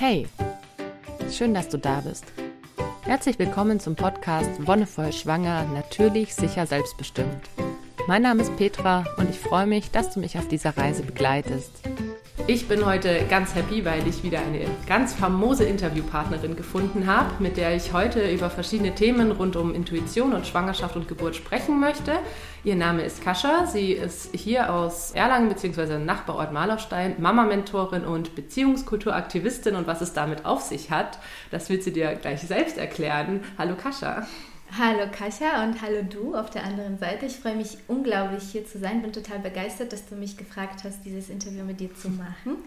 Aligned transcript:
Hey, 0.00 0.26
schön, 1.30 1.52
dass 1.52 1.68
du 1.68 1.76
da 1.76 2.00
bist. 2.00 2.24
Herzlich 3.02 3.38
willkommen 3.38 3.80
zum 3.80 3.96
Podcast 3.96 4.66
Wonnevoll 4.66 5.12
Schwanger, 5.12 5.66
natürlich, 5.74 6.34
sicher, 6.34 6.64
selbstbestimmt. 6.64 7.50
Mein 8.06 8.22
Name 8.22 8.40
ist 8.40 8.56
Petra 8.56 9.04
und 9.18 9.28
ich 9.28 9.38
freue 9.38 9.66
mich, 9.66 9.90
dass 9.90 10.14
du 10.14 10.20
mich 10.20 10.38
auf 10.38 10.48
dieser 10.48 10.74
Reise 10.74 11.02
begleitest. 11.02 11.82
Ich 12.52 12.66
bin 12.66 12.84
heute 12.84 13.26
ganz 13.30 13.54
happy, 13.54 13.84
weil 13.84 14.08
ich 14.08 14.24
wieder 14.24 14.40
eine 14.40 14.66
ganz 14.88 15.14
famose 15.14 15.62
Interviewpartnerin 15.62 16.56
gefunden 16.56 17.06
habe, 17.06 17.30
mit 17.38 17.56
der 17.56 17.76
ich 17.76 17.92
heute 17.92 18.28
über 18.28 18.50
verschiedene 18.50 18.92
Themen 18.92 19.30
rund 19.30 19.54
um 19.54 19.72
Intuition 19.72 20.32
und 20.32 20.48
Schwangerschaft 20.48 20.96
und 20.96 21.06
Geburt 21.06 21.36
sprechen 21.36 21.78
möchte. 21.78 22.18
Ihr 22.64 22.74
Name 22.74 23.02
ist 23.04 23.22
Kascha. 23.22 23.66
Sie 23.66 23.92
ist 23.92 24.34
hier 24.34 24.74
aus 24.74 25.12
Erlangen 25.12 25.48
bzw. 25.48 25.98
Nachbarort 25.98 26.52
Malerstein, 26.52 27.14
Mama-Mentorin 27.20 28.04
und 28.04 28.34
Beziehungskulturaktivistin. 28.34 29.76
Und 29.76 29.86
was 29.86 30.00
es 30.00 30.12
damit 30.12 30.44
auf 30.44 30.60
sich 30.62 30.90
hat, 30.90 31.20
das 31.52 31.70
wird 31.70 31.84
sie 31.84 31.92
dir 31.92 32.16
gleich 32.16 32.40
selbst 32.40 32.78
erklären. 32.78 33.44
Hallo 33.58 33.76
Kascha. 33.80 34.26
Hallo 34.78 35.08
Kasia 35.10 35.64
und 35.64 35.82
hallo 35.82 36.02
du 36.08 36.36
auf 36.36 36.48
der 36.50 36.62
anderen 36.62 36.96
Seite. 36.96 37.26
Ich 37.26 37.40
freue 37.40 37.56
mich 37.56 37.78
unglaublich 37.88 38.44
hier 38.52 38.64
zu 38.64 38.78
sein. 38.78 39.02
Bin 39.02 39.12
total 39.12 39.40
begeistert, 39.40 39.92
dass 39.92 40.06
du 40.06 40.14
mich 40.14 40.36
gefragt 40.36 40.84
hast, 40.84 41.04
dieses 41.04 41.28
Interview 41.28 41.64
mit 41.64 41.80
dir 41.80 41.92
zu 41.94 42.08
machen. 42.08 42.58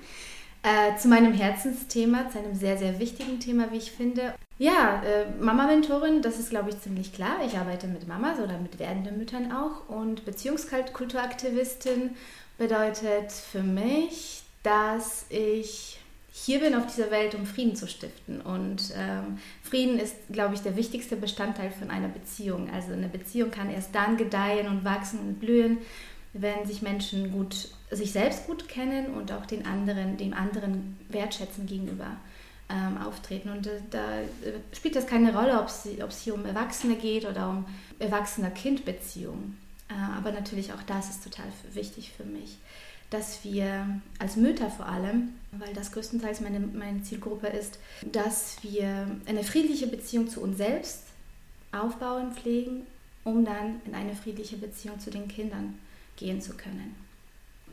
Äh, 0.63 0.97
zu 0.97 1.07
meinem 1.07 1.33
Herzensthema, 1.33 2.29
zu 2.29 2.39
einem 2.39 2.55
sehr, 2.55 2.77
sehr 2.77 2.99
wichtigen 2.99 3.39
Thema, 3.39 3.71
wie 3.71 3.77
ich 3.77 3.91
finde. 3.91 4.33
Ja, 4.57 5.01
äh, 5.03 5.25
Mama-Mentorin, 5.41 6.21
das 6.21 6.39
ist, 6.39 6.49
glaube 6.49 6.71
ich, 6.71 6.81
ziemlich 6.81 7.13
klar. 7.13 7.37
Ich 7.45 7.57
arbeite 7.57 7.87
mit 7.87 8.05
Mamas 8.05 8.37
oder 8.39 8.57
mit 8.57 8.79
werdenden 8.79 9.17
Müttern 9.17 9.53
auch. 9.53 9.87
Und 9.87 10.25
Beziehungskulturaktivistin 10.25 12.11
bedeutet 12.57 13.31
für 13.31 13.63
mich, 13.63 14.43
dass 14.61 15.25
ich 15.29 15.99
hier 16.35 16.59
bin 16.59 16.73
auf 16.73 16.87
dieser 16.87 17.11
Welt, 17.11 17.35
um 17.35 17.45
Frieden 17.45 17.75
zu 17.75 17.87
stiften. 17.87 18.41
Und 18.41 18.91
ähm, 18.97 19.37
Frieden 19.61 19.99
ist, 19.99 20.15
glaube 20.31 20.55
ich, 20.55 20.61
der 20.61 20.75
wichtigste 20.75 21.15
Bestandteil 21.15 21.69
von 21.69 21.91
einer 21.91 22.07
Beziehung. 22.07 22.71
Also 22.71 22.91
eine 22.91 23.07
Beziehung 23.07 23.51
kann 23.51 23.69
erst 23.69 23.93
dann 23.93 24.17
gedeihen 24.17 24.67
und 24.67 24.83
wachsen 24.83 25.19
und 25.19 25.39
blühen, 25.39 25.77
wenn 26.33 26.65
sich 26.65 26.81
Menschen 26.81 27.31
gut, 27.31 27.69
sich 27.91 28.11
selbst 28.11 28.47
gut 28.47 28.67
kennen 28.67 29.13
und 29.13 29.31
auch 29.31 29.45
den 29.45 29.67
anderen, 29.67 30.17
dem 30.17 30.33
anderen 30.33 30.97
wertschätzen 31.09 31.67
gegenüber 31.67 32.17
ähm, 32.67 32.97
auftreten. 32.97 33.49
Und 33.49 33.67
äh, 33.67 33.79
da 33.91 34.21
äh, 34.21 34.25
spielt 34.75 34.95
das 34.95 35.05
keine 35.05 35.37
Rolle, 35.37 35.61
ob 35.61 35.67
es, 35.67 36.23
hier 36.23 36.33
um 36.33 36.45
Erwachsene 36.47 36.95
geht 36.95 37.25
oder 37.25 37.47
um 37.47 37.65
Erwachsener-Kind-Beziehungen. 37.99 39.59
Äh, 39.87 40.17
aber 40.17 40.31
natürlich 40.31 40.73
auch 40.73 40.81
das 40.87 41.11
ist 41.11 41.23
total 41.23 41.45
wichtig 41.73 42.11
für 42.17 42.23
mich 42.23 42.57
dass 43.13 43.43
wir 43.43 44.01
als 44.17 44.37
Mütter 44.37 44.71
vor 44.71 44.87
allem, 44.87 45.35
weil 45.59 45.73
das 45.73 45.91
größtenteils 45.91 46.41
meine, 46.41 46.59
meine 46.59 47.01
Zielgruppe 47.03 47.47
ist, 47.47 47.79
dass 48.11 48.57
wir 48.61 49.07
eine 49.25 49.43
friedliche 49.43 49.87
Beziehung 49.87 50.27
zu 50.29 50.41
uns 50.41 50.57
selbst 50.57 51.03
aufbauen, 51.71 52.33
pflegen, 52.33 52.85
um 53.23 53.45
dann 53.45 53.81
in 53.85 53.95
eine 53.95 54.15
friedliche 54.15 54.57
Beziehung 54.57 54.99
zu 54.99 55.09
den 55.09 55.27
Kindern 55.27 55.79
gehen 56.17 56.41
zu 56.41 56.53
können 56.53 56.95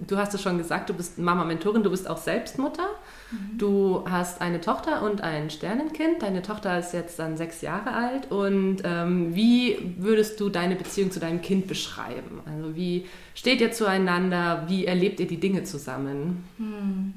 du 0.07 0.17
hast 0.17 0.35
es 0.35 0.43
schon 0.43 0.59
gesagt, 0.59 0.89
du 0.89 0.95
bist 0.95 1.19
Mama-Mentorin, 1.19 1.83
du 1.83 1.91
bist 1.91 2.09
auch 2.09 2.17
selbst 2.17 2.59
Mutter. 2.59 2.89
Mhm. 3.31 3.59
Du 3.59 4.05
hast 4.09 4.41
eine 4.41 4.61
Tochter 4.61 5.03
und 5.03 5.23
ein 5.23 5.51
Sternenkind. 5.51 6.23
Deine 6.23 6.43
Tochter 6.43 6.79
ist 6.79 6.93
jetzt 6.93 7.19
dann 7.19 7.37
sechs 7.37 7.61
Jahre 7.61 7.93
alt. 7.93 8.31
Und 8.31 8.79
ähm, 8.85 9.35
wie 9.35 9.95
würdest 9.99 10.41
du 10.41 10.49
deine 10.49 10.77
Beziehung 10.77 11.11
zu 11.11 11.21
deinem 11.21 11.43
Kind 11.43 11.67
beschreiben? 11.67 12.41
Also 12.47 12.75
wie 12.75 13.07
steht 13.35 13.61
ihr 13.61 13.73
zueinander? 13.73 14.65
Wie 14.69 14.87
erlebt 14.87 15.21
ihr 15.21 15.27
die 15.27 15.41
Dinge 15.41 15.65
zusammen? 15.65 16.45
Mhm. 16.59 17.15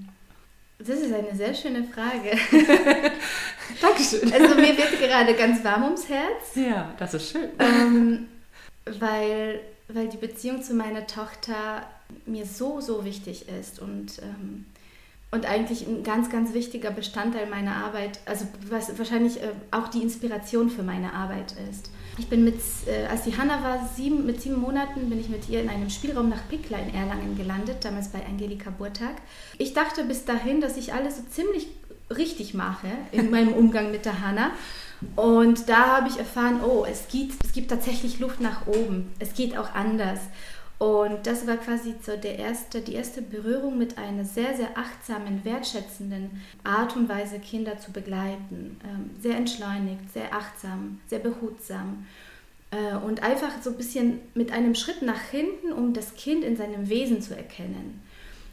Das 0.85 0.99
ist 0.99 1.13
eine 1.13 1.35
sehr 1.35 1.53
schöne 1.53 1.83
Frage. 1.85 2.31
Dankeschön. 3.81 4.33
Also 4.33 4.55
mir 4.55 4.77
wird 4.77 4.99
gerade 4.99 5.33
ganz 5.33 5.63
warm 5.63 5.83
ums 5.83 6.09
Herz. 6.09 6.55
Ja, 6.55 6.93
das 6.97 7.13
ist 7.13 7.31
schön. 7.31 7.49
Ähm, 7.59 8.27
weil, 8.99 9.61
weil 9.87 10.09
die 10.09 10.17
Beziehung 10.17 10.61
zu 10.61 10.73
meiner 10.73 11.07
Tochter 11.07 11.87
mir 12.25 12.45
so, 12.45 12.81
so 12.81 13.05
wichtig 13.05 13.47
ist 13.47 13.79
und, 13.79 14.19
ähm, 14.21 14.65
und 15.31 15.45
eigentlich 15.45 15.87
ein 15.87 16.03
ganz, 16.03 16.29
ganz 16.29 16.53
wichtiger 16.53 16.91
Bestandteil 16.91 17.47
meiner 17.47 17.75
Arbeit, 17.75 18.19
also 18.25 18.45
was 18.69 18.97
wahrscheinlich 18.97 19.41
äh, 19.41 19.51
auch 19.71 19.87
die 19.87 20.01
Inspiration 20.01 20.69
für 20.69 20.83
meine 20.83 21.13
Arbeit 21.13 21.55
ist. 21.69 21.89
Ich 22.17 22.27
bin 22.27 22.43
mit, 22.43 22.59
äh, 22.85 23.07
als 23.07 23.23
die 23.23 23.35
Hanna 23.35 23.63
war, 23.63 23.89
sieben, 23.95 24.25
mit 24.25 24.41
sieben 24.41 24.59
Monaten, 24.59 25.09
bin 25.09 25.19
ich 25.19 25.29
mit 25.29 25.49
ihr 25.49 25.61
in 25.61 25.69
einem 25.69 25.89
Spielraum 25.89 26.29
nach 26.29 26.47
Pickler 26.47 26.79
in 26.79 26.93
Erlangen 26.93 27.35
gelandet, 27.35 27.77
damals 27.83 28.09
bei 28.09 28.23
Angelika 28.25 28.69
Burtag. 28.69 29.15
Ich 29.57 29.73
dachte 29.73 30.03
bis 30.03 30.23
dahin, 30.23 30.61
dass 30.61 30.77
ich 30.77 30.93
alles 30.93 31.17
so 31.17 31.23
ziemlich 31.23 31.67
richtig 32.15 32.53
mache 32.53 32.87
in 33.11 33.31
meinem 33.31 33.53
Umgang 33.53 33.91
mit 33.91 34.05
der 34.05 34.21
Hanna. 34.21 34.51
Und 35.15 35.67
da 35.69 35.97
habe 35.97 36.07
ich 36.07 36.17
erfahren, 36.17 36.61
oh, 36.63 36.85
es 36.89 37.07
gibt, 37.07 37.43
es 37.43 37.51
gibt 37.51 37.69
tatsächlich 37.69 38.19
Luft 38.19 38.39
nach 38.39 38.67
oben. 38.67 39.11
Es 39.19 39.33
geht 39.33 39.57
auch 39.57 39.73
anders. 39.73 40.19
Und 40.79 41.25
das 41.27 41.47
war 41.47 41.57
quasi 41.57 41.95
so 42.01 42.17
der 42.17 42.39
erste, 42.39 42.81
die 42.81 42.95
erste 42.95 43.21
Berührung 43.21 43.77
mit 43.77 43.97
einer 43.97 44.25
sehr, 44.25 44.55
sehr 44.55 44.77
achtsamen, 44.77 45.45
wertschätzenden 45.45 46.41
Art 46.63 46.95
und 46.95 47.07
Weise, 47.07 47.39
Kinder 47.39 47.77
zu 47.77 47.91
begleiten. 47.91 48.77
Ähm, 48.83 49.11
sehr 49.21 49.37
entschleunigt, 49.37 50.11
sehr 50.11 50.33
achtsam, 50.33 50.99
sehr 51.07 51.19
behutsam. 51.19 52.05
Äh, 52.71 52.95
und 52.95 53.23
einfach 53.23 53.61
so 53.61 53.69
ein 53.69 53.77
bisschen 53.77 54.19
mit 54.33 54.51
einem 54.51 54.75
Schritt 54.75 55.01
nach 55.01 55.21
hinten, 55.21 55.71
um 55.71 55.93
das 55.93 56.15
Kind 56.15 56.43
in 56.43 56.57
seinem 56.57 56.89
Wesen 56.89 57.21
zu 57.21 57.35
erkennen. 57.35 58.01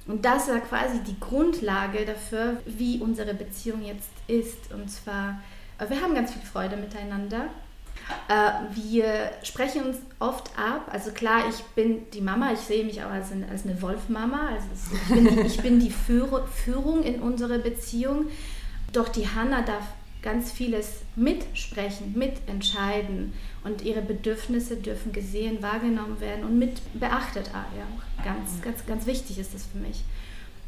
Und 0.07 0.25
das 0.25 0.49
war 0.49 0.61
quasi 0.61 1.01
die 1.01 1.19
Grundlage 1.19 2.05
dafür, 2.05 2.61
wie 2.67 2.99
unsere 2.99 3.35
Beziehung 3.35 3.83
jetzt 3.83 4.11
ist. 4.29 4.73
Und 4.73 4.91
zwar, 4.91 5.41
äh, 5.79 5.89
wir 5.89 6.01
haben 6.01 6.15
ganz 6.15 6.33
viel 6.33 6.43
Freude 6.43 6.77
miteinander. 6.77 7.49
Äh, 8.29 8.75
wir 8.75 9.31
sprechen 9.43 9.85
uns 9.85 9.99
oft 10.19 10.51
ab. 10.59 10.89
Also 10.91 11.11
klar, 11.11 11.45
ich 11.49 11.63
bin 11.75 12.11
die 12.13 12.21
Mama, 12.21 12.53
ich 12.53 12.61
sehe 12.61 12.85
mich 12.85 13.03
auch 13.03 13.11
als 13.11 13.33
eine, 13.33 13.49
als 13.49 13.65
eine 13.65 13.81
Wolfmama. 13.83 14.49
Also 14.49 14.67
ich 14.95 15.15
bin, 15.15 15.25
die, 15.25 15.41
ich 15.41 15.61
bin 15.61 15.81
die 15.81 15.91
Führung 15.91 17.03
in 17.03 17.21
unserer 17.21 17.59
Beziehung. 17.59 18.27
Doch 18.93 19.09
die 19.09 19.29
Hanna 19.29 19.63
darf 19.63 19.85
ganz 20.23 20.53
vieles 20.53 21.01
mitsprechen, 21.17 22.13
mitentscheiden 22.17 23.33
und 23.65 23.83
ihre 23.83 24.03
Bedürfnisse 24.03 24.77
dürfen 24.77 25.13
gesehen, 25.13 25.63
wahrgenommen 25.63 26.21
werden 26.21 26.45
und 26.45 26.59
mit 26.59 26.81
beachtet. 26.99 27.51
Ah, 27.55 27.65
ja, 27.77 28.25
ganz, 28.25 28.61
ganz, 28.63 28.87
ganz 28.87 29.07
wichtig 29.07 29.39
ist 29.39 29.55
das 29.55 29.67
für 29.67 29.79
mich, 29.79 30.05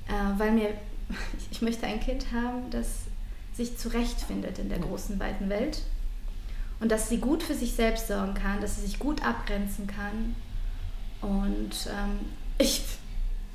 äh, 0.09 0.39
weil 0.39 0.53
mir 0.53 0.71
ich 1.51 1.63
möchte 1.63 1.87
ein 1.87 2.01
Kind 2.01 2.27
haben, 2.33 2.71
das 2.71 3.03
sich 3.55 3.77
zurechtfindet 3.77 4.59
in 4.59 4.71
der 4.71 4.79
großen 4.79 5.21
weiten 5.21 5.51
Welt 5.51 5.83
und 6.83 6.91
dass 6.91 7.09
sie 7.09 7.19
gut 7.19 7.45
für 7.45 7.55
sich 7.55 7.75
selbst 7.75 8.09
sorgen 8.09 8.35
kann, 8.35 8.61
dass 8.61 8.75
sie 8.75 8.83
sich 8.83 8.99
gut 8.99 9.25
abgrenzen 9.25 9.87
kann. 9.87 10.35
Und 11.21 11.89
ähm, 11.89 12.19
ich, 12.59 12.83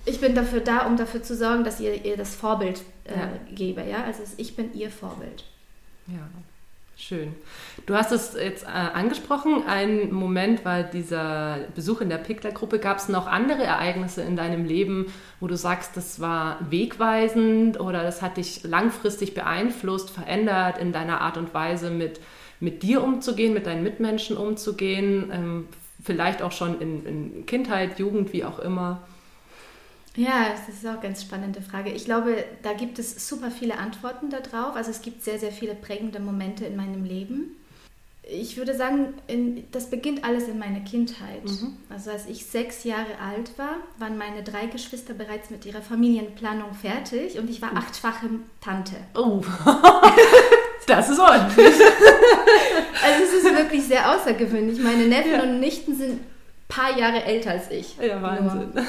ich 0.06 0.22
bin 0.22 0.34
dafür 0.34 0.62
da, 0.62 0.88
um 0.88 0.96
dafür 0.96 1.22
zu 1.22 1.36
sorgen, 1.36 1.66
dass 1.66 1.82
ihr 1.82 2.06
ihr 2.06 2.16
das 2.16 2.36
Vorbild 2.36 2.82
äh, 3.04 3.20
ja. 3.20 3.30
gebe. 3.54 3.84
Ja? 3.84 4.06
Also 4.06 4.24
ich 4.38 4.56
bin 4.56 4.74
ihr 4.74 4.90
Vorbild. 4.90 5.44
Ja, 6.08 6.26
schön. 6.96 7.36
Du 7.86 7.96
hast 7.96 8.14
es 8.14 8.34
jetzt 8.34 8.64
äh, 8.64 8.68
angesprochen. 8.68 9.68
Ein 9.68 10.14
Moment 10.14 10.64
war 10.64 10.84
dieser 10.84 11.66
Besuch 11.76 12.00
in 12.00 12.08
der 12.08 12.20
Pickler-Gruppe. 12.20 12.80
Gab 12.80 13.00
es 13.00 13.10
noch 13.10 13.28
andere 13.28 13.64
Ereignisse 13.64 14.22
in 14.22 14.38
deinem 14.38 14.64
Leben, 14.64 15.12
wo 15.42 15.48
du 15.48 15.58
sagst, 15.58 15.98
das 15.98 16.22
war 16.22 16.60
wegweisend 16.70 17.78
oder 17.78 18.04
das 18.04 18.22
hat 18.22 18.38
dich 18.38 18.64
langfristig 18.64 19.34
beeinflusst, 19.34 20.12
verändert 20.12 20.78
in 20.78 20.94
deiner 20.94 21.20
Art 21.20 21.36
und 21.36 21.54
Weise 21.54 21.90
mit 21.92 22.22
mit 22.60 22.84
dir 22.84 23.04
umzugehen, 23.04 23.54
mit 23.54 23.66
deinen 23.66 23.84
Mitmenschen 23.84 24.38
umzugehen, 24.38 25.30
ähm, 25.32 25.68
vielleicht 26.04 26.42
auch 26.42 26.52
schon 26.52 26.80
in, 26.82 27.06
in, 27.06 27.46
Kindheit, 27.46 28.00
Jugend, 28.00 28.34
wie 28.34 28.46
auch 28.46 28.60
immer? 28.60 29.02
Ja, 30.16 30.50
das 30.50 30.68
ist 30.68 30.86
auch 30.86 30.94
eine 30.94 31.02
ganz 31.02 31.22
spannende 31.22 31.62
Frage. 31.62 31.92
Ich 31.92 32.06
glaube, 32.06 32.44
da 32.64 32.74
gibt 32.74 32.98
es 32.98 33.28
super 33.28 33.52
viele 33.52 33.78
Antworten 33.78 34.32
darauf. 34.32 34.76
Also 34.76 34.90
es 34.90 35.02
gibt 35.04 35.24
sehr, 35.24 35.38
sehr 35.38 35.52
viele 35.52 35.76
prägende 35.76 36.20
Momente 36.20 36.66
in 36.66 36.76
meinem 36.76 37.04
Leben. 37.04 37.56
Ich 38.30 38.58
würde 38.58 38.76
sagen, 38.76 39.14
in, 39.28 39.64
das 39.72 39.90
beginnt 39.90 40.24
alles 40.24 40.48
in 40.48 40.58
meiner 40.58 40.82
Kindheit. 40.82 41.46
Mhm. 41.46 41.78
Also 41.90 42.10
als 42.10 42.26
ich 42.26 42.46
sechs 42.46 42.84
Jahre 42.84 43.20
alt 43.24 43.58
war, 43.58 43.76
waren 44.00 44.18
meine 44.18 44.44
drei 44.44 44.66
Geschwister 44.66 45.14
bereits 45.14 45.50
mit 45.50 45.66
ihrer 45.66 45.82
Familienplanung 45.82 46.74
fertig 46.74 47.38
und 47.38 47.50
ich 47.50 47.62
war 47.62 47.76
achtfache 47.78 48.28
Tante. 48.60 48.96
Oh. 49.16 49.42
Das 50.86 51.10
ist 51.10 51.20
ordentlich. 51.20 51.66
also 53.04 53.24
es 53.24 53.34
ist 53.34 53.56
wirklich 53.56 53.84
sehr 53.84 54.12
außergewöhnlich. 54.16 54.80
Meine 54.80 55.06
Neffen 55.06 55.32
ja. 55.32 55.44
und 55.44 55.60
Nichten 55.60 55.96
sind 55.96 56.12
ein 56.12 56.26
paar 56.68 56.98
Jahre 56.98 57.24
älter 57.24 57.52
als 57.52 57.72
ich. 57.72 57.98
Ja, 57.98 58.22
Wahnsinn. 58.22 58.72
Nur. 58.74 58.84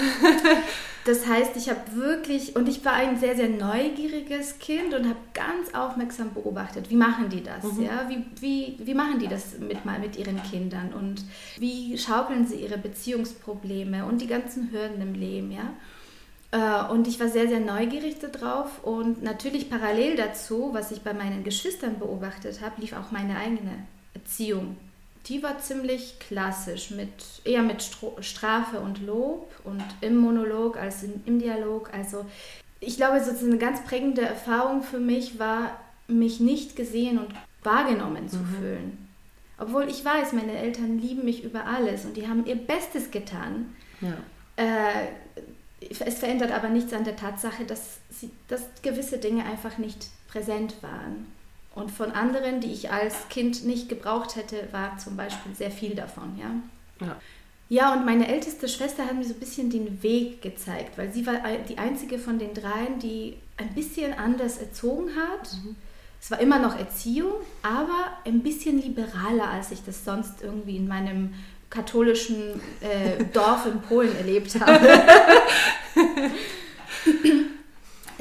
Das 1.09 1.27
heißt, 1.27 1.57
ich 1.57 1.71
habe 1.71 1.81
wirklich, 1.95 2.55
und 2.55 2.69
ich 2.69 2.85
war 2.85 2.93
ein 2.93 3.19
sehr, 3.19 3.35
sehr 3.35 3.49
neugieriges 3.49 4.59
Kind 4.59 4.93
und 4.93 5.07
habe 5.07 5.17
ganz 5.33 5.73
aufmerksam 5.73 6.35
beobachtet, 6.35 6.91
wie 6.91 6.97
machen 6.97 7.31
die 7.31 7.43
das, 7.43 7.65
mhm. 7.65 7.85
ja, 7.85 8.11
wie, 8.11 8.27
wie, 8.41 8.87
wie 8.87 8.93
machen 8.93 9.19
die 9.19 9.27
das 9.27 9.59
mit, 9.59 9.87
mal 9.87 9.99
mit 9.99 10.19
ihren 10.19 10.43
Kindern 10.43 10.93
und 10.93 11.25
wie 11.59 11.97
schaukeln 11.97 12.47
sie 12.47 12.57
ihre 12.57 12.77
Beziehungsprobleme 12.77 14.05
und 14.05 14.21
die 14.21 14.27
ganzen 14.27 14.71
Hürden 14.71 15.01
im 15.01 15.15
Leben, 15.15 15.51
ja. 15.51 15.73
Äh, 16.51 16.85
und 16.91 17.07
ich 17.07 17.21
war 17.21 17.29
sehr, 17.29 17.49
sehr 17.49 17.61
neugierig 17.61 18.17
darauf. 18.21 18.85
Und 18.85 19.23
natürlich 19.23 19.71
parallel 19.71 20.17
dazu, 20.17 20.71
was 20.73 20.91
ich 20.91 21.03
bei 21.03 21.13
meinen 21.13 21.45
Geschwistern 21.45 21.99
beobachtet 21.99 22.61
habe, 22.61 22.81
lief 22.81 22.93
auch 22.93 23.11
meine 23.11 23.37
eigene 23.37 23.87
Erziehung. 24.15 24.77
Die 25.27 25.43
war 25.43 25.59
ziemlich 25.59 26.19
klassisch, 26.21 26.91
mit, 26.91 27.11
eher 27.45 27.63
mit 27.63 27.87
Strafe 28.21 28.81
und 28.81 29.05
Lob 29.05 29.51
und 29.65 29.85
im 30.01 30.17
Monolog 30.17 30.79
als 30.79 31.03
in, 31.03 31.23
im 31.27 31.39
Dialog. 31.39 31.93
Also 31.93 32.25
ich 32.81 32.97
glaube, 32.97 33.21
so 33.23 33.45
eine 33.45 33.59
ganz 33.59 33.85
prägende 33.85 34.23
Erfahrung 34.23 34.83
für 34.83 35.01
mich 35.01 35.39
war, 35.39 35.79
mich 36.07 36.41
nicht 36.41 36.77
gesehen 36.77 37.19
und 37.19 37.35
wahrgenommen 37.63 38.29
zu 38.29 38.39
mhm. 38.39 38.55
fühlen. 38.55 39.09
Obwohl 39.59 39.89
ich 39.89 40.05
weiß, 40.05 40.33
meine 40.33 40.57
Eltern 40.57 40.99
lieben 40.99 41.25
mich 41.25 41.43
über 41.45 41.67
alles 41.67 42.05
und 42.05 42.17
die 42.17 42.29
haben 42.29 42.47
ihr 42.47 42.55
Bestes 42.55 43.11
getan. 43.11 43.75
Ja. 44.01 44.17
Äh, 44.57 45.09
es 45.81 46.19
verändert 46.19 46.51
aber 46.51 46.69
nichts 46.69 46.93
an 46.93 47.05
der 47.05 47.17
Tatsache, 47.17 47.65
dass, 47.65 47.99
sie, 48.11 48.31
dass 48.49 48.63
gewisse 48.83 49.19
Dinge 49.19 49.45
einfach 49.45 49.79
nicht 49.79 50.09
präsent 50.29 50.83
waren. 50.83 51.27
Und 51.75 51.91
von 51.91 52.11
anderen, 52.11 52.61
die 52.61 52.73
ich 52.73 52.91
als 52.91 53.29
Kind 53.29 53.65
nicht 53.65 53.89
gebraucht 53.89 54.35
hätte, 54.37 54.69
war 54.73 54.99
zum 54.99 55.17
Beispiel 55.17 55.55
sehr 55.55 55.71
viel 55.71 55.95
davon. 55.95 56.37
Ja, 56.37 57.07
ja. 57.07 57.17
ja 57.69 57.95
und 57.95 58.05
meine 58.05 58.27
älteste 58.27 58.69
Schwester 58.69 59.07
hat 59.07 59.15
mir 59.15 59.25
so 59.25 59.35
ein 59.35 59.41
bisschen 59.41 59.71
den 59.71 60.03
Weg 60.03 60.43
gezeigt, 60.43 60.99
weil 60.99 61.13
sie 61.13 61.27
war 61.27 61.37
die 61.69 61.79
einzige 61.79 62.19
von 62.19 62.39
den 62.39 62.55
dreien, 62.55 62.99
die 62.99 63.37
ein 63.57 63.73
bisschen 63.75 64.13
anders 64.15 64.59
erzogen 64.59 65.11
hat. 65.15 65.53
Mhm. 65.53 65.77
Es 66.21 66.33
war 66.33 66.41
immer 66.41 66.59
noch 66.59 66.77
Erziehung, 66.77 67.35
aber 67.63 68.19
ein 68.25 68.43
bisschen 68.43 68.83
liberaler, 68.83 69.49
als 69.49 69.71
ich 69.71 69.85
das 69.85 70.05
sonst 70.05 70.43
irgendwie 70.43 70.77
in 70.77 70.89
meinem 70.89 71.35
katholischen 71.71 72.61
äh, 72.81 73.25
Dorf 73.33 73.67
in 73.67 73.81
Polen 73.81 74.17
erlebt 74.17 74.59
habe. 74.61 74.89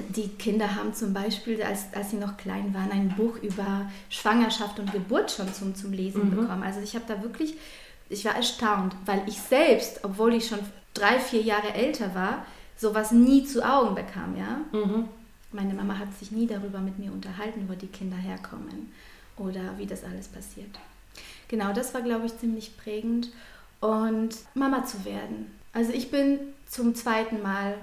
Die 0.10 0.30
Kinder 0.30 0.76
haben 0.76 0.94
zum 0.94 1.14
Beispiel, 1.14 1.62
als, 1.64 1.86
als 1.94 2.12
sie 2.12 2.18
noch 2.18 2.38
klein 2.38 2.74
waren, 2.74 2.92
ein 2.92 3.10
Buch 3.16 3.38
über 3.38 3.90
Schwangerschaft 4.10 4.80
und 4.80 4.92
Geburt 4.92 5.32
schon 5.32 5.52
zum, 5.54 5.76
zum 5.76 5.92
Lesen 5.92 6.30
mhm. 6.30 6.36
bekommen. 6.36 6.64
Also 6.64 6.80
ich 6.82 6.96
habe 6.96 7.06
da 7.08 7.22
wirklich, 7.22 7.56
ich 8.10 8.26
war 8.26 8.36
erstaunt, 8.36 8.96
weil 9.06 9.22
ich 9.28 9.40
selbst, 9.40 10.04
obwohl 10.04 10.34
ich 10.34 10.48
schon 10.48 10.60
drei, 10.94 11.20
vier 11.20 11.42
Jahre 11.42 11.74
älter 11.74 12.16
war, 12.16 12.46
sowas 12.78 13.12
nie 13.12 13.44
zu 13.44 13.64
Augen 13.64 13.96
bekam, 13.96 14.36
ja. 14.38 14.62
Mhm. 14.72 15.08
Meine 15.52 15.74
Mama 15.74 15.98
hat 15.98 16.18
sich 16.18 16.32
nie 16.32 16.46
darüber 16.46 16.80
mit 16.80 17.00
mir 17.00 17.12
unterhalten, 17.12 17.68
wo 17.68 17.74
die 17.74 17.88
Kinder 17.88 18.18
herkommen 18.18 18.92
oder 19.38 19.78
wie 19.78 19.86
das 19.86 20.04
alles 20.04 20.28
passiert. 20.28 20.78
Genau, 21.48 21.74
das 21.74 21.94
war, 21.94 22.02
glaube 22.02 22.26
ich, 22.26 22.38
ziemlich 22.38 22.78
prägend. 22.78 23.30
Und 23.80 24.36
Mama 24.54 24.86
zu 24.86 25.06
werden. 25.06 25.52
Also 25.72 25.94
ich 25.94 26.10
bin 26.10 26.40
zum 26.68 26.96
zweiten 26.96 27.42
Mal 27.42 27.76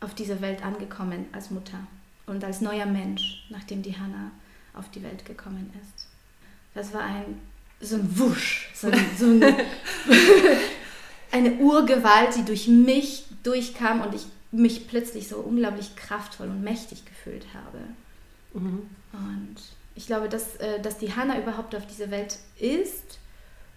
auf 0.00 0.14
diese 0.14 0.40
Welt 0.40 0.64
angekommen 0.64 1.26
als 1.32 1.50
Mutter 1.50 1.78
und 2.26 2.44
als 2.44 2.60
neuer 2.60 2.86
Mensch, 2.86 3.44
nachdem 3.50 3.82
die 3.82 3.96
Hanna 3.96 4.30
auf 4.74 4.90
die 4.90 5.02
Welt 5.02 5.24
gekommen 5.24 5.72
ist. 5.80 6.06
Das 6.74 6.92
war 6.92 7.02
ein 7.02 7.40
so 7.80 7.96
ein 7.96 8.18
Wusch, 8.18 8.70
so, 8.74 8.88
ein, 8.88 9.06
so 9.18 9.26
ein, 9.26 9.42
eine 11.30 11.54
Urgewalt, 11.54 12.36
die 12.36 12.44
durch 12.44 12.68
mich 12.68 13.24
durchkam 13.42 14.00
und 14.00 14.14
ich 14.14 14.26
mich 14.52 14.86
plötzlich 14.86 15.28
so 15.28 15.38
unglaublich 15.38 15.96
kraftvoll 15.96 16.48
und 16.48 16.62
mächtig 16.62 17.04
gefühlt 17.04 17.46
habe. 17.52 17.78
Mhm. 18.54 18.82
Und 19.12 19.56
ich 19.94 20.06
glaube, 20.06 20.28
dass, 20.28 20.56
äh, 20.56 20.80
dass 20.80 20.98
die 20.98 21.14
Hanna 21.14 21.38
überhaupt 21.38 21.74
auf 21.74 21.86
diese 21.86 22.10
Welt 22.10 22.38
ist, 22.58 23.18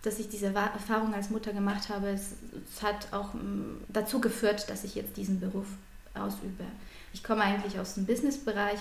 dass 0.04 0.20
ich 0.20 0.30
diese 0.30 0.48
Erfahrung 0.48 1.14
als 1.14 1.30
Mutter 1.30 1.54
gemacht 1.54 1.90
habe, 1.90 2.10
es, 2.10 2.34
es 2.72 2.82
hat 2.82 3.12
auch 3.12 3.34
mm, 3.34 3.84
dazu 3.90 4.22
geführt, 4.22 4.70
dass 4.70 4.84
ich 4.84 4.96
jetzt 4.96 5.18
diesen 5.18 5.40
Beruf 5.40 5.68
ausübe. 6.14 6.64
Ich 7.14 7.24
komme 7.24 7.42
eigentlich 7.42 7.80
aus 7.80 7.96
dem 7.96 8.06
Businessbereich, 8.06 8.80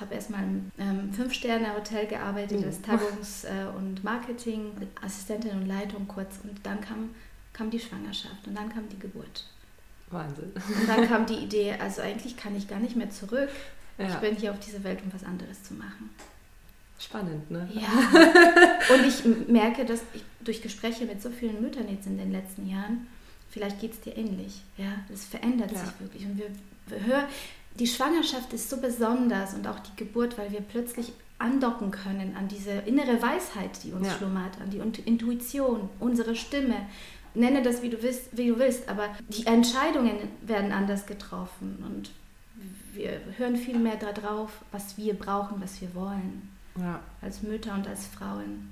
habe 0.00 0.14
erstmal 0.14 0.42
im 0.42 0.70
ähm, 0.78 1.12
Fünf-Sterne-Hotel 1.12 2.06
gearbeitet 2.06 2.58
oh. 2.62 2.66
als 2.66 2.82
Tagungs- 2.82 3.44
äh, 3.44 3.68
und 3.76 4.02
Marketing, 4.04 4.72
Assistentin 5.04 5.52
und 5.52 5.66
Leitung 5.66 6.08
kurz. 6.08 6.38
Und 6.42 6.64
dann 6.64 6.80
kam, 6.80 7.10
kam 7.52 7.70
die 7.70 7.80
Schwangerschaft 7.80 8.46
und 8.46 8.56
dann 8.56 8.68
kam 8.72 8.88
die 8.88 8.98
Geburt. 8.98 9.44
Wahnsinn. 10.10 10.52
Und 10.54 10.88
dann 10.88 11.06
kam 11.06 11.26
die 11.26 11.34
Idee, 11.44 11.74
also 11.78 12.02
eigentlich 12.02 12.36
kann 12.36 12.56
ich 12.56 12.68
gar 12.68 12.80
nicht 12.80 12.96
mehr 12.96 13.10
zurück. 13.10 13.50
Ja. 13.98 14.08
Ich 14.08 14.14
bin 14.16 14.36
hier 14.36 14.52
auf 14.52 14.60
dieser 14.60 14.82
Welt, 14.84 15.00
um 15.02 15.12
was 15.12 15.24
anderes 15.24 15.62
zu 15.62 15.74
machen. 15.74 16.10
Spannend, 16.98 17.50
ne? 17.50 17.68
Ja. 17.72 17.88
Und 18.94 19.06
ich 19.06 19.48
merke, 19.48 19.84
dass 19.84 20.02
ich 20.14 20.22
durch 20.40 20.62
Gespräche 20.62 21.04
mit 21.04 21.22
so 21.22 21.30
vielen 21.30 21.60
Müttern 21.62 21.88
jetzt 21.88 22.06
in 22.06 22.18
den 22.18 22.32
letzten 22.32 22.68
Jahren, 22.68 23.06
vielleicht 23.50 23.80
geht 23.80 23.92
es 23.92 24.00
dir 24.00 24.16
ähnlich. 24.16 24.62
Ja, 24.76 24.92
es 25.12 25.24
verändert 25.24 25.70
ja. 25.72 25.78
sich 25.78 26.00
wirklich. 26.00 26.24
Und 26.24 26.38
wir, 26.38 26.46
wir 26.88 27.06
hören, 27.06 27.24
die 27.78 27.86
Schwangerschaft 27.86 28.52
ist 28.52 28.68
so 28.68 28.78
besonders 28.78 29.54
und 29.54 29.66
auch 29.68 29.78
die 29.78 29.94
Geburt, 29.96 30.36
weil 30.38 30.50
wir 30.50 30.60
plötzlich 30.60 31.12
andocken 31.38 31.92
können 31.92 32.34
an 32.36 32.48
diese 32.48 32.72
innere 32.72 33.22
Weisheit, 33.22 33.84
die 33.84 33.92
uns 33.92 34.08
ja. 34.08 34.14
schlummert, 34.14 34.60
an 34.60 34.70
die 34.70 34.78
Intuition, 34.78 35.88
unsere 36.00 36.34
Stimme. 36.34 36.74
Nenne 37.34 37.62
das, 37.62 37.82
wie 37.82 37.90
du, 37.90 38.02
willst, 38.02 38.36
wie 38.36 38.48
du 38.48 38.58
willst, 38.58 38.88
aber 38.88 39.10
die 39.28 39.46
Entscheidungen 39.46 40.16
werden 40.42 40.72
anders 40.72 41.06
getroffen 41.06 41.84
und 41.86 42.10
wir 42.94 43.20
hören 43.36 43.54
viel 43.54 43.78
mehr 43.78 43.94
darauf, 43.94 44.50
was 44.72 44.98
wir 44.98 45.14
brauchen, 45.14 45.60
was 45.60 45.80
wir 45.80 45.94
wollen 45.94 46.57
ja. 46.80 47.00
als 47.22 47.42
Mütter 47.42 47.74
und 47.74 47.86
als 47.86 48.06
Frauen. 48.06 48.70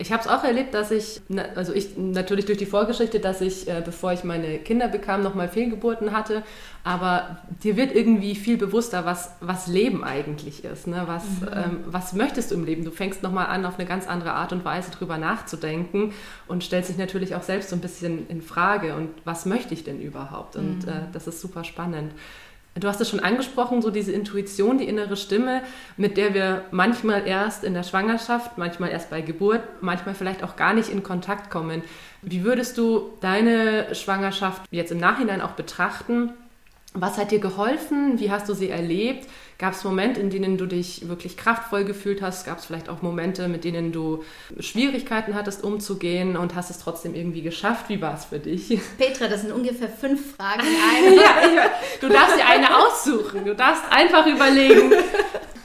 Ich 0.00 0.12
habe 0.12 0.22
es 0.22 0.28
auch 0.28 0.44
erlebt, 0.44 0.74
dass 0.74 0.90
ich, 0.92 1.20
also 1.56 1.72
ich 1.72 1.96
natürlich 1.96 2.46
durch 2.46 2.58
die 2.58 2.66
Vorgeschichte, 2.66 3.18
dass 3.18 3.40
ich, 3.40 3.68
äh, 3.68 3.82
bevor 3.84 4.12
ich 4.12 4.22
meine 4.22 4.58
Kinder 4.58 4.86
bekam, 4.86 5.22
nochmal 5.22 5.48
Fehlgeburten 5.48 6.12
hatte. 6.12 6.44
Aber 6.84 7.38
dir 7.64 7.76
wird 7.76 7.94
irgendwie 7.94 8.36
viel 8.36 8.56
bewusster, 8.56 9.04
was, 9.04 9.32
was 9.40 9.66
Leben 9.66 10.04
eigentlich 10.04 10.64
ist. 10.64 10.86
Ne? 10.86 11.02
Was, 11.06 11.24
mhm. 11.24 11.48
ähm, 11.52 11.80
was 11.86 12.12
möchtest 12.12 12.52
du 12.52 12.54
im 12.54 12.64
Leben? 12.64 12.84
Du 12.84 12.92
fängst 12.92 13.22
nochmal 13.22 13.46
an, 13.46 13.66
auf 13.66 13.78
eine 13.78 13.88
ganz 13.88 14.06
andere 14.06 14.32
Art 14.34 14.52
und 14.52 14.64
Weise 14.64 14.92
drüber 14.92 15.18
nachzudenken 15.18 16.12
und 16.46 16.62
stellst 16.62 16.90
dich 16.90 16.98
natürlich 16.98 17.34
auch 17.34 17.42
selbst 17.42 17.70
so 17.70 17.76
ein 17.76 17.80
bisschen 17.80 18.28
in 18.28 18.40
Frage. 18.40 18.94
Und 18.94 19.10
was 19.24 19.46
möchte 19.46 19.74
ich 19.74 19.82
denn 19.82 20.00
überhaupt? 20.00 20.54
Und 20.54 20.86
mhm. 20.86 20.92
äh, 20.92 21.02
das 21.12 21.26
ist 21.26 21.40
super 21.40 21.64
spannend. 21.64 22.12
Du 22.78 22.88
hast 22.88 23.00
es 23.00 23.08
schon 23.08 23.20
angesprochen, 23.20 23.82
so 23.82 23.90
diese 23.90 24.12
Intuition, 24.12 24.78
die 24.78 24.88
innere 24.88 25.16
Stimme, 25.16 25.62
mit 25.96 26.16
der 26.16 26.34
wir 26.34 26.64
manchmal 26.70 27.26
erst 27.26 27.64
in 27.64 27.74
der 27.74 27.82
Schwangerschaft, 27.82 28.56
manchmal 28.58 28.90
erst 28.90 29.10
bei 29.10 29.20
Geburt, 29.20 29.62
manchmal 29.80 30.14
vielleicht 30.14 30.42
auch 30.42 30.56
gar 30.56 30.74
nicht 30.74 30.88
in 30.88 31.02
Kontakt 31.02 31.50
kommen. 31.50 31.82
Wie 32.22 32.44
würdest 32.44 32.78
du 32.78 33.10
deine 33.20 33.94
Schwangerschaft 33.94 34.62
jetzt 34.70 34.92
im 34.92 34.98
Nachhinein 34.98 35.40
auch 35.40 35.52
betrachten? 35.52 36.32
Was 36.94 37.18
hat 37.18 37.30
dir 37.30 37.38
geholfen? 37.38 38.18
Wie 38.18 38.30
hast 38.30 38.48
du 38.48 38.54
sie 38.54 38.70
erlebt? 38.70 39.28
Gab 39.58 39.74
es 39.74 39.84
Momente, 39.84 40.20
in 40.20 40.30
denen 40.30 40.56
du 40.56 40.66
dich 40.66 41.06
wirklich 41.08 41.36
kraftvoll 41.36 41.84
gefühlt 41.84 42.22
hast? 42.22 42.46
Gab 42.46 42.58
es 42.58 42.64
vielleicht 42.64 42.88
auch 42.88 43.02
Momente, 43.02 43.46
mit 43.48 43.64
denen 43.64 43.92
du 43.92 44.24
Schwierigkeiten 44.58 45.34
hattest, 45.34 45.62
umzugehen 45.64 46.36
und 46.36 46.54
hast 46.54 46.70
es 46.70 46.78
trotzdem 46.78 47.14
irgendwie 47.14 47.42
geschafft? 47.42 47.88
Wie 47.88 48.00
war 48.00 48.14
es 48.14 48.24
für 48.26 48.38
dich? 48.38 48.80
Petra, 48.96 49.28
das 49.28 49.42
sind 49.42 49.52
ungefähr 49.52 49.88
fünf 49.88 50.36
Fragen 50.36 50.62
in 50.62 51.18
einer. 51.18 51.54
ja, 51.56 51.70
du 52.00 52.08
darfst 52.08 52.38
dir 52.38 52.46
eine 52.46 52.74
aussuchen. 52.76 53.44
Du 53.44 53.54
darfst 53.54 53.82
einfach 53.90 54.26
überlegen. 54.26 54.92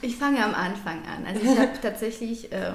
Ich 0.02 0.18
fange 0.18 0.44
am 0.44 0.54
Anfang 0.54 1.00
an. 1.06 1.26
Also 1.26 1.40
ich 1.42 1.58
habe 1.58 1.72
tatsächlich 1.82 2.52
äh, 2.52 2.74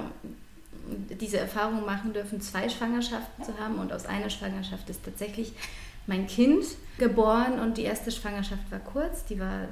diese 1.21 1.37
Erfahrung 1.37 1.85
machen 1.85 2.13
dürfen, 2.13 2.41
zwei 2.41 2.67
Schwangerschaften 2.67 3.43
zu 3.43 3.59
haben 3.59 3.75
und 3.75 3.93
aus 3.93 4.05
einer 4.07 4.29
Schwangerschaft 4.29 4.89
ist 4.89 5.03
tatsächlich 5.05 5.53
mein 6.09 6.27
Kind 6.27 6.65
geboren 6.97 7.59
und 7.59 7.77
die 7.77 7.83
erste 7.83 8.11
Schwangerschaft 8.11 8.69
war 8.71 8.79
kurz, 8.79 9.23
die 9.25 9.39
war, 9.39 9.67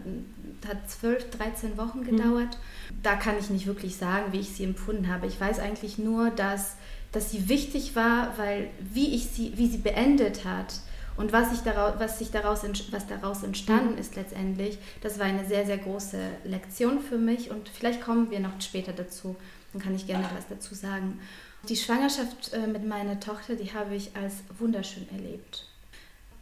hat 0.67 0.89
12, 0.89 1.31
13 1.31 1.77
Wochen 1.77 1.99
mhm. 1.99 2.05
gedauert. 2.05 2.57
Mhm. 2.89 3.01
Da 3.03 3.15
kann 3.15 3.37
ich 3.37 3.49
nicht 3.49 3.67
wirklich 3.67 3.97
sagen, 3.97 4.31
wie 4.31 4.39
ich 4.39 4.51
sie 4.51 4.63
empfunden 4.63 5.09
habe. 5.09 5.27
Ich 5.27 5.39
weiß 5.39 5.59
eigentlich 5.59 5.97
nur, 5.97 6.29
dass, 6.29 6.77
dass 7.11 7.31
sie 7.31 7.49
wichtig 7.49 7.95
war, 7.95 8.37
weil 8.37 8.69
wie, 8.79 9.13
ich 9.13 9.27
sie, 9.27 9.53
wie 9.57 9.67
sie 9.67 9.79
beendet 9.79 10.45
hat 10.45 10.79
und 11.17 11.33
was, 11.33 11.51
ich 11.51 11.59
daraus, 11.59 11.95
was, 11.97 12.19
sich 12.19 12.31
daraus, 12.31 12.61
was 12.91 13.07
daraus 13.07 13.43
entstanden 13.43 13.93
mhm. 13.93 13.99
ist 13.99 14.15
letztendlich, 14.15 14.77
das 15.01 15.19
war 15.19 15.25
eine 15.25 15.45
sehr, 15.45 15.65
sehr 15.65 15.79
große 15.79 16.19
Lektion 16.45 17.01
für 17.01 17.17
mich 17.17 17.51
und 17.51 17.67
vielleicht 17.67 18.01
kommen 18.01 18.31
wir 18.31 18.39
noch 18.39 18.61
später 18.61 18.93
dazu, 18.93 19.35
dann 19.73 19.81
kann 19.81 19.95
ich 19.95 20.07
gerne 20.07 20.29
was 20.35 20.47
dazu 20.47 20.75
sagen. 20.75 21.19
Die 21.67 21.75
Schwangerschaft 21.75 22.53
äh, 22.53 22.67
mit 22.67 22.87
meiner 22.87 23.19
Tochter, 23.19 23.55
die 23.55 23.73
habe 23.73 23.95
ich 23.95 24.15
als 24.15 24.35
wunderschön 24.57 25.09
erlebt. 25.09 25.65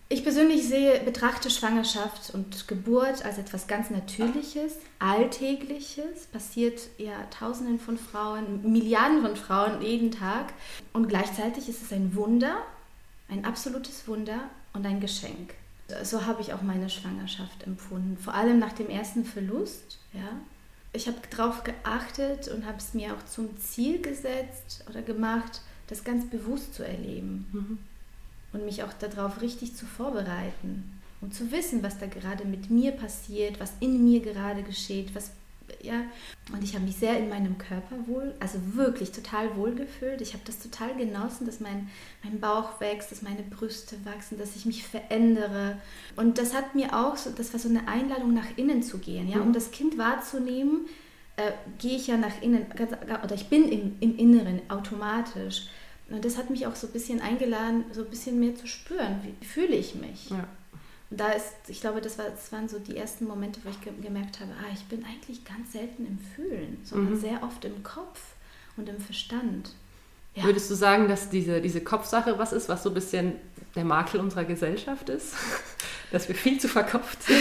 Ich 0.07 0.23
persönlich 0.23 0.67
sehe, 0.67 0.99
betrachte 0.99 1.49
Schwangerschaft 1.49 2.31
und 2.31 2.67
Geburt 2.67 3.25
als 3.25 3.39
etwas 3.39 3.65
ganz 3.65 3.89
Natürliches, 3.89 4.73
Alltägliches, 4.99 6.27
passiert 6.31 6.79
ja 6.99 7.23
Tausenden 7.31 7.79
von 7.79 7.97
Frauen, 7.97 8.71
Milliarden 8.71 9.23
von 9.23 9.35
Frauen 9.35 9.81
jeden 9.81 10.11
Tag. 10.11 10.53
Und 10.93 11.09
gleichzeitig 11.09 11.67
ist 11.69 11.81
es 11.81 11.91
ein 11.91 12.15
Wunder, 12.15 12.57
ein 13.29 13.45
absolutes 13.45 14.07
Wunder 14.07 14.41
und 14.73 14.85
ein 14.85 14.99
Geschenk. 14.99 15.55
So 16.03 16.27
habe 16.27 16.41
ich 16.41 16.53
auch 16.53 16.61
meine 16.61 16.89
Schwangerschaft 16.89 17.63
empfunden, 17.63 18.17
vor 18.17 18.35
allem 18.35 18.59
nach 18.59 18.73
dem 18.73 18.89
ersten 18.89 19.25
Verlust. 19.25 19.97
Ja. 20.13 20.39
Ich 20.93 21.07
habe 21.07 21.17
darauf 21.35 21.63
geachtet 21.63 22.47
und 22.49 22.65
habe 22.65 22.77
es 22.77 22.93
mir 22.93 23.15
auch 23.15 23.25
zum 23.25 23.57
Ziel 23.57 23.99
gesetzt 24.01 24.85
oder 24.87 25.01
gemacht, 25.01 25.61
das 25.87 26.03
ganz 26.03 26.29
bewusst 26.29 26.75
zu 26.75 26.83
erleben. 26.83 27.47
Mhm 27.51 27.79
und 28.55 28.65
mich 28.65 28.83
auch 28.83 28.93
darauf 28.93 29.41
richtig 29.41 29.75
zu 29.75 29.85
vorbereiten 29.85 30.95
um 31.25 31.31
zu 31.31 31.51
wissen, 31.51 31.81
was 31.83 31.97
da 31.97 32.05
gerade 32.05 32.45
mit 32.45 32.69
mir 32.69 32.91
passiert, 32.91 33.59
was 33.59 33.73
in 33.79 34.03
mir 34.03 34.19
gerade 34.19 34.63
geschieht, 34.63 35.15
was 35.15 35.31
ja. 35.81 36.03
Und 36.53 36.63
ich 36.63 36.75
habe 36.75 36.85
mich 36.85 36.95
sehr 36.95 37.17
in 37.17 37.27
meinem 37.27 37.57
Körper 37.57 37.95
wohl, 38.05 38.35
also 38.39 38.59
wirklich 38.75 39.11
total 39.11 39.55
wohl 39.55 39.73
gefühlt. 39.73 40.21
Ich 40.21 40.33
habe 40.33 40.43
das 40.45 40.59
total 40.59 40.95
genossen, 40.95 41.47
dass 41.47 41.59
mein, 41.59 41.89
mein 42.23 42.39
Bauch 42.39 42.79
wächst, 42.79 43.11
dass 43.11 43.23
meine 43.23 43.41
Brüste 43.41 43.95
wachsen, 44.05 44.37
dass 44.37 44.55
ich 44.55 44.67
mich 44.67 44.85
verändere. 44.85 45.79
Und 46.15 46.37
das 46.37 46.53
hat 46.53 46.75
mir 46.75 46.93
auch 46.95 47.17
so, 47.17 47.31
das 47.31 47.51
war 47.53 47.59
so 47.59 47.67
eine 47.67 47.87
Einladung, 47.87 48.33
nach 48.35 48.57
innen 48.57 48.83
zu 48.83 48.99
gehen, 48.99 49.27
ja, 49.27 49.39
um 49.39 49.49
mhm. 49.49 49.53
das 49.53 49.71
Kind 49.71 49.97
wahrzunehmen. 49.97 50.85
Äh, 51.35 51.51
gehe 51.79 51.97
ich 51.97 52.07
ja 52.07 52.17
nach 52.17 52.41
innen, 52.41 52.67
oder 53.23 53.33
ich 53.33 53.47
bin 53.47 53.67
im, 53.67 53.95
im 53.99 54.17
Inneren 54.17 54.61
automatisch. 54.69 55.67
Und 56.09 56.23
das 56.23 56.37
hat 56.37 56.49
mich 56.49 56.67
auch 56.67 56.75
so 56.75 56.87
ein 56.87 56.93
bisschen 56.93 57.19
eingeladen, 57.21 57.85
so 57.91 58.03
ein 58.03 58.09
bisschen 58.09 58.39
mehr 58.39 58.55
zu 58.55 58.67
spüren, 58.67 59.21
wie 59.23 59.45
fühle 59.45 59.75
ich 59.75 59.95
mich. 59.95 60.29
Ja. 60.29 60.47
Und 61.09 61.19
da 61.19 61.31
ist, 61.31 61.53
ich 61.67 61.81
glaube, 61.81 62.01
das, 62.01 62.17
war, 62.17 62.25
das 62.29 62.51
waren 62.51 62.67
so 62.67 62.79
die 62.79 62.97
ersten 62.97 63.25
Momente, 63.25 63.59
wo 63.63 63.69
ich 63.69 63.81
ge 63.81 63.93
gemerkt 64.01 64.39
habe, 64.39 64.51
ah, 64.51 64.71
ich 64.73 64.83
bin 64.85 65.03
eigentlich 65.05 65.45
ganz 65.45 65.71
selten 65.71 66.05
im 66.05 66.19
Fühlen, 66.19 66.79
sondern 66.83 67.13
mhm. 67.13 67.19
sehr 67.19 67.43
oft 67.43 67.63
im 67.65 67.83
Kopf 67.83 68.33
und 68.77 68.89
im 68.89 68.99
Verstand. 68.99 69.71
Ja. 70.35 70.43
Würdest 70.43 70.69
du 70.69 70.75
sagen, 70.75 71.07
dass 71.07 71.29
diese, 71.29 71.61
diese 71.61 71.81
Kopfsache 71.81 72.37
was 72.37 72.51
ist, 72.51 72.67
was 72.67 72.83
so 72.83 72.89
ein 72.89 72.93
bisschen 72.93 73.33
der 73.75 73.85
Makel 73.85 74.19
unserer 74.19 74.43
Gesellschaft 74.43 75.09
ist? 75.09 75.33
dass 76.11 76.27
wir 76.27 76.35
viel 76.35 76.59
zu 76.59 76.67
verkopft 76.67 77.23
sind? 77.23 77.37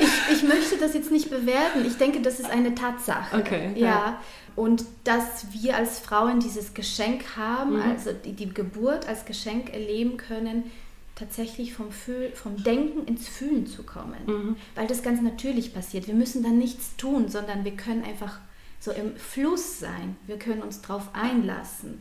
ich, 0.00 0.36
ich 0.36 0.42
möchte 0.42 0.76
das 0.78 0.94
jetzt 0.94 1.10
nicht 1.10 1.30
bewerten. 1.30 1.84
Ich 1.86 1.96
denke, 1.96 2.20
das 2.20 2.40
ist 2.40 2.50
eine 2.50 2.74
Tatsache. 2.74 3.36
Okay. 3.36 3.72
Ja. 3.76 3.86
ja. 3.86 4.20
Und 4.56 4.84
dass 5.04 5.46
wir 5.52 5.76
als 5.76 5.98
Frauen 5.98 6.40
dieses 6.40 6.74
Geschenk 6.74 7.36
haben, 7.36 7.76
mhm. 7.76 7.82
also 7.82 8.10
die, 8.12 8.32
die 8.32 8.52
Geburt 8.52 9.08
als 9.08 9.24
Geschenk 9.24 9.72
erleben 9.72 10.16
können, 10.16 10.70
tatsächlich 11.16 11.74
vom, 11.74 11.90
Fühl, 11.90 12.30
vom 12.34 12.62
Denken 12.62 13.06
ins 13.06 13.28
Fühlen 13.28 13.66
zu 13.66 13.82
kommen. 13.82 14.18
Mhm. 14.26 14.56
Weil 14.74 14.86
das 14.86 15.02
ganz 15.02 15.20
natürlich 15.20 15.74
passiert. 15.74 16.06
Wir 16.06 16.14
müssen 16.14 16.42
dann 16.42 16.58
nichts 16.58 16.96
tun, 16.96 17.28
sondern 17.28 17.64
wir 17.64 17.76
können 17.76 18.04
einfach 18.04 18.38
so 18.80 18.92
im 18.92 19.16
Fluss 19.16 19.78
sein. 19.78 20.16
Wir 20.26 20.38
können 20.38 20.62
uns 20.62 20.82
darauf 20.82 21.08
einlassen. 21.14 22.00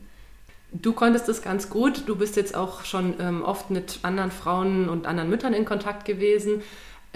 Du 0.74 0.94
konntest 0.94 1.28
das 1.30 1.42
ganz 1.42 1.70
gut. 1.70 2.04
Du 2.08 2.16
bist 2.16 2.36
jetzt 2.36 2.56
auch 2.56 2.84
schon 2.84 3.14
ähm, 3.20 3.44
oft 3.44 3.70
mit 3.70 4.00
anderen 4.02 4.32
Frauen 4.32 4.90
und 4.90 5.06
anderen 5.06 5.30
Müttern 5.30 5.54
in 5.54 5.66
Kontakt 5.66 6.06
gewesen. 6.06 6.62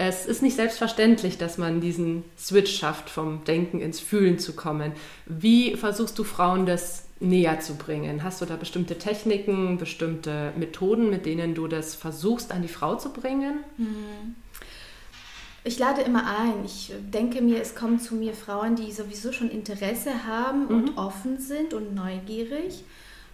Es 0.00 0.26
ist 0.26 0.42
nicht 0.42 0.54
selbstverständlich, 0.54 1.38
dass 1.38 1.58
man 1.58 1.80
diesen 1.80 2.22
Switch 2.38 2.78
schafft, 2.78 3.10
vom 3.10 3.42
Denken 3.44 3.80
ins 3.80 3.98
Fühlen 3.98 4.38
zu 4.38 4.54
kommen. 4.54 4.92
Wie 5.26 5.74
versuchst 5.74 6.16
du 6.20 6.22
Frauen 6.24 6.66
das 6.66 7.06
näher 7.18 7.58
zu 7.58 7.74
bringen? 7.74 8.22
Hast 8.22 8.40
du 8.40 8.44
da 8.44 8.54
bestimmte 8.54 8.96
Techniken, 8.96 9.76
bestimmte 9.76 10.52
Methoden, 10.56 11.10
mit 11.10 11.26
denen 11.26 11.56
du 11.56 11.66
das 11.66 11.96
versuchst, 11.96 12.52
an 12.52 12.62
die 12.62 12.68
Frau 12.68 12.94
zu 12.94 13.12
bringen? 13.12 13.64
Ich 15.64 15.80
lade 15.80 16.02
immer 16.02 16.24
ein. 16.38 16.64
Ich 16.64 16.92
denke 17.12 17.42
mir, 17.42 17.60
es 17.60 17.74
kommen 17.74 17.98
zu 17.98 18.14
mir 18.14 18.34
Frauen, 18.34 18.76
die 18.76 18.92
sowieso 18.92 19.32
schon 19.32 19.50
Interesse 19.50 20.26
haben 20.26 20.66
mhm. 20.66 20.74
und 20.74 20.96
offen 20.96 21.40
sind 21.40 21.74
und 21.74 21.96
neugierig, 21.96 22.84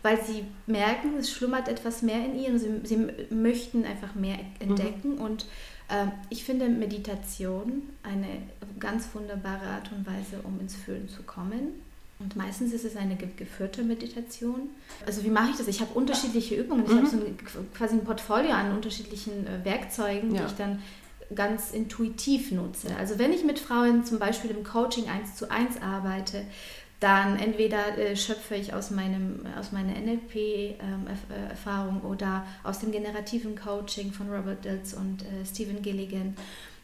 weil 0.04 0.22
sie 0.22 0.44
merken, 0.66 1.16
es 1.18 1.32
schlummert 1.32 1.66
etwas 1.66 2.02
mehr 2.02 2.22
in 2.22 2.38
ihnen. 2.38 2.58
Sie, 2.58 2.68
sie 2.84 3.08
möchten 3.34 3.86
einfach 3.86 4.14
mehr 4.14 4.36
entdecken. 4.60 5.14
Mhm. 5.14 5.20
Und 5.20 5.46
äh, 5.88 6.08
ich 6.28 6.44
finde 6.44 6.68
Meditation 6.68 7.84
eine 8.02 8.42
ganz 8.78 9.08
wunderbare 9.14 9.66
Art 9.66 9.90
und 9.92 10.06
Weise, 10.06 10.40
um 10.44 10.60
ins 10.60 10.76
Fühlen 10.76 11.08
zu 11.08 11.22
kommen. 11.22 11.80
Und 12.18 12.36
meistens 12.36 12.74
ist 12.74 12.84
es 12.84 12.96
eine 12.96 13.16
geführte 13.16 13.82
Meditation. 13.82 14.68
Also 15.06 15.24
wie 15.24 15.30
mache 15.30 15.52
ich 15.52 15.56
das? 15.56 15.68
Ich 15.68 15.80
habe 15.80 15.94
unterschiedliche 15.94 16.54
Übungen. 16.54 16.84
Ich 16.84 16.90
mhm. 16.90 16.98
habe 16.98 17.06
so 17.06 17.16
ein, 17.16 17.38
quasi 17.72 17.94
ein 17.94 18.04
Portfolio 18.04 18.50
an 18.50 18.74
unterschiedlichen 18.74 19.46
äh, 19.46 19.64
Werkzeugen, 19.64 20.34
ja. 20.34 20.42
die 20.42 20.46
ich 20.48 20.56
dann 20.58 20.82
ganz 21.34 21.70
intuitiv 21.70 22.52
nutze. 22.52 22.94
Also 22.98 23.18
wenn 23.18 23.32
ich 23.32 23.42
mit 23.42 23.58
Frauen 23.58 24.04
zum 24.04 24.18
Beispiel 24.18 24.50
im 24.50 24.64
Coaching 24.64 25.08
1 25.08 25.36
zu 25.36 25.50
1 25.50 25.80
arbeite, 25.80 26.44
dann 27.04 27.38
entweder 27.38 27.98
äh, 27.98 28.16
schöpfe 28.16 28.54
ich 28.54 28.72
aus, 28.72 28.90
meinem, 28.90 29.40
aus 29.60 29.72
meiner 29.72 29.92
NLP-Erfahrung 29.92 31.96
ähm, 31.96 32.02
äh, 32.02 32.06
oder 32.06 32.46
aus 32.62 32.78
dem 32.78 32.92
generativen 32.92 33.56
Coaching 33.56 34.10
von 34.10 34.30
Robert 34.30 34.64
Diltz 34.64 34.94
und 34.94 35.22
äh, 35.22 35.44
Stephen 35.44 35.82
Gilligan. 35.82 36.34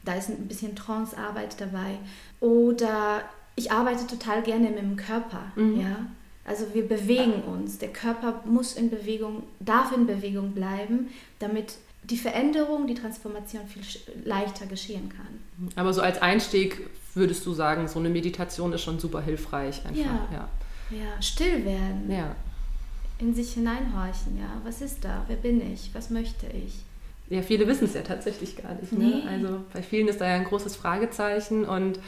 Da 0.04 0.12
ist 0.14 0.28
ein 0.28 0.46
bisschen 0.46 0.76
Trance-Arbeit 0.76 1.58
dabei. 1.58 1.96
Oder 2.38 3.22
ich 3.56 3.72
arbeite 3.72 4.06
total 4.06 4.42
gerne 4.42 4.68
mit 4.68 4.80
dem 4.80 4.96
Körper. 4.96 5.52
Mhm. 5.56 5.80
Ja? 5.80 6.06
Also 6.44 6.66
wir 6.74 6.86
bewegen 6.86 7.42
uns. 7.44 7.78
Der 7.78 7.90
Körper 7.90 8.42
muss 8.44 8.74
in 8.74 8.90
Bewegung, 8.90 9.44
darf 9.58 9.96
in 9.96 10.06
Bewegung 10.06 10.52
bleiben, 10.52 11.08
damit 11.38 11.76
die 12.02 12.18
Veränderung, 12.18 12.86
die 12.86 12.94
Transformation 12.94 13.62
viel 13.66 13.82
leichter 14.22 14.66
geschehen 14.66 15.08
kann. 15.08 15.70
Aber 15.76 15.94
so 15.94 16.02
als 16.02 16.20
Einstieg 16.20 16.90
würdest 17.14 17.44
du 17.46 17.52
sagen, 17.52 17.88
so 17.88 17.98
eine 17.98 18.08
Meditation 18.08 18.72
ist 18.72 18.82
schon 18.82 18.98
super 18.98 19.20
hilfreich. 19.20 19.84
Einfach. 19.84 19.96
Ja, 19.96 20.28
ja. 20.32 20.48
ja. 20.90 21.22
still 21.22 21.64
werden. 21.64 22.06
Ja. 22.08 22.36
In 23.18 23.34
sich 23.34 23.52
hineinhorchen, 23.52 24.38
ja. 24.38 24.60
Was 24.64 24.80
ist 24.80 25.04
da? 25.04 25.24
Wer 25.26 25.36
bin 25.36 25.72
ich? 25.72 25.90
Was 25.92 26.10
möchte 26.10 26.46
ich? 26.46 26.84
Ja, 27.28 27.42
viele 27.42 27.66
wissen 27.68 27.84
es 27.84 27.94
ja 27.94 28.02
tatsächlich 28.02 28.56
gar 28.56 28.74
nicht. 28.74 28.92
Ne? 28.92 29.22
Nee. 29.24 29.28
Also 29.28 29.60
bei 29.72 29.82
vielen 29.82 30.08
ist 30.08 30.20
da 30.20 30.26
ja 30.26 30.34
ein 30.34 30.44
großes 30.44 30.74
Fragezeichen 30.74 31.64
und 31.64 32.00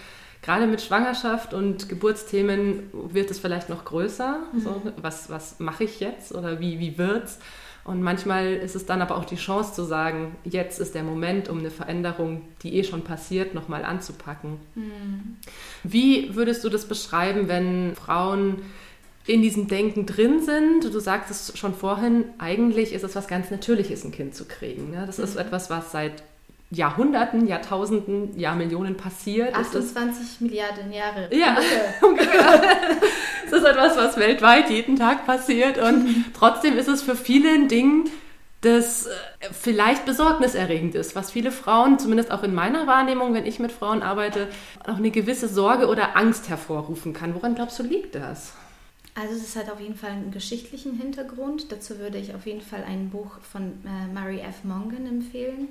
gerade 0.42 0.66
mit 0.66 0.82
Schwangerschaft 0.82 1.54
und 1.54 1.88
Geburtsthemen 1.88 2.90
wird 2.92 3.30
es 3.30 3.38
vielleicht 3.38 3.68
noch 3.68 3.84
größer. 3.84 4.40
Mhm. 4.52 4.60
So, 4.60 4.82
was 4.96 5.30
was 5.30 5.60
mache 5.60 5.84
ich 5.84 6.00
jetzt 6.00 6.34
oder 6.34 6.58
wie, 6.58 6.80
wie 6.80 6.98
wird's? 6.98 7.38
Und 7.84 8.00
manchmal 8.00 8.52
ist 8.52 8.76
es 8.76 8.86
dann 8.86 9.02
aber 9.02 9.16
auch 9.16 9.24
die 9.24 9.36
Chance 9.36 9.74
zu 9.74 9.82
sagen, 9.82 10.36
jetzt 10.44 10.78
ist 10.78 10.94
der 10.94 11.02
Moment, 11.02 11.48
um 11.48 11.58
eine 11.58 11.70
Veränderung, 11.70 12.42
die 12.62 12.76
eh 12.76 12.84
schon 12.84 13.02
passiert, 13.02 13.54
nochmal 13.54 13.84
anzupacken. 13.84 14.58
Mhm. 14.76 15.36
Wie 15.82 16.34
würdest 16.36 16.62
du 16.62 16.68
das 16.68 16.86
beschreiben, 16.86 17.48
wenn 17.48 17.96
Frauen 17.96 18.62
in 19.26 19.42
diesem 19.42 19.66
Denken 19.66 20.06
drin 20.06 20.42
sind? 20.42 20.94
Du 20.94 21.00
sagst 21.00 21.30
es 21.30 21.58
schon 21.58 21.74
vorhin, 21.74 22.24
eigentlich 22.38 22.92
ist 22.92 23.02
es 23.02 23.16
was 23.16 23.26
ganz 23.26 23.50
Natürliches, 23.50 24.04
ein 24.04 24.12
Kind 24.12 24.36
zu 24.36 24.44
kriegen. 24.44 24.92
Das 24.92 25.18
ist 25.18 25.34
mhm. 25.34 25.40
etwas, 25.40 25.68
was 25.68 25.90
seit 25.90 26.22
Jahrhunderten, 26.74 27.46
Jahrtausenden, 27.46 28.38
Jahrmillionen 28.38 28.96
passiert. 28.96 29.54
28 29.54 30.40
Milliarden 30.40 30.90
Jahre. 30.90 31.28
Ja, 31.30 31.58
ungefähr. 32.00 32.32
das 33.50 33.60
ist 33.60 33.66
etwas, 33.66 33.96
was 33.98 34.16
weltweit 34.16 34.70
jeden 34.70 34.96
Tag 34.96 35.26
passiert 35.26 35.76
und 35.76 36.24
trotzdem 36.34 36.78
ist 36.78 36.88
es 36.88 37.02
für 37.02 37.14
viele 37.14 37.50
ein 37.50 37.68
Ding, 37.68 38.08
das 38.62 39.06
äh, 39.06 39.10
vielleicht 39.52 40.06
besorgniserregend 40.06 40.94
ist, 40.94 41.14
was 41.14 41.30
viele 41.30 41.52
Frauen, 41.52 41.98
zumindest 41.98 42.30
auch 42.30 42.42
in 42.42 42.54
meiner 42.54 42.86
Wahrnehmung, 42.86 43.34
wenn 43.34 43.44
ich 43.44 43.58
mit 43.58 43.72
Frauen 43.72 44.02
arbeite, 44.02 44.48
auch 44.86 44.96
eine 44.96 45.10
gewisse 45.10 45.48
Sorge 45.48 45.88
oder 45.88 46.16
Angst 46.16 46.48
hervorrufen 46.48 47.12
kann. 47.12 47.34
Woran 47.34 47.54
glaubst 47.54 47.78
du, 47.78 47.82
liegt 47.82 48.14
das? 48.14 48.54
Also 49.14 49.34
es 49.34 49.56
hat 49.56 49.70
auf 49.70 49.80
jeden 49.80 49.96
Fall 49.96 50.12
einen 50.12 50.30
geschichtlichen 50.30 50.94
Hintergrund. 50.94 51.70
Dazu 51.70 51.98
würde 51.98 52.16
ich 52.16 52.34
auf 52.34 52.46
jeden 52.46 52.62
Fall 52.62 52.82
ein 52.88 53.10
Buch 53.10 53.40
von 53.42 53.74
äh, 53.84 54.10
Mary 54.14 54.40
F. 54.40 54.64
Mongan 54.64 55.06
empfehlen 55.06 55.68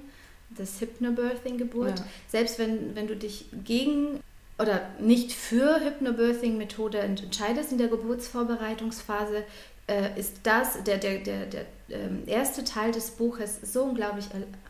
das 0.57 0.79
Hypnobirthing-Geburt. 0.81 1.99
Ja. 1.99 2.05
Selbst 2.27 2.59
wenn, 2.59 2.95
wenn 2.95 3.07
du 3.07 3.15
dich 3.15 3.45
gegen 3.63 4.19
oder 4.59 4.81
nicht 4.99 5.31
für 5.31 5.79
Hypnobirthing-Methode 5.83 6.99
entscheidest 6.99 7.71
in 7.71 7.77
der 7.77 7.87
Geburtsvorbereitungsphase, 7.87 9.43
äh, 9.87 10.19
ist 10.19 10.41
das, 10.43 10.83
der, 10.83 10.97
der, 10.97 11.19
der, 11.19 11.45
der 11.47 11.65
äh, 11.89 12.09
erste 12.27 12.63
Teil 12.63 12.91
des 12.91 13.11
Buches, 13.11 13.59
so 13.73 13.83
unglaublich 13.83 14.25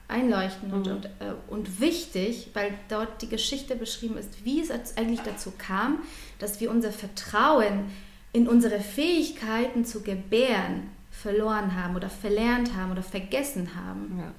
einleuchtend 0.07 0.71
mhm. 0.71 0.77
und, 0.77 0.87
und, 0.87 1.05
äh, 1.05 1.33
und 1.49 1.81
wichtig, 1.81 2.51
weil 2.53 2.73
dort 2.89 3.21
die 3.21 3.29
Geschichte 3.29 3.75
beschrieben 3.75 4.17
ist, 4.17 4.45
wie 4.45 4.61
es 4.61 4.71
eigentlich 4.97 5.21
dazu 5.21 5.51
kam, 5.57 5.99
dass 6.39 6.59
wir 6.59 6.71
unser 6.71 6.91
Vertrauen 6.91 7.91
in 8.33 8.47
unsere 8.47 8.79
Fähigkeiten 8.79 9.83
zu 9.83 10.01
gebären 10.01 10.89
verloren 11.11 11.75
haben 11.75 11.95
oder 11.95 12.09
verlernt 12.09 12.75
haben 12.75 12.91
oder 12.91 13.03
vergessen 13.03 13.75
haben. 13.75 14.17
Ja. 14.19 14.33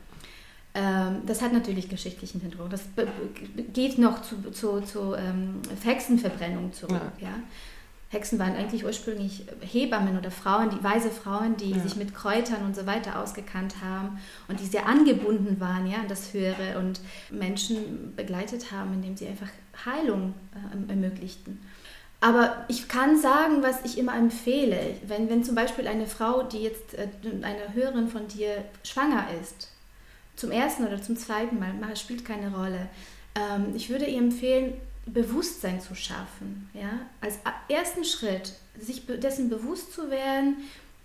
Ähm, 0.75 1.23
das 1.27 1.43
hat 1.43 1.53
natürlich 1.53 1.89
geschichtlichen 1.89 2.41
Hintergrund. 2.41 2.73
Das 2.73 2.83
geht 3.73 3.99
noch 3.99 4.23
zu, 4.23 4.51
zu, 4.53 4.81
zu 4.81 5.15
ähm, 5.15 5.61
Hexenverbrennung 5.83 6.73
zurück. 6.73 7.01
Ja. 7.21 7.29
ja. 7.29 7.35
Hexen 8.09 8.39
waren 8.39 8.55
eigentlich 8.57 8.85
ursprünglich 8.85 9.47
Hebammen 9.61 10.19
oder 10.19 10.31
Frauen, 10.31 10.69
die 10.69 10.85
weise 10.85 11.11
Frauen, 11.11 11.57
die 11.57 11.71
ja. 11.71 11.79
sich 11.79 11.97
mit 11.97 12.15
Kräutern 12.15 12.63
und 12.65 12.77
so 12.77 12.87
weiter 12.87 13.19
ausgekannt 13.19 13.77
haben 13.83 14.19
und 14.49 14.61
die 14.61 14.67
sehr 14.67 14.87
angebunden 14.87 15.61
waren 15.61 15.87
ja, 15.87 15.99
an 15.99 16.09
das 16.09 16.35
Höhere 16.35 16.79
und 16.79 17.01
Menschen 17.31 18.15
begleitet 18.15 18.71
haben, 18.71 18.93
indem 18.93 19.17
sie 19.17 19.29
einfach 19.29 19.49
Heilung 19.87 20.35
äh, 20.55 20.91
ermöglichten. 20.91 21.59
Aber 22.21 22.65
ich 22.69 22.87
kann 22.87 23.19
sagen, 23.19 23.63
was 23.63 23.85
ich 23.85 23.99
immer 23.99 24.15
empfehle. 24.15 24.79
Wenn, 25.07 25.29
wenn 25.29 25.43
zum 25.43 25.55
Beispiel 25.55 25.89
eine 25.89 26.07
Frau, 26.07 26.43
die 26.43 26.63
jetzt 26.63 26.95
äh, 26.95 27.09
eine 27.43 27.75
Hörerin 27.75 28.09
von 28.09 28.29
dir 28.29 28.65
schwanger 28.85 29.27
ist, 29.41 29.72
zum 30.43 30.51
ersten 30.51 30.85
oder 30.85 31.01
zum 31.01 31.17
zweiten 31.17 31.61
Mal, 31.61 31.97
spielt 31.97 32.25
keine 32.25 32.53
Rolle. 32.53 32.89
Ähm, 33.37 33.77
ich 33.77 33.91
würde 33.91 34.07
ihr 34.07 34.19
empfehlen, 34.19 34.75
Bewusstsein 35.07 35.81
zu 35.81 35.95
schaffen. 35.95 36.69
Ja? 36.75 36.91
Als 37.21 37.39
ersten 37.69 38.05
Schritt, 38.05 38.55
sich 38.77 39.07
dessen 39.07 39.49
bewusst 39.49 39.93
zu 39.93 40.11
werden, 40.11 40.57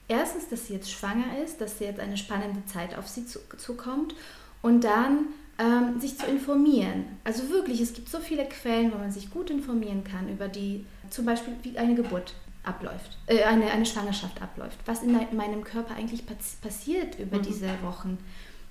erstens, 0.08 0.50
dass 0.50 0.66
sie 0.66 0.74
jetzt 0.74 0.92
schwanger 0.92 1.38
ist, 1.46 1.62
dass 1.62 1.78
sie 1.78 1.84
jetzt 1.84 2.00
eine 2.00 2.18
spannende 2.18 2.66
Zeit 2.66 2.98
auf 2.98 3.08
sie 3.08 3.26
zukommt 3.28 4.16
und 4.64 4.84
dann 4.84 5.28
ähm, 5.60 6.00
sich 6.02 6.18
zu 6.18 6.26
informieren. 6.26 7.06
Also 7.24 7.50
wirklich, 7.50 7.80
es 7.80 7.94
gibt 7.94 8.10
so 8.10 8.20
viele 8.20 8.46
Quellen, 8.46 8.92
wo 8.92 8.98
man 8.98 9.12
sich 9.12 9.30
gut 9.30 9.52
informieren 9.52 10.04
kann 10.04 10.30
über 10.30 10.48
die, 10.48 10.84
zum 11.12 11.26
Beispiel 11.26 11.54
wie 11.62 11.78
eine 11.78 11.94
Geburt 11.94 12.34
abläuft, 12.64 13.20
äh, 13.28 13.44
eine, 13.44 13.70
eine 13.70 13.86
Schwangerschaft 13.86 14.42
abläuft, 14.42 14.80
was 14.88 15.04
in 15.04 15.14
meinem 15.14 15.64
Körper 15.64 15.94
eigentlich 15.94 16.24
passiert 16.60 17.20
über 17.20 17.38
mhm. 17.38 17.44
diese 17.44 17.70
Wochen 17.84 18.18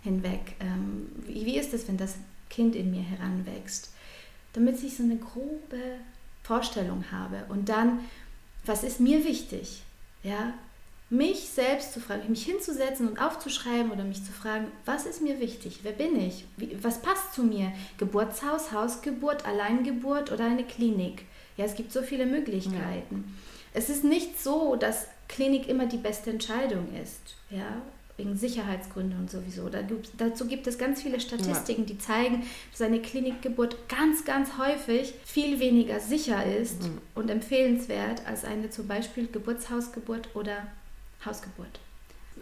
hinweg. 0.06 0.54
Ähm, 0.60 1.08
wie, 1.26 1.44
wie 1.44 1.58
ist 1.58 1.74
es, 1.74 1.86
wenn 1.88 1.96
das 1.96 2.14
Kind 2.48 2.74
in 2.74 2.90
mir 2.90 3.02
heranwächst? 3.02 3.92
Damit 4.52 4.82
ich 4.82 4.96
so 4.96 5.02
eine 5.02 5.16
grobe 5.16 5.98
Vorstellung 6.42 7.04
habe. 7.10 7.44
Und 7.48 7.68
dann, 7.68 8.00
was 8.64 8.84
ist 8.84 9.00
mir 9.00 9.24
wichtig? 9.24 9.82
Ja, 10.22 10.54
mich 11.08 11.48
selbst 11.50 11.92
zu 11.92 12.00
fragen, 12.00 12.28
mich 12.28 12.44
hinzusetzen 12.44 13.06
und 13.06 13.20
aufzuschreiben 13.20 13.92
oder 13.92 14.04
mich 14.04 14.24
zu 14.24 14.32
fragen, 14.32 14.66
was 14.84 15.06
ist 15.06 15.22
mir 15.22 15.38
wichtig? 15.40 15.80
Wer 15.82 15.92
bin 15.92 16.18
ich? 16.18 16.46
Wie, 16.56 16.76
was 16.82 17.00
passt 17.00 17.34
zu 17.34 17.44
mir? 17.44 17.72
Geburtshaus, 17.98 18.72
Hausgeburt, 18.72 19.46
Alleingeburt 19.46 20.32
oder 20.32 20.46
eine 20.46 20.64
Klinik? 20.64 21.26
Ja, 21.56 21.64
es 21.64 21.74
gibt 21.74 21.92
so 21.92 22.02
viele 22.02 22.26
Möglichkeiten. 22.26 23.24
Ja. 23.26 23.32
Es 23.74 23.88
ist 23.88 24.04
nicht 24.04 24.42
so, 24.42 24.74
dass 24.76 25.06
Klinik 25.28 25.68
immer 25.68 25.86
die 25.86 25.96
beste 25.96 26.30
Entscheidung 26.30 26.88
ist. 27.02 27.36
Ja, 27.50 27.82
wegen 28.16 28.36
Sicherheitsgründen 28.36 29.18
und 29.18 29.30
sowieso. 29.30 29.68
Dazu 30.16 30.46
gibt 30.46 30.66
es 30.66 30.78
ganz 30.78 31.02
viele 31.02 31.20
Statistiken, 31.20 31.82
ja. 31.82 31.88
die 31.88 31.98
zeigen, 31.98 32.42
dass 32.72 32.80
eine 32.80 33.00
Klinikgeburt 33.00 33.88
ganz, 33.88 34.24
ganz 34.24 34.50
häufig 34.58 35.14
viel 35.24 35.60
weniger 35.60 36.00
sicher 36.00 36.44
ist 36.44 36.82
mhm. 36.82 36.98
und 37.14 37.30
empfehlenswert 37.30 38.22
als 38.26 38.44
eine 38.44 38.70
zum 38.70 38.86
Beispiel 38.86 39.28
Geburtshausgeburt 39.30 40.30
oder 40.34 40.66
Hausgeburt. 41.24 41.80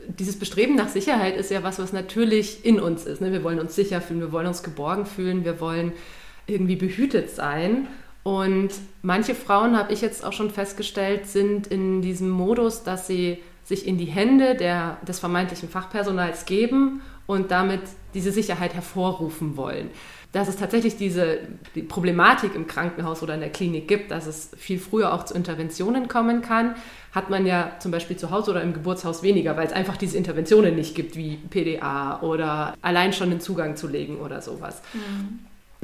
Dieses 0.07 0.39
Bestreben 0.39 0.77
nach 0.77 0.89
Sicherheit 0.89 1.37
ist 1.37 1.51
ja 1.51 1.63
was, 1.63 1.79
was 1.79 1.93
natürlich 1.93 2.65
in 2.65 2.79
uns 2.79 3.05
ist. 3.05 3.21
Ne? 3.21 3.33
Wir 3.33 3.43
wollen 3.43 3.59
uns 3.59 3.75
sicher 3.75 4.01
fühlen, 4.01 4.21
wir 4.21 4.33
wollen 4.33 4.47
uns 4.47 4.63
geborgen 4.63 5.07
fühlen, 5.07 5.45
wir 5.45 5.61
wollen 5.61 5.93
irgendwie 6.47 6.77
behütet 6.77 7.31
sein. 7.31 7.89
Und 8.23 8.71
manche 9.03 9.35
Frauen, 9.35 9.77
habe 9.77 9.93
ich 9.93 10.01
jetzt 10.01 10.25
auch 10.25 10.33
schon 10.33 10.51
festgestellt, 10.51 11.27
sind 11.27 11.67
in 11.67 12.01
diesem 12.01 12.31
Modus, 12.31 12.83
dass 12.83 13.07
sie 13.07 13.39
sich 13.65 13.87
in 13.87 13.99
die 13.99 14.05
Hände 14.05 14.55
der, 14.55 14.99
des 15.07 15.19
vermeintlichen 15.19 15.69
Fachpersonals 15.69 16.45
geben 16.45 17.01
und 17.27 17.51
damit 17.51 17.81
diese 18.13 18.31
Sicherheit 18.31 18.75
hervorrufen 18.75 19.57
wollen. 19.57 19.91
Dass 20.33 20.49
es 20.49 20.57
tatsächlich 20.57 20.97
diese 20.97 21.39
die 21.75 21.83
Problematik 21.83 22.55
im 22.55 22.67
Krankenhaus 22.67 23.23
oder 23.23 23.35
in 23.35 23.41
der 23.41 23.51
Klinik 23.51 23.87
gibt, 23.87 24.11
dass 24.11 24.27
es 24.27 24.51
viel 24.57 24.79
früher 24.79 25.15
auch 25.15 25.25
zu 25.25 25.33
Interventionen 25.33 26.09
kommen 26.09 26.43
kann, 26.43 26.75
hat 27.13 27.31
man 27.31 27.47
ja 27.47 27.73
zum 27.79 27.93
Beispiel 27.93 28.17
zu 28.17 28.31
Hause 28.31 28.51
oder 28.51 28.63
im 28.63 28.75
Geburtshaus 28.75 29.23
weniger, 29.23 29.57
weil 29.57 29.67
es 29.67 29.73
einfach 29.73 29.97
diese 29.97 30.19
Interventionen 30.19 30.75
nicht 30.75 30.95
gibt, 30.97 31.17
wie 31.17 31.37
PDA 31.37 32.21
oder 32.21 32.75
allein 32.83 33.13
schon 33.13 33.31
den 33.31 33.41
Zugang 33.41 33.77
zu 33.77 33.87
legen 33.87 34.19
oder 34.19 34.43
sowas. 34.43 34.83
Mhm. 34.93 35.39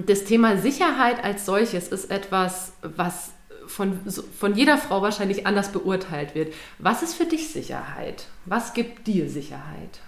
Das 0.07 0.25
Thema 0.25 0.57
Sicherheit 0.57 1.23
als 1.23 1.47
solches 1.47 1.89
ist 1.89 2.11
etwas, 2.11 2.73
was 2.83 3.33
von, 3.71 3.99
von 4.39 4.55
jeder 4.55 4.77
Frau 4.79 5.03
wahrscheinlich 5.03 5.47
anders 5.47 5.73
beurteilt 5.73 6.35
wird. 6.35 6.53
Was 6.79 7.03
ist 7.03 7.15
für 7.15 7.25
dich 7.25 7.49
Sicherheit? 7.49 8.27
Was 8.45 8.75
gibt 8.75 9.07
dir 9.07 9.31
Sicherheit? 9.31 10.01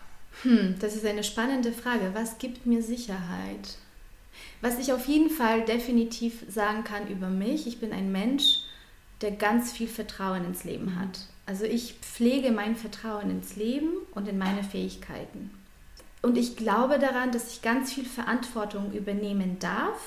Hm, 0.42 0.76
das 0.80 0.96
ist 0.96 1.06
eine 1.06 1.24
spannende 1.24 1.72
Frage. 1.72 2.10
Was 2.14 2.38
gibt 2.38 2.66
mir 2.66 2.82
Sicherheit? 2.82 3.76
Was 4.60 4.78
ich 4.78 4.92
auf 4.92 5.06
jeden 5.06 5.30
Fall 5.30 5.64
definitiv 5.64 6.44
sagen 6.48 6.84
kann 6.84 7.08
über 7.08 7.28
mich, 7.28 7.66
ich 7.66 7.80
bin 7.80 7.92
ein 7.92 8.12
Mensch, 8.12 8.60
der 9.20 9.32
ganz 9.32 9.72
viel 9.72 9.88
Vertrauen 9.88 10.44
ins 10.44 10.64
Leben 10.64 10.98
hat. 10.98 11.26
Also 11.46 11.64
ich 11.64 11.94
pflege 12.00 12.50
mein 12.50 12.76
Vertrauen 12.76 13.30
ins 13.30 13.56
Leben 13.56 13.90
und 14.14 14.28
in 14.28 14.38
meine 14.38 14.64
Fähigkeiten. 14.64 15.50
Und 16.22 16.38
ich 16.38 16.56
glaube 16.56 16.98
daran, 16.98 17.32
dass 17.32 17.52
ich 17.52 17.62
ganz 17.62 17.92
viel 17.92 18.04
Verantwortung 18.04 18.92
übernehmen 18.92 19.58
darf 19.58 19.98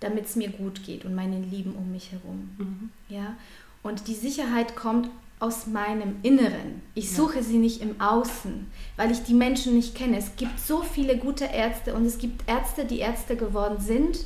damit 0.00 0.26
es 0.26 0.36
mir 0.36 0.50
gut 0.50 0.84
geht 0.84 1.04
und 1.04 1.14
meinen 1.14 1.50
Lieben 1.50 1.74
um 1.74 1.92
mich 1.92 2.12
herum. 2.12 2.50
Mhm. 2.58 2.90
Ja? 3.08 3.36
Und 3.82 4.08
die 4.08 4.14
Sicherheit 4.14 4.76
kommt 4.76 5.08
aus 5.38 5.66
meinem 5.66 6.16
Inneren. 6.22 6.82
Ich 6.94 7.14
suche 7.14 7.36
ja. 7.36 7.42
sie 7.42 7.58
nicht 7.58 7.82
im 7.82 8.00
Außen, 8.00 8.66
weil 8.96 9.10
ich 9.10 9.22
die 9.22 9.34
Menschen 9.34 9.74
nicht 9.74 9.94
kenne. 9.94 10.16
Es 10.16 10.36
gibt 10.36 10.58
so 10.58 10.82
viele 10.82 11.18
gute 11.18 11.44
Ärzte 11.44 11.94
und 11.94 12.06
es 12.06 12.18
gibt 12.18 12.48
Ärzte, 12.48 12.84
die 12.84 13.00
Ärzte 13.00 13.36
geworden 13.36 13.78
sind, 13.80 14.24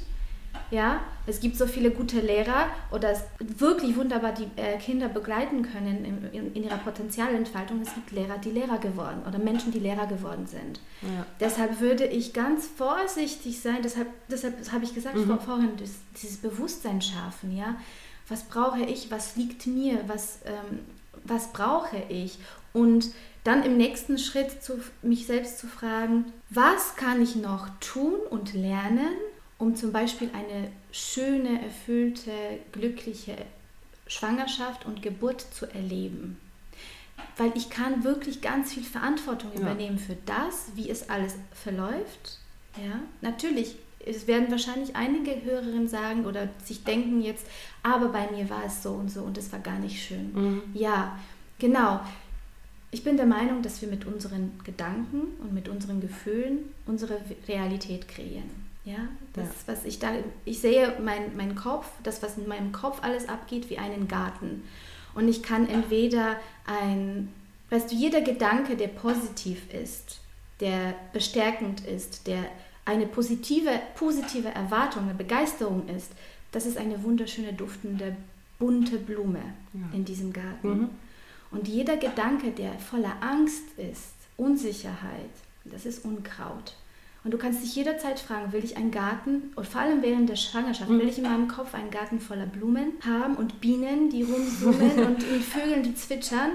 ja, 0.70 1.00
es 1.26 1.40
gibt 1.40 1.56
so 1.56 1.66
viele 1.66 1.90
gute 1.90 2.20
Lehrer 2.20 2.68
oder 2.90 3.14
wirklich 3.38 3.96
wunderbar 3.96 4.33
die 4.33 4.48
äh, 4.56 4.78
Kinder 4.78 5.09
begleiten 5.09 5.62
können 5.62 6.04
in, 6.04 6.24
in, 6.33 6.54
in, 6.54 6.64
ihrer 6.64 6.78
Potenzialentfaltung. 6.78 7.80
Es 7.80 7.94
gibt 7.94 8.12
Lehrer, 8.12 8.38
die 8.38 8.50
Lehrer 8.50 8.78
geworden 8.78 9.22
oder 9.26 9.38
Menschen, 9.38 9.72
die 9.72 9.78
Lehrer 9.78 10.06
geworden 10.06 10.46
sind. 10.46 10.80
Ja. 11.02 11.26
Deshalb 11.40 11.80
würde 11.80 12.06
ich 12.06 12.33
ganz 12.33 12.66
vorsichtig 12.66 13.61
sein, 13.61 13.78
deshalb, 13.83 14.09
deshalb 14.28 14.54
habe 14.72 14.85
ich 14.85 14.94
gesagt 14.94 15.16
mhm. 15.16 15.38
vorhin, 15.40 15.70
das, 15.78 15.90
dieses 16.20 16.38
Bewusstsein 16.38 17.00
schaffen, 17.02 17.56
ja. 17.56 17.76
Was 18.28 18.44
brauche 18.44 18.83
ich, 18.83 19.11
was 19.11 19.35
liegt 19.35 19.66
mir, 19.66 20.04
was, 20.06 20.38
ähm, 20.44 20.80
was 21.24 21.52
brauche 21.52 21.96
ich? 22.09 22.38
Und 22.72 23.11
dann 23.42 23.64
im 23.64 23.76
nächsten 23.76 24.18
Schritt 24.18 24.62
zu, 24.62 24.80
mich 25.02 25.26
selbst 25.26 25.59
zu 25.59 25.66
fragen, 25.66 26.26
was 26.48 26.94
kann 26.96 27.22
ich 27.22 27.37
noch 27.37 27.68
tun 27.80 28.14
und 28.30 28.54
lernen, 28.54 29.09
um 29.61 29.77
zum 29.77 29.92
Beispiel 29.92 30.31
eine 30.33 30.73
schöne, 30.90 31.62
erfüllte, 31.62 32.33
glückliche 32.73 33.37
Schwangerschaft 34.07 34.87
und 34.87 35.03
Geburt 35.03 35.42
zu 35.42 35.66
erleben. 35.66 36.40
Weil 37.37 37.53
ich 37.55 37.68
kann 37.68 38.03
wirklich 38.03 38.40
ganz 38.40 38.73
viel 38.73 38.83
Verantwortung 38.83 39.53
ja. 39.55 39.61
übernehmen 39.61 39.99
für 39.99 40.16
das, 40.25 40.73
wie 40.75 40.88
es 40.88 41.11
alles 41.11 41.37
verläuft. 41.53 42.38
Ja, 42.77 43.01
natürlich, 43.20 43.77
es 44.05 44.27
werden 44.27 44.51
wahrscheinlich 44.51 44.96
einige 44.96 45.44
Hörerinnen 45.44 45.88
sagen 45.88 46.25
oder 46.25 46.49
sich 46.64 46.83
denken 46.83 47.20
jetzt, 47.20 47.46
aber 47.83 48.09
bei 48.09 48.31
mir 48.31 48.49
war 48.49 48.64
es 48.64 48.83
so 48.83 48.92
und 48.92 49.11
so 49.11 49.23
und 49.23 49.37
es 49.37 49.53
war 49.53 49.59
gar 49.59 49.79
nicht 49.79 50.03
schön. 50.03 50.33
Mhm. 50.33 50.62
Ja, 50.73 51.18
genau. 51.59 52.01
Ich 52.92 53.05
bin 53.05 53.18
der 53.18 53.27
Meinung, 53.27 53.61
dass 53.62 53.83
wir 53.83 53.88
mit 53.88 54.07
unseren 54.07 54.59
Gedanken 54.64 55.37
und 55.42 55.53
mit 55.53 55.68
unseren 55.68 56.01
Gefühlen 56.01 56.61
unsere 56.87 57.20
Realität 57.46 58.09
kreieren. 58.09 58.60
Ja, 58.85 59.09
das, 59.35 59.47
ja. 59.47 59.53
was 59.66 59.85
ich 59.85 59.99
da, 59.99 60.12
ich 60.45 60.61
sehe 60.61 60.99
meinen 61.01 61.37
mein 61.37 61.55
Kopf, 61.55 61.87
das, 62.03 62.23
was 62.23 62.38
in 62.38 62.49
meinem 62.49 62.73
Kopf 62.73 63.03
alles 63.03 63.29
abgeht, 63.29 63.69
wie 63.69 63.79
einen 63.79 64.09
Garten. 64.09 64.64
Und 65.14 65.29
ich 65.29 65.43
kann 65.43 65.69
entweder 65.69 66.37
ein, 66.66 67.33
weißt 67.69 67.90
du, 67.93 67.97
jeder 67.97 68.23
Gedanke, 68.23 68.77
der 68.77 68.88
positiv 68.88 69.73
ist, 69.73 70.21
der 70.61 70.95
bestärkend 71.12 71.87
ist, 71.87 72.27
der 72.27 72.45
eine 72.85 73.07
positive, 73.07 73.71
positive 73.95 74.49
Erwartung, 74.49 75.05
eine 75.05 75.14
Begeisterung 75.14 75.88
ist, 75.88 76.12
das 76.53 76.66
ist 76.66 76.77
eine 76.77 77.03
wunderschöne, 77.03 77.53
duftende, 77.53 78.16
bunte 78.59 78.99
Blume 78.99 79.43
ja. 79.73 79.81
in 79.93 80.05
diesem 80.05 80.33
Garten. 80.33 80.69
Mhm. 80.69 80.90
Und 81.51 81.69
jeder 81.69 81.97
Gedanke, 81.97 82.51
der 82.51 82.79
voller 82.79 83.16
Angst 83.21 83.64
ist, 83.77 84.14
Unsicherheit, 84.37 85.31
das 85.64 85.87
ist 85.87 86.05
Unkraut. 86.05 86.75
Und 87.22 87.33
du 87.33 87.38
kannst 87.38 87.62
dich 87.62 87.76
jederzeit 87.76 88.18
fragen, 88.18 88.52
will 88.52 88.64
ich 88.64 88.76
einen 88.76 88.90
Garten, 88.90 89.52
und 89.54 89.66
vor 89.66 89.83
allem 89.83 90.02
während 90.02 90.28
der 90.28 90.37
Schwangerschaft, 90.37 90.88
will 90.88 91.09
ich 91.09 91.18
in 91.18 91.24
meinem 91.24 91.48
Kopf 91.48 91.74
einen 91.74 91.90
Garten 91.90 92.18
voller 92.18 92.46
Blumen 92.46 92.92
haben 93.06 93.37
und 93.37 93.61
Bienen, 93.61 94.09
die 94.09 94.22
rumsummen 94.22 94.98
und, 95.06 95.22
Vögeln, 95.22 95.83
die 95.83 95.94
zwitschern, 95.94 96.52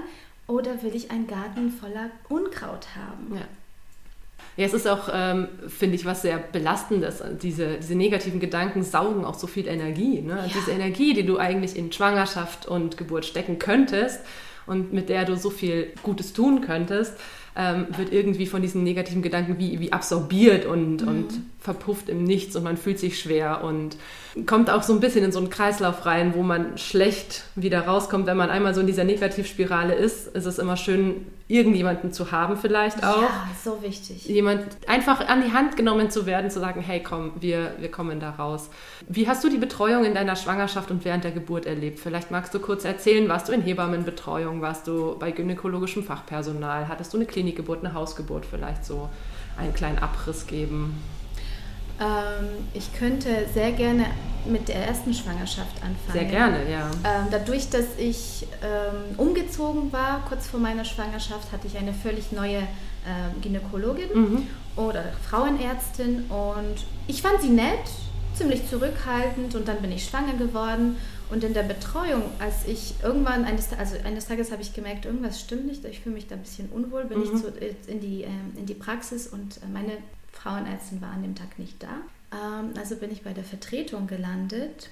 oder 0.48 0.82
will 0.82 0.94
ich 0.94 1.10
einen 1.10 1.26
Garten 1.26 1.70
voller 1.70 2.10
Unkraut 2.28 2.86
haben? 2.96 3.34
Ja. 3.34 3.42
Ja, 4.56 4.64
es 4.64 4.72
ist 4.72 4.88
auch, 4.88 5.10
ähm, 5.12 5.48
finde 5.68 5.96
ich, 5.96 6.06
was 6.06 6.22
sehr 6.22 6.38
Belastendes. 6.38 7.22
Diese, 7.42 7.76
diese 7.76 7.94
negativen 7.94 8.40
Gedanken 8.40 8.82
saugen 8.82 9.26
auch 9.26 9.34
so 9.34 9.46
viel 9.46 9.68
Energie. 9.68 10.22
Ne? 10.22 10.34
Ja. 10.34 10.46
Diese 10.46 10.70
Energie, 10.70 11.12
die 11.12 11.26
du 11.26 11.36
eigentlich 11.36 11.76
in 11.76 11.92
Schwangerschaft 11.92 12.66
und 12.66 12.96
Geburt 12.96 13.26
stecken 13.26 13.58
könntest 13.58 14.20
und 14.66 14.94
mit 14.94 15.10
der 15.10 15.26
du 15.26 15.36
so 15.36 15.50
viel 15.50 15.92
Gutes 16.02 16.32
tun 16.32 16.62
könntest, 16.62 17.18
ähm, 17.56 17.86
wird 17.96 18.12
irgendwie 18.12 18.46
von 18.46 18.60
diesen 18.60 18.84
negativen 18.84 19.22
Gedanken 19.22 19.58
wie, 19.58 19.80
wie 19.80 19.92
absorbiert 19.92 20.66
und, 20.66 21.02
mhm. 21.02 21.08
und 21.08 21.28
verpufft 21.58 22.08
im 22.08 22.22
Nichts 22.24 22.54
und 22.54 22.62
man 22.62 22.76
fühlt 22.76 22.98
sich 22.98 23.18
schwer 23.18 23.64
und 23.64 23.96
kommt 24.44 24.68
auch 24.70 24.82
so 24.82 24.92
ein 24.92 25.00
bisschen 25.00 25.24
in 25.24 25.32
so 25.32 25.38
einen 25.38 25.50
Kreislauf 25.50 26.04
rein, 26.04 26.34
wo 26.34 26.42
man 26.42 26.76
schlecht 26.76 27.44
wieder 27.54 27.86
rauskommt. 27.86 28.26
Wenn 28.26 28.36
man 28.36 28.50
einmal 28.50 28.74
so 28.74 28.82
in 28.82 28.86
dieser 28.86 29.04
Negativspirale 29.04 29.94
ist, 29.94 30.28
ist 30.28 30.44
es 30.44 30.58
immer 30.58 30.76
schön, 30.76 31.26
irgendjemanden 31.48 32.12
zu 32.12 32.32
haben 32.32 32.56
vielleicht 32.56 33.04
auch. 33.04 33.22
Ja, 33.22 33.48
so 33.62 33.80
wichtig. 33.82 34.26
Jemand 34.26 34.64
einfach 34.88 35.26
an 35.28 35.42
die 35.44 35.52
Hand 35.52 35.76
genommen 35.76 36.10
zu 36.10 36.26
werden, 36.26 36.50
zu 36.50 36.58
sagen, 36.58 36.80
hey 36.80 37.00
komm, 37.00 37.32
wir, 37.38 37.74
wir 37.78 37.90
kommen 37.90 38.18
da 38.18 38.30
raus. 38.30 38.68
Wie 39.08 39.28
hast 39.28 39.44
du 39.44 39.48
die 39.48 39.58
Betreuung 39.58 40.04
in 40.04 40.14
deiner 40.14 40.34
Schwangerschaft 40.34 40.90
und 40.90 41.04
während 41.04 41.22
der 41.22 41.30
Geburt 41.30 41.64
erlebt? 41.66 42.00
Vielleicht 42.00 42.32
magst 42.32 42.52
du 42.52 42.58
kurz 42.58 42.84
erzählen, 42.84 43.28
warst 43.28 43.48
du 43.48 43.52
in 43.52 43.62
Hebammenbetreuung, 43.62 44.60
warst 44.60 44.88
du 44.88 45.16
bei 45.18 45.30
gynäkologischem 45.30 46.02
Fachpersonal, 46.02 46.88
hattest 46.88 47.12
du 47.12 47.18
eine 47.18 47.26
Klinikgeburt, 47.26 47.84
eine 47.84 47.94
Hausgeburt 47.94 48.44
vielleicht 48.44 48.84
so 48.84 49.08
einen 49.56 49.72
kleinen 49.72 49.98
Abriss 49.98 50.48
geben? 50.48 51.00
Ähm, 52.00 52.68
ich 52.74 52.92
könnte 52.94 53.46
sehr 53.52 53.72
gerne 53.72 54.06
mit 54.44 54.68
der 54.68 54.86
ersten 54.86 55.12
Schwangerschaft 55.12 55.76
anfangen. 55.82 56.12
Sehr 56.12 56.24
gerne, 56.24 56.70
ja. 56.70 56.90
Ähm, 57.04 57.26
dadurch, 57.30 57.68
dass 57.70 57.86
ich 57.98 58.46
ähm, 58.62 59.18
umgezogen 59.18 59.92
war, 59.92 60.24
kurz 60.28 60.46
vor 60.46 60.60
meiner 60.60 60.84
Schwangerschaft, 60.84 61.50
hatte 61.52 61.66
ich 61.66 61.76
eine 61.76 61.92
völlig 61.92 62.32
neue 62.32 62.62
Gynäkologin 63.40 64.08
mhm. 64.12 64.46
oder 64.74 65.04
Frauenärztin 65.30 66.24
und 66.28 66.74
ich 67.06 67.22
fand 67.22 67.40
sie 67.40 67.50
nett, 67.50 67.88
ziemlich 68.34 68.68
zurückhaltend 68.68 69.54
und 69.54 69.68
dann 69.68 69.80
bin 69.80 69.92
ich 69.92 70.06
schwanger 70.06 70.32
geworden 70.32 70.96
und 71.28 71.42
in 71.42 71.54
der 71.54 71.64
Betreuung, 71.64 72.22
als 72.38 72.66
ich 72.66 72.94
irgendwann 73.02 73.44
eines, 73.44 73.72
also 73.72 73.96
eines 74.04 74.26
Tages 74.26 74.52
habe 74.52 74.62
ich 74.62 74.74
gemerkt, 74.74 75.06
irgendwas 75.06 75.40
stimmt 75.40 75.66
nicht, 75.66 75.84
ich 75.84 76.00
fühle 76.00 76.14
mich 76.14 76.28
da 76.28 76.36
ein 76.36 76.42
bisschen 76.42 76.68
unwohl, 76.68 77.04
bin 77.04 77.18
mhm. 77.18 77.24
ich 77.24 77.42
zu, 77.42 77.48
äh, 77.60 77.74
in, 77.88 78.00
die, 78.00 78.24
in 78.56 78.66
die 78.66 78.74
Praxis 78.74 79.26
und 79.26 79.56
äh, 79.56 79.66
meine 79.72 79.92
Frauenärztin 80.36 81.00
war 81.00 81.10
an 81.10 81.22
dem 81.22 81.34
Tag 81.34 81.58
nicht 81.58 81.82
da. 81.82 82.00
Ähm, 82.32 82.74
also 82.76 82.96
bin 82.96 83.10
ich 83.10 83.22
bei 83.22 83.32
der 83.32 83.44
Vertretung 83.44 84.06
gelandet 84.06 84.90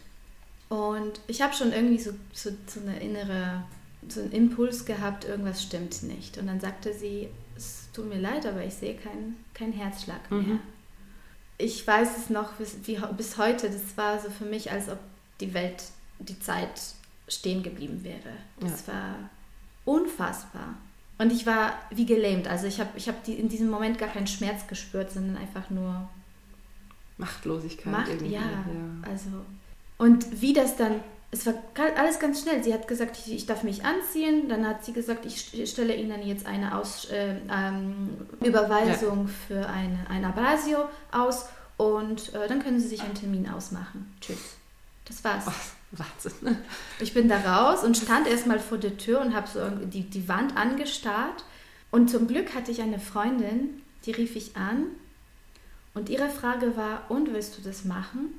und 0.68 1.20
ich 1.26 1.42
habe 1.42 1.54
schon 1.54 1.72
irgendwie 1.72 1.98
so, 1.98 2.12
so, 2.32 2.50
so 2.66 2.80
eine 2.80 2.98
innere, 3.00 3.64
so 4.08 4.20
einen 4.20 4.32
Impuls 4.32 4.84
gehabt, 4.84 5.24
irgendwas 5.24 5.62
stimmt 5.62 6.02
nicht. 6.02 6.38
Und 6.38 6.46
dann 6.46 6.60
sagte 6.60 6.92
sie, 6.92 7.28
es 7.56 7.88
tut 7.92 8.08
mir 8.08 8.20
leid, 8.20 8.46
aber 8.46 8.64
ich 8.64 8.74
sehe 8.74 8.94
keinen 8.94 9.36
kein 9.52 9.72
Herzschlag 9.72 10.30
mehr. 10.30 10.40
Mhm. 10.40 10.60
Ich 11.58 11.86
weiß 11.86 12.18
es 12.18 12.30
noch 12.30 12.54
bis, 12.54 12.76
wie, 12.84 12.98
bis 13.16 13.38
heute, 13.38 13.70
das 13.70 13.96
war 13.96 14.18
so 14.18 14.28
für 14.30 14.44
mich, 14.44 14.72
als 14.72 14.88
ob 14.88 14.98
die 15.40 15.54
Welt, 15.54 15.84
die 16.18 16.38
Zeit 16.40 16.80
stehen 17.28 17.62
geblieben 17.62 18.02
wäre. 18.02 18.36
Das 18.58 18.86
ja. 18.86 18.94
war 18.94 19.30
unfassbar. 19.84 20.74
Und 21.18 21.32
ich 21.32 21.46
war 21.46 21.74
wie 21.90 22.06
gelähmt. 22.06 22.48
Also 22.48 22.66
ich 22.66 22.80
habe 22.80 22.90
ich 22.96 23.08
hab 23.08 23.22
die, 23.24 23.34
in 23.34 23.48
diesem 23.48 23.70
Moment 23.70 23.98
gar 23.98 24.08
keinen 24.08 24.26
Schmerz 24.26 24.66
gespürt, 24.66 25.12
sondern 25.12 25.36
einfach 25.36 25.70
nur 25.70 26.08
Machtlosigkeit. 27.18 27.92
Macht, 27.92 28.08
irgendwie. 28.08 28.34
Ja, 28.34 28.40
ja, 28.40 29.08
also. 29.10 29.30
Und 29.96 30.40
wie 30.40 30.52
das 30.52 30.76
dann, 30.76 31.00
es 31.30 31.46
war 31.46 31.54
alles 31.96 32.18
ganz 32.18 32.42
schnell. 32.42 32.64
Sie 32.64 32.74
hat 32.74 32.88
gesagt, 32.88 33.16
ich, 33.18 33.32
ich 33.32 33.46
darf 33.46 33.62
mich 33.62 33.84
anziehen. 33.84 34.48
Dann 34.48 34.66
hat 34.66 34.84
sie 34.84 34.92
gesagt, 34.92 35.24
ich 35.24 35.70
stelle 35.70 35.94
Ihnen 35.94 36.26
jetzt 36.26 36.46
eine 36.46 36.76
Aus, 36.76 37.04
äh, 37.06 37.36
ähm, 37.50 38.10
Überweisung 38.42 39.26
ja. 39.28 39.32
für 39.46 39.68
eine, 39.68 39.98
ein 40.08 40.24
Abrasio 40.24 40.88
aus 41.12 41.46
und 41.76 42.34
äh, 42.34 42.48
dann 42.48 42.62
können 42.62 42.80
Sie 42.80 42.88
sich 42.88 43.02
einen 43.02 43.14
Termin 43.14 43.48
ausmachen. 43.48 44.12
Tschüss. 44.20 44.56
Das 45.04 45.22
war's. 45.24 45.44
Oh, 45.46 45.52
Wahnsinn. 45.98 46.58
Ich 47.00 47.14
bin 47.14 47.28
da 47.28 47.38
raus 47.38 47.84
und 47.84 47.96
stand 47.96 48.26
erstmal 48.26 48.60
vor 48.60 48.78
der 48.78 48.96
Tür 48.96 49.20
und 49.20 49.34
habe 49.34 49.48
so 49.48 49.60
die, 49.86 50.02
die 50.08 50.28
Wand 50.28 50.56
angestarrt. 50.56 51.44
Und 51.90 52.10
zum 52.10 52.26
Glück 52.26 52.54
hatte 52.54 52.70
ich 52.70 52.82
eine 52.82 52.98
Freundin, 52.98 53.82
die 54.04 54.12
rief 54.12 54.36
ich 54.36 54.56
an 54.56 54.86
und 55.94 56.08
ihre 56.08 56.28
Frage 56.28 56.76
war, 56.76 57.08
und 57.08 57.32
willst 57.32 57.56
du 57.56 57.62
das 57.62 57.84
machen? 57.84 58.34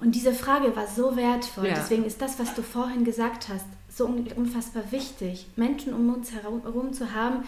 Und 0.00 0.14
diese 0.14 0.34
Frage 0.34 0.76
war 0.76 0.86
so 0.86 1.16
wertvoll. 1.16 1.68
Ja. 1.68 1.74
Deswegen 1.74 2.04
ist 2.04 2.20
das, 2.20 2.38
was 2.38 2.54
du 2.54 2.62
vorhin 2.62 3.04
gesagt 3.04 3.48
hast, 3.48 3.64
so 3.88 4.06
unfassbar 4.06 4.90
wichtig, 4.90 5.46
Menschen 5.56 5.94
um 5.94 6.12
uns 6.12 6.32
herum 6.32 6.92
zu 6.92 7.14
haben, 7.14 7.44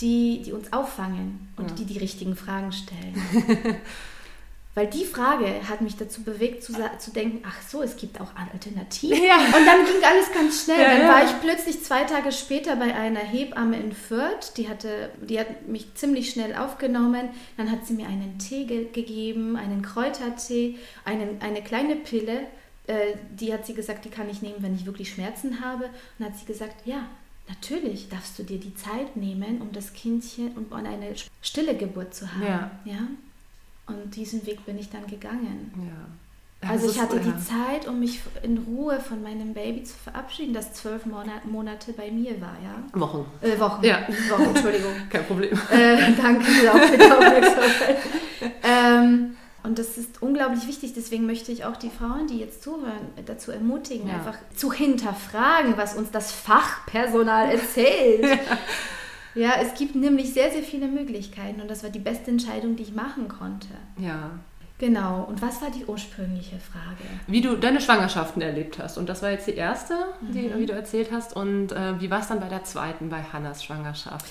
die, 0.00 0.42
die 0.44 0.52
uns 0.52 0.72
auffangen 0.72 1.48
und 1.56 1.70
ja. 1.70 1.76
die 1.76 1.84
die 1.84 1.98
richtigen 1.98 2.34
Fragen 2.34 2.72
stellen. 2.72 3.14
Weil 4.74 4.86
die 4.86 5.04
Frage 5.04 5.68
hat 5.68 5.82
mich 5.82 5.96
dazu 5.96 6.22
bewegt 6.22 6.64
zu, 6.64 6.72
zu 6.98 7.10
denken, 7.10 7.42
ach 7.46 7.60
so, 7.60 7.82
es 7.82 7.96
gibt 7.96 8.20
auch 8.22 8.34
Alternativen. 8.34 9.22
Ja. 9.22 9.36
Und 9.36 9.66
dann 9.66 9.84
ging 9.84 10.02
alles 10.02 10.32
ganz 10.32 10.64
schnell. 10.64 10.80
Ja, 10.80 10.96
dann 10.96 11.08
war 11.08 11.24
ich 11.24 11.40
plötzlich 11.42 11.82
zwei 11.84 12.04
Tage 12.04 12.32
später 12.32 12.76
bei 12.76 12.94
einer 12.94 13.20
Hebamme 13.20 13.76
in 13.76 13.92
Fürth. 13.92 14.54
Die, 14.56 14.70
hatte, 14.70 15.10
die 15.20 15.38
hat 15.38 15.68
mich 15.68 15.94
ziemlich 15.94 16.30
schnell 16.30 16.56
aufgenommen. 16.56 17.28
Dann 17.58 17.70
hat 17.70 17.86
sie 17.86 17.92
mir 17.92 18.06
einen 18.06 18.38
Tee 18.38 18.64
ge 18.64 18.86
gegeben, 18.90 19.56
einen 19.56 19.82
Kräutertee, 19.82 20.78
einen, 21.04 21.42
eine 21.42 21.62
kleine 21.62 21.96
Pille. 21.96 22.46
Äh, 22.86 23.16
die 23.30 23.52
hat 23.52 23.66
sie 23.66 23.74
gesagt, 23.74 24.06
die 24.06 24.10
kann 24.10 24.30
ich 24.30 24.40
nehmen, 24.40 24.56
wenn 24.60 24.74
ich 24.74 24.86
wirklich 24.86 25.10
Schmerzen 25.10 25.60
habe. 25.62 25.84
Und 25.84 25.92
dann 26.18 26.28
hat 26.28 26.38
sie 26.38 26.46
gesagt, 26.46 26.86
ja, 26.86 27.06
natürlich 27.46 28.08
darfst 28.08 28.38
du 28.38 28.42
dir 28.42 28.58
die 28.58 28.74
Zeit 28.74 29.16
nehmen, 29.16 29.60
um 29.60 29.70
das 29.72 29.92
Kindchen 29.92 30.52
und 30.52 30.72
um 30.72 30.78
eine 30.78 31.14
stille 31.42 31.76
Geburt 31.76 32.14
zu 32.14 32.32
haben. 32.34 32.70
Ja. 32.86 33.00
Und 33.86 34.14
diesen 34.14 34.46
Weg 34.46 34.64
bin 34.64 34.78
ich 34.78 34.90
dann 34.90 35.06
gegangen. 35.06 35.72
Ja. 35.76 36.68
Also 36.68 36.88
ich 36.88 37.00
hatte 37.00 37.18
die 37.18 37.36
Zeit, 37.38 37.88
um 37.88 37.98
mich 37.98 38.20
in 38.42 38.58
Ruhe 38.58 39.00
von 39.00 39.20
meinem 39.22 39.52
Baby 39.52 39.82
zu 39.82 39.94
verabschieden, 39.94 40.54
das 40.54 40.72
zwölf 40.74 41.02
Monate 41.06 41.92
bei 41.92 42.10
mir 42.10 42.40
war, 42.40 42.56
ja. 42.62 43.00
Wochen. 43.00 43.26
Äh, 43.40 43.58
Wochen. 43.58 43.84
Ja. 43.84 44.06
Wochen, 44.30 44.44
Entschuldigung. 44.44 44.92
Kein 45.10 45.26
Problem. 45.26 45.58
Äh, 45.70 46.12
danke 46.12 46.44
auch 46.72 46.78
für 46.78 46.96
die 46.96 47.10
Aufmerksamkeit. 47.10 47.98
ähm, 48.62 49.36
und 49.64 49.78
das 49.78 49.98
ist 49.98 50.22
unglaublich 50.22 50.66
wichtig. 50.68 50.92
Deswegen 50.94 51.26
möchte 51.26 51.50
ich 51.50 51.64
auch 51.64 51.76
die 51.76 51.90
Frauen, 51.90 52.28
die 52.28 52.38
jetzt 52.38 52.62
zuhören, 52.62 53.08
dazu 53.26 53.50
ermutigen, 53.50 54.08
ja. 54.08 54.14
einfach 54.14 54.36
zu 54.54 54.72
hinterfragen, 54.72 55.76
was 55.76 55.96
uns 55.96 56.12
das 56.12 56.30
Fachpersonal 56.30 57.50
erzählt. 57.50 58.24
ja. 58.24 58.38
Ja, 59.34 59.54
es 59.60 59.74
gibt 59.74 59.94
nämlich 59.94 60.32
sehr, 60.32 60.50
sehr 60.50 60.62
viele 60.62 60.88
Möglichkeiten 60.88 61.60
und 61.60 61.70
das 61.70 61.82
war 61.82 61.90
die 61.90 61.98
beste 61.98 62.30
Entscheidung, 62.30 62.76
die 62.76 62.82
ich 62.84 62.94
machen 62.94 63.28
konnte. 63.28 63.68
Ja. 63.98 64.30
Genau. 64.78 65.24
Und 65.28 65.40
was 65.40 65.62
war 65.62 65.70
die 65.70 65.84
ursprüngliche 65.84 66.58
Frage? 66.58 67.04
Wie 67.28 67.40
du 67.40 67.56
deine 67.56 67.80
Schwangerschaften 67.80 68.42
erlebt 68.42 68.80
hast. 68.80 68.98
Und 68.98 69.08
das 69.08 69.22
war 69.22 69.30
jetzt 69.30 69.46
die 69.46 69.54
erste, 69.54 69.94
die, 70.20 70.48
mhm. 70.48 70.58
wie 70.58 70.66
du 70.66 70.72
erzählt 70.72 71.10
hast. 71.12 71.36
Und 71.36 71.70
äh, 71.70 72.00
wie 72.00 72.10
war 72.10 72.20
es 72.20 72.26
dann 72.26 72.40
bei 72.40 72.48
der 72.48 72.64
zweiten, 72.64 73.08
bei 73.08 73.22
Hannas 73.22 73.62
Schwangerschaft? 73.62 74.26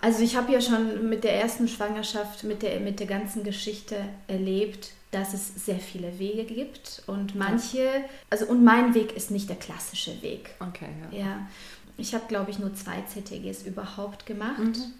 Also 0.00 0.22
ich 0.22 0.36
habe 0.36 0.52
ja 0.52 0.60
schon 0.60 1.08
mit 1.08 1.22
der 1.22 1.38
ersten 1.38 1.68
Schwangerschaft, 1.68 2.44
mit 2.44 2.62
der, 2.62 2.80
mit 2.80 2.98
der 2.98 3.06
ganzen 3.06 3.44
Geschichte 3.44 3.96
erlebt, 4.26 4.90
dass 5.10 5.32
es 5.32 5.64
sehr 5.64 5.78
viele 5.78 6.18
Wege 6.18 6.44
gibt 6.44 7.02
und 7.06 7.36
manche, 7.36 7.88
also 8.30 8.46
und 8.46 8.64
mein 8.64 8.94
Weg 8.94 9.16
ist 9.16 9.30
nicht 9.30 9.48
der 9.48 9.56
klassische 9.56 10.20
Weg. 10.22 10.50
Okay, 10.60 10.88
ja. 11.12 11.18
ja. 11.18 11.48
Ich 11.96 12.14
habe, 12.14 12.24
glaube 12.28 12.50
ich, 12.50 12.58
nur 12.58 12.74
zwei 12.74 13.02
CTGs 13.02 13.62
überhaupt 13.62 14.26
gemacht. 14.26 14.58
Mhm. 14.58 14.92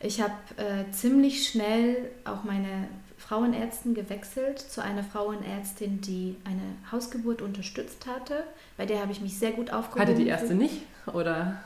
Ich 0.00 0.20
habe 0.20 0.32
äh, 0.56 0.90
ziemlich 0.92 1.46
schnell 1.46 2.10
auch 2.24 2.44
meine 2.44 2.88
Frauenärztin 3.18 3.94
gewechselt 3.94 4.58
zu 4.58 4.82
einer 4.82 5.04
Frauenärztin, 5.04 6.00
die 6.00 6.36
eine 6.44 6.62
Hausgeburt 6.90 7.42
unterstützt 7.42 8.06
hatte. 8.06 8.44
Bei 8.76 8.86
der 8.86 9.00
habe 9.00 9.12
ich 9.12 9.20
mich 9.20 9.38
sehr 9.38 9.52
gut 9.52 9.72
aufgehoben. 9.72 10.00
Hatte 10.00 10.14
die 10.14 10.26
erste 10.26 10.54
nicht? 10.54 10.82
Oder? 11.06 11.60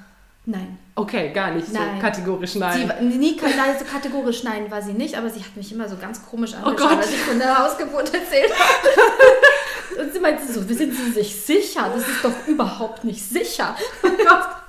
Nein. 0.47 0.79
Okay, 0.95 1.33
gar 1.33 1.53
nicht 1.53 1.73
nein. 1.73 1.95
so 1.95 2.01
kategorisch 2.03 2.57
nein. 2.57 2.93
Sie, 3.01 3.07
nie, 3.17 3.41
also 3.41 3.85
kategorisch 3.85 4.43
nein 4.43 4.71
war 4.71 4.83
sie 4.83 4.93
nicht, 4.93 5.17
aber 5.17 5.31
sie 5.31 5.41
hat 5.41 5.57
mich 5.57 5.73
immer 5.73 5.89
so 5.89 5.97
ganz 5.97 6.25
komisch 6.27 6.53
oh 6.61 6.67
angeschaut, 6.67 6.91
oh 6.93 6.97
als 6.99 7.11
ich 7.11 7.21
von 7.21 7.39
der 7.39 7.57
Hausgeburt 7.57 8.13
erzählt 8.13 8.53
habe. 8.53 10.03
Und 10.03 10.13
sie 10.13 10.21
meinte 10.21 10.45
so, 10.53 10.61
sind 10.61 10.93
Sie 10.95 11.13
sich 11.13 11.35
sicher? 11.35 11.91
Das 11.95 12.07
ist 12.07 12.23
doch 12.23 12.47
überhaupt 12.47 13.05
nicht 13.05 13.23
sicher. 13.23 13.77
Oh 14.03 14.09
Gott. 14.09 14.64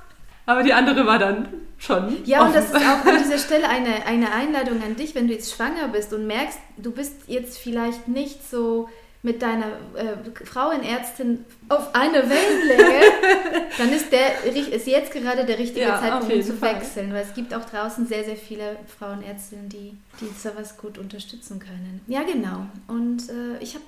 Aber 0.46 0.62
die 0.62 0.72
andere 0.72 1.06
war 1.06 1.18
dann 1.18 1.48
schon. 1.76 2.24
Ja, 2.24 2.40
offen. 2.40 2.48
und 2.48 2.56
das 2.56 2.66
ist 2.66 2.76
auch 2.76 3.04
an 3.04 3.18
dieser 3.22 3.38
Stelle 3.44 3.68
eine, 3.68 4.06
eine 4.06 4.32
Einladung 4.32 4.82
an 4.82 4.96
dich, 4.96 5.14
wenn 5.14 5.26
du 5.26 5.34
jetzt 5.34 5.54
schwanger 5.54 5.88
bist 5.88 6.12
und 6.12 6.26
merkst, 6.26 6.58
du 6.76 6.92
bist 6.92 7.14
jetzt 7.26 7.58
vielleicht 7.58 8.08
nicht 8.08 8.48
so 8.48 8.88
mit 9.22 9.42
deiner 9.42 9.66
äh, 9.96 10.44
Frauenärztin 10.44 11.44
auf 11.68 11.92
eine 11.96 12.30
Wellenlänge, 12.30 13.06
dann 13.78 13.92
ist, 13.92 14.12
der, 14.12 14.44
ist 14.44 14.86
jetzt 14.86 15.10
gerade 15.10 15.44
der 15.44 15.58
richtige 15.58 15.80
ja, 15.80 15.98
Zeitpunkt, 15.98 16.32
um 16.32 16.42
zu 16.42 16.52
Fall. 16.52 16.76
wechseln. 16.76 17.12
Weil 17.12 17.24
es 17.24 17.34
gibt 17.34 17.52
auch 17.52 17.64
draußen 17.64 18.06
sehr, 18.06 18.22
sehr 18.22 18.36
viele 18.36 18.76
Frauenärztinnen, 18.98 19.68
die, 19.68 19.96
die 20.20 20.28
sowas 20.38 20.76
gut 20.76 20.96
unterstützen 20.96 21.58
können. 21.58 22.02
Ja, 22.06 22.22
genau. 22.22 22.66
Und 22.86 23.28
äh, 23.28 23.58
ich 23.58 23.74
habe 23.74 23.84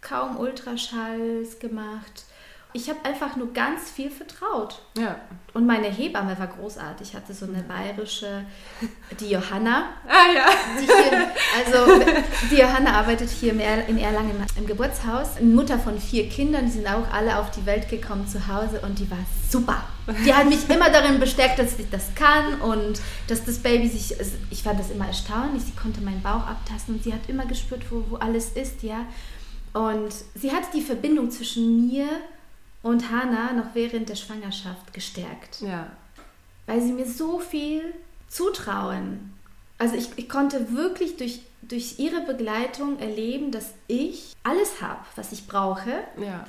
kaum 0.00 0.38
Ultraschalls 0.38 1.58
gemacht. 1.58 2.24
Ich 2.72 2.88
habe 2.88 3.04
einfach 3.04 3.36
nur 3.36 3.52
ganz 3.52 3.90
viel 3.90 4.10
vertraut. 4.10 4.80
Ja. 4.96 5.16
Und 5.54 5.66
meine 5.66 5.88
Hebamme 5.88 6.38
war 6.38 6.46
großartig. 6.46 7.08
Ich 7.08 7.14
hatte 7.16 7.34
so 7.34 7.46
eine 7.46 7.62
bayerische, 7.62 8.44
die 9.18 9.30
Johanna. 9.30 9.88
Ah 10.06 10.32
ja. 10.32 10.46
Die 10.80 10.86
hier, 10.86 11.30
also 11.58 12.00
die 12.50 12.56
Johanna 12.56 12.92
arbeitet 12.92 13.28
hier 13.28 13.52
in 13.52 13.98
Erlangen 13.98 14.44
im 14.56 14.66
Geburtshaus. 14.66 15.40
Mutter 15.40 15.78
von 15.78 15.98
vier 15.98 16.28
Kindern, 16.28 16.66
die 16.66 16.72
sind 16.72 16.86
auch 16.86 17.12
alle 17.12 17.38
auf 17.38 17.50
die 17.50 17.66
Welt 17.66 17.88
gekommen 17.88 18.28
zu 18.28 18.46
Hause 18.46 18.80
und 18.82 18.98
die 19.00 19.10
war 19.10 19.18
super. 19.48 19.82
Die 20.24 20.32
hat 20.32 20.48
mich 20.48 20.68
immer 20.70 20.90
darin 20.90 21.18
bestärkt, 21.18 21.58
dass 21.58 21.78
ich 21.78 21.90
das 21.90 22.14
kann 22.14 22.60
und 22.60 23.00
dass 23.26 23.44
das 23.44 23.58
Baby 23.58 23.88
sich, 23.88 24.16
also 24.18 24.32
ich 24.50 24.62
fand 24.62 24.78
das 24.78 24.90
immer 24.90 25.06
erstaunlich, 25.06 25.64
sie 25.64 25.72
konnte 25.72 26.00
meinen 26.00 26.22
Bauch 26.22 26.46
abtasten 26.46 26.96
und 26.96 27.04
sie 27.04 27.12
hat 27.12 27.28
immer 27.28 27.46
gespürt, 27.46 27.82
wo, 27.90 28.04
wo 28.08 28.16
alles 28.16 28.50
ist, 28.52 28.82
ja. 28.82 29.06
Und 29.72 30.12
sie 30.34 30.50
hat 30.50 30.72
die 30.74 30.82
Verbindung 30.82 31.30
zwischen 31.30 31.88
mir 31.88 32.06
und 32.06 32.20
Hannah 32.82 33.52
noch 33.52 33.74
während 33.74 34.08
der 34.08 34.16
Schwangerschaft 34.16 34.92
gestärkt. 34.92 35.60
Ja. 35.60 35.88
Weil 36.66 36.80
sie 36.80 36.92
mir 36.92 37.06
so 37.06 37.38
viel 37.38 37.94
zutrauen. 38.28 39.32
Also 39.78 39.96
ich, 39.96 40.10
ich 40.16 40.28
konnte 40.28 40.74
wirklich 40.74 41.16
durch, 41.16 41.40
durch 41.62 41.98
ihre 41.98 42.20
Begleitung 42.20 42.98
erleben, 42.98 43.50
dass 43.50 43.72
ich 43.86 44.34
alles 44.42 44.80
habe, 44.80 45.00
was 45.16 45.32
ich 45.32 45.46
brauche, 45.46 45.90
ja. 46.18 46.44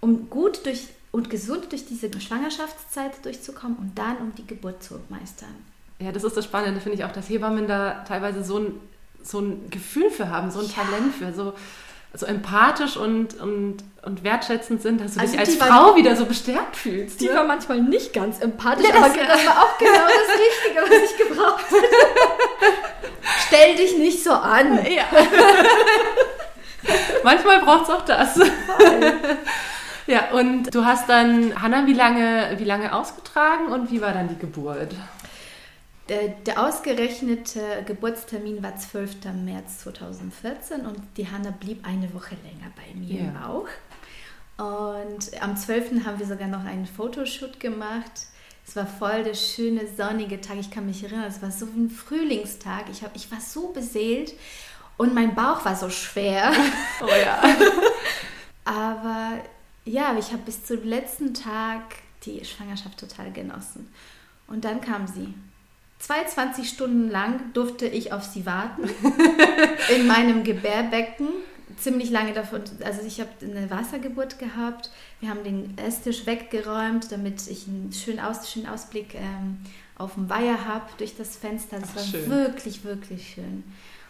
um 0.00 0.30
gut 0.30 0.64
durch 0.66 0.88
und 1.12 1.30
gesund 1.30 1.72
durch 1.72 1.86
diese 1.86 2.12
Schwangerschaftszeit 2.20 3.24
durchzukommen 3.24 3.78
und 3.78 3.98
dann 3.98 4.18
um 4.18 4.34
die 4.34 4.46
Geburt 4.46 4.82
zu 4.82 5.00
meistern. 5.08 5.54
Ja, 5.98 6.12
das 6.12 6.24
ist 6.24 6.36
das 6.36 6.44
Spannende, 6.44 6.80
finde 6.80 6.98
ich 6.98 7.04
auch, 7.04 7.12
dass 7.12 7.30
Hebammen 7.30 7.66
da 7.66 8.04
teilweise 8.06 8.44
so 8.44 8.58
ein 8.58 8.80
so 9.26 9.40
ein 9.40 9.70
Gefühl 9.70 10.10
für 10.10 10.28
haben, 10.28 10.50
so 10.50 10.60
ein 10.60 10.66
ja. 10.66 10.72
Talent 10.72 11.14
für, 11.14 11.32
so, 11.32 11.52
so 12.14 12.26
empathisch 12.26 12.96
und, 12.96 13.40
und, 13.40 13.78
und 14.02 14.22
wertschätzend 14.24 14.80
sind, 14.80 15.00
dass 15.00 15.14
du 15.14 15.20
also 15.20 15.32
dich 15.32 15.40
als 15.40 15.56
Frau 15.56 15.88
war, 15.88 15.96
wieder 15.96 16.14
so 16.16 16.24
bestärkt 16.24 16.76
fühlst. 16.76 17.20
Die 17.20 17.28
ne? 17.28 17.34
war 17.34 17.44
manchmal 17.44 17.82
nicht 17.82 18.12
ganz 18.12 18.40
empathisch, 18.40 18.88
ja, 18.88 18.94
das, 18.94 19.04
aber 19.04 19.14
das 19.14 19.46
war 19.46 19.62
auch 19.62 19.78
genau 19.78 19.92
das 19.92 20.38
Richtige, 20.38 20.82
was 20.82 20.90
ich 21.10 21.16
gebraucht 21.18 21.70
hätte. 21.70 21.96
Stell 23.46 23.76
dich 23.76 23.96
nicht 23.98 24.24
so 24.24 24.32
an. 24.32 24.84
Ja. 24.86 25.04
manchmal 27.24 27.60
braucht 27.60 27.84
es 27.84 27.90
auch 27.90 28.04
das. 28.04 28.40
Ja, 30.06 30.30
und 30.32 30.72
du 30.72 30.84
hast 30.84 31.08
dann, 31.08 31.60
Hanna, 31.60 31.86
wie 31.86 31.92
lange, 31.92 32.54
wie 32.58 32.64
lange 32.64 32.94
ausgetragen 32.94 33.66
und 33.66 33.90
wie 33.90 34.00
war 34.00 34.12
dann 34.12 34.28
die 34.28 34.38
Geburt? 34.38 34.94
Der, 36.08 36.28
der, 36.28 36.64
ausgerechnete 36.64 37.82
Geburtstermin 37.84 38.62
war 38.62 38.76
12. 38.76 39.24
März 39.44 39.80
2014 39.80 40.86
und 40.86 41.00
die 41.16 41.28
Hanna 41.28 41.50
blieb 41.50 41.84
eine 41.84 42.14
Woche 42.14 42.36
länger 42.44 42.70
bei 42.76 42.94
mir 42.94 43.22
ja. 43.22 43.28
im 43.28 43.34
Bauch. 43.34 43.68
Und 44.58 45.42
am 45.42 45.56
12. 45.56 46.04
haben 46.06 46.18
wir 46.18 46.26
sogar 46.26 46.48
noch 46.48 46.64
einen 46.64 46.86
Fotoshoot 46.86 47.58
gemacht. 47.58 48.12
Es 48.66 48.74
war 48.76 48.86
voll 48.86 49.24
der 49.24 49.34
schöne 49.34 49.82
sonnige 49.96 50.40
Tag. 50.40 50.58
Ich 50.58 50.70
kann 50.70 50.86
mich 50.86 51.02
erinnern, 51.02 51.24
es 51.24 51.42
war 51.42 51.50
so 51.50 51.66
wie 51.74 51.80
ein 51.80 51.90
Frühlingstag. 51.90 52.84
Ich, 52.90 53.02
hab, 53.02 53.14
ich 53.14 53.30
war 53.30 53.40
so 53.40 53.68
beseelt 53.68 54.32
und 54.96 55.14
mein 55.14 55.34
Bauch 55.34 55.64
war 55.64 55.76
so 55.76 55.90
schwer. 55.90 56.52
Oh 57.02 57.06
ja. 57.06 57.42
Aber 58.64 59.38
ja, 59.84 60.16
ich 60.18 60.32
habe 60.32 60.42
bis 60.44 60.64
zum 60.64 60.82
letzten 60.82 61.34
Tag 61.34 61.82
die 62.24 62.44
Schwangerschaft 62.44 62.98
total 62.98 63.30
genossen. 63.32 63.92
Und 64.48 64.64
dann 64.64 64.80
kam 64.80 65.06
sie. 65.06 65.34
22 65.98 66.68
Stunden 66.68 67.10
lang 67.10 67.52
durfte 67.52 67.86
ich 67.86 68.12
auf 68.12 68.24
sie 68.24 68.46
warten. 68.46 68.88
in 69.94 70.06
meinem 70.06 70.44
Gebärbecken. 70.44 71.28
Ziemlich 71.78 72.10
lange 72.10 72.32
davon. 72.32 72.62
Also 72.84 73.02
ich 73.06 73.20
habe 73.20 73.30
eine 73.42 73.70
Wassergeburt 73.70 74.38
gehabt. 74.38 74.90
Wir 75.20 75.28
haben 75.30 75.44
den 75.44 75.76
Esstisch 75.76 76.26
weggeräumt, 76.26 77.12
damit 77.12 77.46
ich 77.48 77.66
einen 77.66 77.92
schönen, 77.92 78.20
Aus, 78.20 78.50
schönen 78.50 78.66
Ausblick 78.66 79.14
ähm, 79.14 79.58
auf 79.98 80.14
dem 80.14 80.28
Weiher 80.30 80.64
habe 80.66 80.86
durch 80.98 81.16
das 81.16 81.36
Fenster. 81.36 81.78
Das 81.78 81.90
Ach, 81.92 81.96
war 81.96 82.04
schön. 82.04 82.30
wirklich, 82.30 82.84
wirklich 82.84 83.34
schön. 83.34 83.64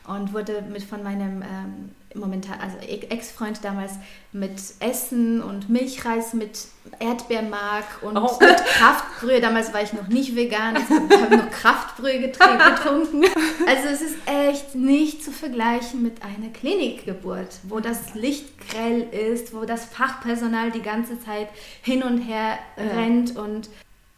Und 0.07 0.33
wurde 0.33 0.63
mit 0.63 0.85
von 0.85 1.03
meinem 1.03 1.43
ähm, 1.43 1.91
momentan, 2.19 2.59
also 2.61 2.79
Ex-Freund 2.79 3.61
damals 3.63 3.93
mit 4.33 4.61
Essen 4.81 5.43
und 5.43 5.69
Milchreis 5.69 6.35
mit 6.35 6.69
Erdbeermark 6.99 8.03
und 8.03 8.17
oh. 8.17 8.37
mit 8.41 8.57
Kraftbrühe. 8.57 9.41
Damals 9.41 9.73
war 9.73 9.83
ich 9.83 9.93
noch 9.93 10.09
nicht 10.09 10.35
vegan, 10.35 10.77
ich 10.77 11.21
habe 11.21 11.37
noch 11.37 11.51
Kraftbrühe 11.51 12.21
getrunken. 12.21 13.25
Also 13.67 13.89
es 13.89 14.01
ist 14.01 14.17
echt 14.27 14.75
nicht 14.75 15.25
zu 15.25 15.31
vergleichen 15.31 16.03
mit 16.03 16.23
einer 16.23 16.53
Klinikgeburt, 16.53 17.59
wo 17.65 17.81
das 17.81 18.15
Licht 18.15 18.47
grell 18.69 19.03
ist, 19.03 19.55
wo 19.55 19.65
das 19.65 19.85
Fachpersonal 19.85 20.71
die 20.71 20.83
ganze 20.83 21.21
Zeit 21.21 21.49
hin 21.83 22.03
und 22.03 22.19
her 22.19 22.59
rennt 22.77 23.37
und, 23.37 23.69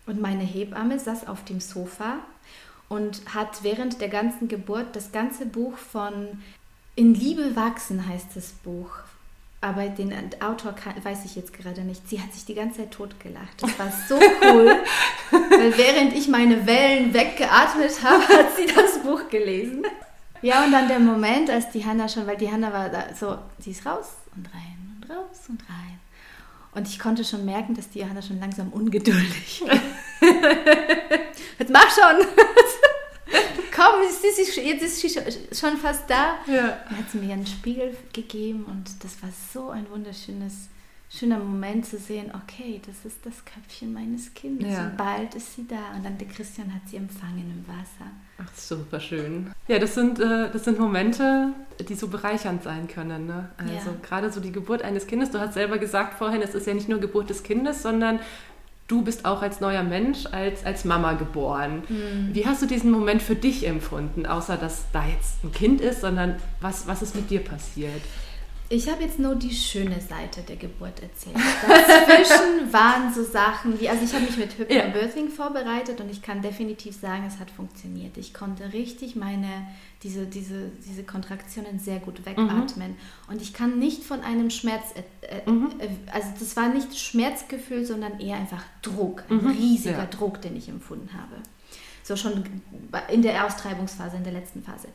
und 0.06 0.20
meine 0.20 0.44
Hebamme 0.44 0.98
saß 0.98 1.28
auf 1.28 1.44
dem 1.44 1.60
Sofa 1.60 2.18
und 2.88 3.22
hat 3.34 3.62
während 3.62 4.00
der 4.00 4.08
ganzen 4.08 4.48
Geburt 4.48 4.94
das 4.94 5.12
ganze 5.12 5.46
Buch 5.46 5.76
von 5.76 6.42
in 6.96 7.14
Liebe 7.14 7.54
wachsen 7.54 8.08
heißt 8.08 8.34
das 8.34 8.50
Buch. 8.50 8.90
Aber 9.60 9.88
den 9.88 10.12
Autor 10.40 10.72
kann, 10.72 10.94
weiß 11.04 11.24
ich 11.24 11.36
jetzt 11.36 11.52
gerade 11.52 11.82
nicht. 11.82 12.08
Sie 12.08 12.20
hat 12.20 12.32
sich 12.32 12.44
die 12.44 12.54
ganze 12.54 12.78
Zeit 12.78 12.92
totgelacht. 12.92 13.60
Das 13.60 13.78
war 13.78 13.92
so 14.08 14.16
cool. 14.16 14.76
weil 15.30 15.76
während 15.78 16.12
ich 16.14 16.28
meine 16.28 16.66
Wellen 16.66 17.14
weggeatmet 17.14 18.02
habe, 18.02 18.22
hat 18.28 18.56
sie 18.56 18.66
das 18.66 18.98
Buch 19.00 19.28
gelesen. 19.28 19.84
Ja, 20.42 20.64
und 20.64 20.72
dann 20.72 20.88
der 20.88 21.00
Moment, 21.00 21.50
als 21.50 21.70
die 21.70 21.84
Hanna 21.84 22.08
schon, 22.08 22.26
weil 22.26 22.36
die 22.36 22.50
Hanna 22.50 22.72
war 22.72 22.88
da 22.88 23.14
so, 23.14 23.38
sie 23.58 23.72
ist 23.72 23.84
raus 23.84 24.08
und 24.36 24.48
rein 24.52 25.00
und 25.00 25.10
raus 25.10 25.48
und 25.48 25.60
rein. 25.68 25.98
Und 26.78 26.86
ich 26.86 27.00
konnte 27.00 27.24
schon 27.24 27.44
merken, 27.44 27.74
dass 27.74 27.90
die 27.90 28.06
Hanna 28.06 28.22
schon 28.22 28.38
langsam 28.38 28.68
ungeduldig 28.72 29.64
Jetzt 31.58 31.72
mach 31.72 31.90
schon! 31.90 32.24
komm, 33.74 34.02
jetzt 34.04 34.24
ist, 34.24 34.54
sie, 34.54 34.60
jetzt 34.60 34.82
ist 34.84 35.00
sie 35.00 35.08
schon 35.52 35.76
fast 35.76 36.08
da. 36.08 36.38
Ja. 36.46 36.78
Dann 36.88 36.98
hat 36.98 37.10
sie 37.10 37.18
mir 37.18 37.32
einen 37.32 37.48
Spiegel 37.48 37.96
gegeben 38.12 38.64
und 38.64 38.84
das 39.02 39.20
war 39.24 39.30
so 39.52 39.70
ein 39.70 39.90
wunderschönes 39.90 40.68
schöner 41.10 41.38
Moment 41.38 41.86
zu 41.86 41.98
sehen, 41.98 42.30
okay, 42.34 42.80
das 42.86 43.04
ist 43.04 43.24
das 43.24 43.44
Köpfchen 43.44 43.92
meines 43.92 44.34
Kindes 44.34 44.72
ja. 44.72 44.84
und 44.84 44.96
bald 44.96 45.34
ist 45.34 45.54
sie 45.54 45.66
da. 45.66 45.96
Und 45.96 46.04
dann 46.04 46.18
der 46.18 46.28
Christian 46.28 46.72
hat 46.74 46.82
sie 46.86 46.96
empfangen 46.96 47.50
im 47.50 47.66
Wasser. 47.66 48.10
Ach, 48.38 48.54
super 48.54 49.00
schön. 49.00 49.50
Ja, 49.68 49.78
das 49.78 49.94
sind, 49.94 50.20
äh, 50.20 50.50
das 50.50 50.64
sind 50.64 50.78
Momente, 50.78 51.52
die 51.88 51.94
so 51.94 52.08
bereichernd 52.08 52.62
sein 52.62 52.88
können. 52.88 53.26
Ne? 53.26 53.48
Also 53.56 53.90
ja. 53.90 53.96
gerade 54.02 54.30
so 54.30 54.40
die 54.40 54.52
Geburt 54.52 54.82
eines 54.82 55.06
Kindes, 55.06 55.30
du 55.30 55.40
hast 55.40 55.54
selber 55.54 55.78
gesagt 55.78 56.14
vorhin, 56.14 56.42
es 56.42 56.54
ist 56.54 56.66
ja 56.66 56.74
nicht 56.74 56.88
nur 56.88 57.00
Geburt 57.00 57.30
des 57.30 57.42
Kindes, 57.42 57.82
sondern 57.82 58.20
du 58.86 59.02
bist 59.02 59.24
auch 59.24 59.42
als 59.42 59.60
neuer 59.60 59.82
Mensch, 59.82 60.26
als, 60.26 60.64
als 60.64 60.84
Mama 60.84 61.14
geboren. 61.14 61.82
Mhm. 61.88 62.30
Wie 62.32 62.46
hast 62.46 62.62
du 62.62 62.66
diesen 62.66 62.90
Moment 62.90 63.22
für 63.22 63.34
dich 63.34 63.66
empfunden, 63.66 64.26
außer 64.26 64.56
dass 64.56 64.84
da 64.92 65.04
jetzt 65.06 65.42
ein 65.44 65.52
Kind 65.52 65.80
ist, 65.80 66.02
sondern 66.02 66.36
was, 66.60 66.86
was 66.86 67.02
ist 67.02 67.14
mit 67.14 67.30
dir 67.30 67.40
passiert? 67.40 68.02
Ich 68.70 68.86
habe 68.90 69.02
jetzt 69.02 69.18
nur 69.18 69.34
die 69.34 69.54
schöne 69.54 69.98
Seite 69.98 70.42
der 70.42 70.56
Geburt 70.56 71.00
erzählt. 71.00 71.36
Dazwischen 71.36 72.70
waren 72.72 73.14
so 73.14 73.24
Sachen 73.24 73.80
wie, 73.80 73.88
also 73.88 74.04
ich 74.04 74.12
habe 74.12 74.26
mich 74.26 74.36
mit 74.36 74.58
Hypnobirthing 74.58 75.28
ja. 75.28 75.34
vorbereitet 75.34 76.02
und 76.02 76.10
ich 76.10 76.20
kann 76.20 76.42
definitiv 76.42 76.94
sagen, 76.94 77.24
es 77.26 77.38
hat 77.38 77.50
funktioniert. 77.50 78.18
Ich 78.18 78.34
konnte 78.34 78.70
richtig 78.74 79.16
meine, 79.16 79.66
diese, 80.02 80.26
diese, 80.26 80.70
diese 80.86 81.02
Kontraktionen 81.02 81.78
sehr 81.78 81.98
gut 81.98 82.26
wegatmen. 82.26 82.90
Mhm. 82.90 83.32
Und 83.32 83.40
ich 83.40 83.54
kann 83.54 83.78
nicht 83.78 84.04
von 84.04 84.20
einem 84.20 84.50
Schmerz, 84.50 84.92
äh, 85.22 85.36
äh, 85.36 85.50
mhm. 85.50 85.72
Äh, 85.78 85.88
also 86.12 86.28
das 86.38 86.54
war 86.54 86.68
nicht 86.68 86.98
Schmerzgefühl, 86.98 87.86
sondern 87.86 88.20
eher 88.20 88.36
einfach 88.36 88.64
Druck, 88.82 89.24
ein 89.30 89.44
mhm. 89.44 89.50
riesiger 89.50 89.98
ja. 89.98 90.06
Druck, 90.06 90.42
den 90.42 90.56
ich 90.56 90.68
empfunden 90.68 91.14
habe. 91.14 91.36
So 92.08 92.16
schon 92.16 92.42
in 93.12 93.20
der 93.20 93.44
Austreibungsphase, 93.44 94.16
in 94.16 94.24
der 94.24 94.32
letzten 94.32 94.62
Phase. 94.62 94.88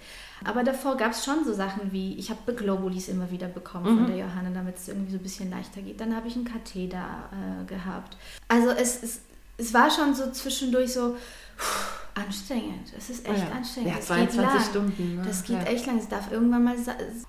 Aber 0.44 0.64
davor 0.64 0.98
gab 0.98 1.12
es 1.12 1.24
schon 1.24 1.46
so 1.46 1.54
Sachen 1.54 1.92
wie, 1.92 2.16
ich 2.18 2.32
habe 2.32 2.54
Globulis 2.54 3.08
immer 3.08 3.30
wieder 3.30 3.48
bekommen 3.48 3.94
mhm. 3.94 3.98
von 4.00 4.08
der 4.08 4.18
Johanna, 4.18 4.50
damit 4.52 4.78
es 4.78 4.88
irgendwie 4.88 5.12
so 5.12 5.18
ein 5.18 5.22
bisschen 5.22 5.52
leichter 5.52 5.82
geht. 5.82 6.02
Dann 6.02 6.16
habe 6.16 6.28
ich 6.28 6.36
einen 6.36 6.46
Katheter 6.46 7.30
äh, 7.32 7.66
gehabt. 7.66 8.18
Also 8.48 8.72
es, 8.72 9.04
es, 9.04 9.22
es 9.58 9.76
war 9.76 9.92
schon 9.92 10.16
so 10.16 10.32
zwischendurch 10.32 10.94
so 10.94 11.16
pff, 11.56 12.00
anstrengend. 12.16 12.92
Es 12.98 13.12
ist 13.12 13.30
echt 13.30 13.48
ja. 13.48 13.56
anstrengend. 13.56 13.94
Ja, 13.94 14.02
22 14.02 14.62
Stunden. 14.72 15.16
Ne? 15.18 15.24
Das 15.24 15.44
geht 15.44 15.58
ja. 15.58 15.64
echt 15.66 15.86
lang. 15.86 16.00
Es 16.00 16.10
darf 16.10 16.32
irgendwann 16.32 16.64
mal... 16.64 16.76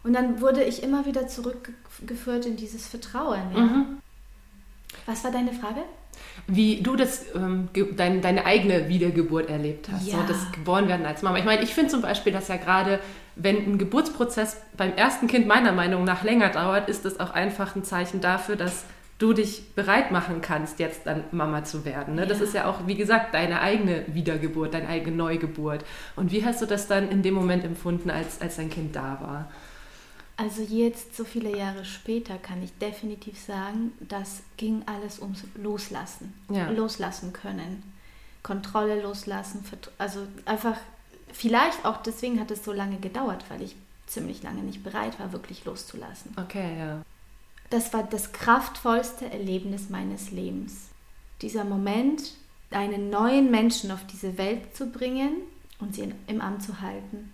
Und 0.03 0.15
dann 0.15 0.41
wurde 0.41 0.65
ich 0.65 0.83
immer 0.83 1.05
wieder 1.05 1.29
zurückgeführt 1.29 2.47
in 2.47 2.57
dieses 2.57 2.87
Vertrauen. 2.89 3.53
Ja? 3.55 3.61
Mhm. 3.61 3.99
Was 5.07 5.25
war 5.25 5.31
deine 5.31 5.53
Frage? 5.53 5.83
wie 6.47 6.83
du 6.83 6.97
das, 6.97 7.25
ähm, 7.35 7.69
dein, 7.97 8.21
deine 8.21 8.45
eigene 8.45 8.89
Wiedergeburt 8.89 9.49
erlebt 9.49 9.89
hast, 9.91 10.07
ja. 10.07 10.19
so 10.19 10.23
das 10.27 10.53
Geborenwerden 10.53 11.07
als 11.07 11.23
Mama. 11.23 11.39
Ich 11.39 11.45
meine, 11.45 11.63
ich 11.63 11.75
finde 11.75 11.91
zum 11.91 12.03
Beispiel, 12.03 12.33
dass 12.33 12.49
ja 12.49 12.57
gerade, 12.57 13.01
wenn 13.37 13.57
ein 13.57 13.79
Geburtsprozess 13.79 14.61
beim 14.77 14.95
ersten 14.95 15.27
Kind 15.27 15.47
meiner 15.47 15.73
Meinung 15.73 16.05
nach 16.05 16.23
länger 16.23 16.51
dauert, 16.51 16.89
ist 16.89 17.05
das 17.05 17.21
auch 17.21 17.31
einfach 17.31 17.77
ein 17.77 17.85
Zeichen 17.85 18.21
dafür, 18.21 18.57
dass 18.57 18.85
du 19.19 19.33
dich 19.33 19.75
bereit 19.75 20.11
machen 20.11 20.41
kannst, 20.41 20.81
jetzt 20.81 21.07
dann 21.07 21.25
Mama 21.31 21.65
zu 21.65 21.85
werden. 21.85 22.17
Ne? 22.17 22.23
Ja. 22.23 22.29
Das 22.29 22.41
ist 22.41 22.53
ja 22.53 22.67
auch, 22.67 22.87
wie 22.87 22.97
gesagt, 22.97 23.33
deine 23.33 23.61
eigene 23.61 24.03
Wiedergeburt, 24.09 24.75
deine 24.75 24.89
eigene 24.89 25.17
Neugeburt. 25.17 25.85
Und 26.17 26.33
wie 26.33 26.45
hast 26.45 26.61
du 26.61 26.67
das 26.67 26.89
dann 26.89 27.09
in 27.11 27.23
dem 27.23 27.35
Moment 27.35 27.65
empfunden, 27.65 28.11
als, 28.11 28.41
als 28.41 28.57
dein 28.57 28.71
Kind 28.71 28.97
da 28.97 29.19
war? 29.21 29.51
Also 30.37 30.63
jetzt, 30.63 31.17
so 31.17 31.25
viele 31.25 31.57
Jahre 31.57 31.85
später, 31.85 32.39
kann 32.39 32.63
ich 32.63 32.73
definitiv 32.79 33.41
sagen, 33.41 33.93
das 34.01 34.43
ging 34.57 34.83
alles 34.87 35.21
ums 35.21 35.45
Loslassen. 35.55 36.35
Ja. 36.49 36.71
Loslassen 36.71 37.33
können. 37.33 37.83
Kontrolle 38.43 39.01
loslassen. 39.01 39.65
Also 39.97 40.27
einfach, 40.45 40.77
vielleicht 41.33 41.85
auch 41.85 41.99
deswegen 42.03 42.41
hat 42.41 42.51
es 42.51 42.65
so 42.65 42.73
lange 42.73 42.99
gedauert, 42.99 43.45
weil 43.49 43.63
ich 43.63 43.77
ziemlich 44.07 44.43
lange 44.43 44.63
nicht 44.63 44.83
bereit 44.83 45.19
war, 45.19 45.33
wirklich 45.33 45.65
loszulassen. 45.65 46.37
Okay, 46.37 46.79
ja. 46.79 47.03
Das 47.71 47.93
war 47.93 48.03
das 48.03 48.33
kraftvollste 48.33 49.31
Erlebnis 49.31 49.89
meines 49.89 50.31
Lebens. 50.31 50.89
Dieser 51.43 51.65
Moment, 51.65 52.35
einen 52.71 53.09
neuen 53.09 53.51
Menschen 53.51 53.91
auf 53.91 54.05
diese 54.07 54.37
Welt 54.37 54.77
zu 54.77 54.87
bringen 54.87 55.37
und 55.79 55.95
sie 55.95 56.13
im 56.27 56.41
Arm 56.41 56.61
zu 56.61 56.81
halten. 56.81 57.33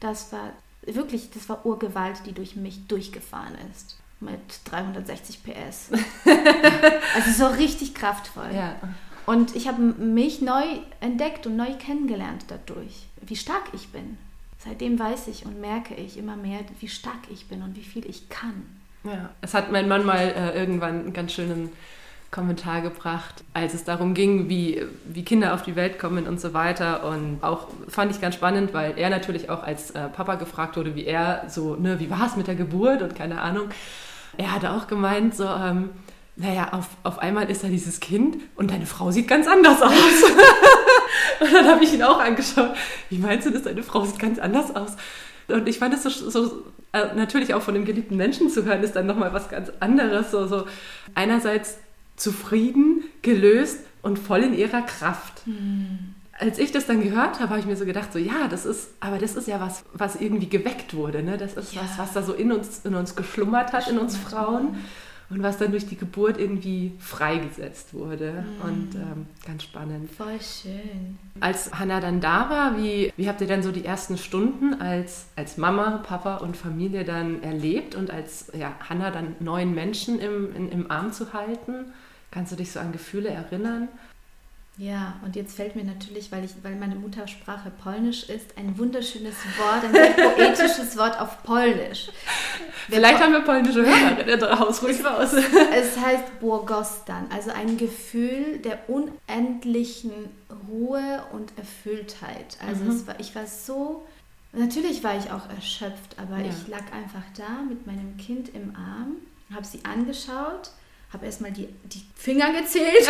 Das 0.00 0.32
war 0.32 0.52
wirklich, 0.86 1.30
das 1.30 1.48
war 1.48 1.64
Urgewalt, 1.64 2.22
die 2.26 2.32
durch 2.32 2.56
mich 2.56 2.86
durchgefahren 2.86 3.56
ist. 3.70 3.98
Mit 4.20 4.40
360 4.66 5.42
PS. 5.42 5.90
also 7.14 7.30
so 7.32 7.46
richtig 7.46 7.94
kraftvoll. 7.94 8.50
Ja. 8.54 8.76
Und 9.26 9.56
ich 9.56 9.68
habe 9.68 9.80
mich 9.80 10.40
neu 10.40 10.62
entdeckt 11.00 11.46
und 11.46 11.56
neu 11.56 11.74
kennengelernt 11.78 12.44
dadurch, 12.48 13.06
wie 13.20 13.36
stark 13.36 13.64
ich 13.72 13.88
bin. 13.88 14.18
Seitdem 14.58 14.98
weiß 14.98 15.28
ich 15.28 15.44
und 15.44 15.60
merke 15.60 15.94
ich 15.94 16.16
immer 16.16 16.36
mehr, 16.36 16.60
wie 16.78 16.88
stark 16.88 17.30
ich 17.30 17.48
bin 17.48 17.62
und 17.62 17.76
wie 17.76 17.82
viel 17.82 18.08
ich 18.08 18.28
kann. 18.28 18.62
Ja, 19.04 19.30
es 19.40 19.54
hat 19.54 19.72
mein 19.72 19.88
Mann 19.88 20.04
mal 20.06 20.18
äh, 20.18 20.56
irgendwann 20.56 21.00
einen 21.00 21.12
ganz 21.12 21.32
schönen 21.32 21.72
Kommentar 22.32 22.80
gebracht, 22.80 23.44
als 23.52 23.74
es 23.74 23.84
darum 23.84 24.14
ging, 24.14 24.48
wie, 24.48 24.82
wie 25.04 25.22
Kinder 25.22 25.52
auf 25.52 25.62
die 25.62 25.76
Welt 25.76 25.98
kommen 25.98 26.26
und 26.26 26.40
so 26.40 26.54
weiter. 26.54 27.04
Und 27.04 27.38
auch 27.42 27.68
fand 27.88 28.10
ich 28.10 28.22
ganz 28.22 28.34
spannend, 28.34 28.72
weil 28.72 28.94
er 28.96 29.10
natürlich 29.10 29.50
auch 29.50 29.62
als 29.62 29.90
äh, 29.90 30.08
Papa 30.08 30.36
gefragt 30.36 30.78
wurde, 30.78 30.96
wie 30.96 31.04
er 31.04 31.44
so, 31.48 31.76
ne, 31.76 32.00
wie 32.00 32.08
war 32.08 32.26
es 32.26 32.34
mit 32.34 32.46
der 32.46 32.54
Geburt 32.54 33.02
und 33.02 33.14
keine 33.14 33.42
Ahnung. 33.42 33.68
Er 34.38 34.50
hatte 34.50 34.72
auch 34.72 34.86
gemeint, 34.86 35.36
so, 35.36 35.44
ähm, 35.44 35.90
naja, 36.36 36.70
auf, 36.72 36.88
auf 37.02 37.18
einmal 37.18 37.50
ist 37.50 37.64
da 37.64 37.68
dieses 37.68 38.00
Kind 38.00 38.38
und 38.56 38.70
deine 38.70 38.86
Frau 38.86 39.10
sieht 39.10 39.28
ganz 39.28 39.46
anders 39.46 39.82
aus. 39.82 39.92
und 41.40 41.52
dann 41.52 41.66
habe 41.66 41.84
ich 41.84 41.92
ihn 41.92 42.02
auch 42.02 42.18
angeschaut. 42.18 42.74
Wie 43.10 43.18
meinst 43.18 43.46
du 43.46 43.50
das? 43.50 43.64
Deine 43.64 43.82
Frau 43.82 44.06
sieht 44.06 44.18
ganz 44.18 44.38
anders 44.38 44.74
aus. 44.74 44.96
Und 45.48 45.68
ich 45.68 45.78
fand 45.78 45.92
es 45.92 46.02
so, 46.02 46.30
so 46.30 46.64
äh, 46.94 47.14
natürlich 47.14 47.52
auch 47.52 47.60
von 47.60 47.74
dem 47.74 47.84
geliebten 47.84 48.16
Menschen 48.16 48.48
zu 48.48 48.64
hören, 48.64 48.82
ist 48.82 48.96
dann 48.96 49.04
nochmal 49.04 49.34
was 49.34 49.50
ganz 49.50 49.70
anderes. 49.80 50.30
So, 50.30 50.46
so 50.46 50.64
einerseits 51.14 51.76
zufrieden, 52.16 53.04
gelöst 53.22 53.80
und 54.02 54.18
voll 54.18 54.42
in 54.42 54.54
ihrer 54.54 54.82
Kraft. 54.82 55.46
Mhm. 55.46 56.14
Als 56.38 56.58
ich 56.58 56.72
das 56.72 56.86
dann 56.86 57.02
gehört 57.02 57.40
habe, 57.40 57.50
habe 57.50 57.60
ich 57.60 57.66
mir 57.66 57.76
so 57.76 57.84
gedacht, 57.84 58.12
so 58.12 58.18
ja, 58.18 58.48
das 58.48 58.66
ist, 58.66 58.90
aber 59.00 59.18
das 59.18 59.36
ist 59.36 59.46
ja 59.46 59.60
was, 59.60 59.84
was 59.92 60.16
irgendwie 60.16 60.48
geweckt 60.48 60.94
wurde. 60.94 61.22
Ne? 61.22 61.36
Das 61.38 61.54
ist 61.54 61.74
ja. 61.74 61.82
was, 61.82 61.98
was 61.98 62.12
da 62.12 62.22
so 62.22 62.32
in 62.32 62.50
uns, 62.50 62.80
in 62.84 62.94
uns 62.94 63.14
geschlummert 63.14 63.72
hat, 63.72 63.88
in 63.88 63.98
uns 63.98 64.16
Frauen. 64.16 64.76
Und 65.32 65.42
was 65.42 65.56
dann 65.56 65.70
durch 65.70 65.86
die 65.86 65.96
Geburt 65.96 66.38
irgendwie 66.38 66.92
freigesetzt 66.98 67.94
wurde. 67.94 68.44
Mhm. 68.44 68.68
Und 68.68 68.94
ähm, 68.94 69.26
ganz 69.46 69.62
spannend. 69.62 70.10
Voll 70.10 70.38
schön. 70.40 71.18
Als 71.40 71.72
Hannah 71.72 72.00
dann 72.00 72.20
da 72.20 72.50
war, 72.50 72.76
wie, 72.76 73.12
wie 73.16 73.28
habt 73.28 73.40
ihr 73.40 73.46
dann 73.46 73.62
so 73.62 73.72
die 73.72 73.84
ersten 73.84 74.18
Stunden 74.18 74.80
als, 74.80 75.26
als 75.34 75.56
Mama, 75.56 76.02
Papa 76.06 76.36
und 76.36 76.56
Familie 76.56 77.04
dann 77.04 77.42
erlebt 77.42 77.94
und 77.94 78.10
als 78.10 78.52
ja, 78.54 78.74
Hannah 78.86 79.10
dann 79.10 79.34
neuen 79.40 79.74
Menschen 79.74 80.20
im, 80.20 80.54
in, 80.54 80.70
im 80.70 80.90
Arm 80.90 81.12
zu 81.12 81.32
halten? 81.32 81.86
Kannst 82.30 82.52
du 82.52 82.56
dich 82.56 82.70
so 82.70 82.80
an 82.80 82.92
Gefühle 82.92 83.30
erinnern? 83.30 83.88
Ja, 84.82 85.14
und 85.24 85.36
jetzt 85.36 85.54
fällt 85.54 85.76
mir 85.76 85.84
natürlich, 85.84 86.32
weil, 86.32 86.44
ich, 86.44 86.50
weil 86.64 86.74
meine 86.74 86.96
Muttersprache 86.96 87.70
Polnisch 87.70 88.28
ist, 88.28 88.58
ein 88.58 88.76
wunderschönes 88.76 89.36
Wort, 89.56 89.84
ein 89.84 89.92
sehr 89.92 90.10
poetisches 90.10 90.98
Wort 90.98 91.20
auf 91.20 91.44
Polnisch. 91.44 92.10
Vielleicht 92.88 93.22
haben 93.22 93.32
wir 93.32 93.42
polnische 93.42 93.86
Hörerinnen 93.86 94.40
draus, 94.40 94.82
ruhig 94.82 95.04
raus. 95.04 95.34
Es 95.72 95.96
heißt 95.96 96.40
Burgostan, 96.40 97.26
also 97.32 97.52
ein 97.52 97.76
Gefühl 97.76 98.58
der 98.58 98.90
unendlichen 98.90 100.10
Ruhe 100.68 101.22
und 101.32 101.56
Erfülltheit. 101.56 102.58
Also 102.66 102.82
mhm. 102.82 103.06
war, 103.06 103.20
ich 103.20 103.36
war 103.36 103.46
so, 103.46 104.04
natürlich 104.52 105.04
war 105.04 105.16
ich 105.16 105.30
auch 105.30 105.48
erschöpft, 105.48 106.16
aber 106.16 106.38
ja. 106.38 106.50
ich 106.50 106.66
lag 106.66 106.82
einfach 106.92 107.22
da 107.36 107.62
mit 107.68 107.86
meinem 107.86 108.16
Kind 108.16 108.52
im 108.52 108.74
Arm, 108.74 109.18
habe 109.54 109.64
sie 109.64 109.84
angeschaut 109.84 110.72
habe 111.12 111.26
erstmal 111.26 111.52
die, 111.52 111.68
die 111.84 112.02
Finger 112.14 112.52
gezählt 112.52 113.08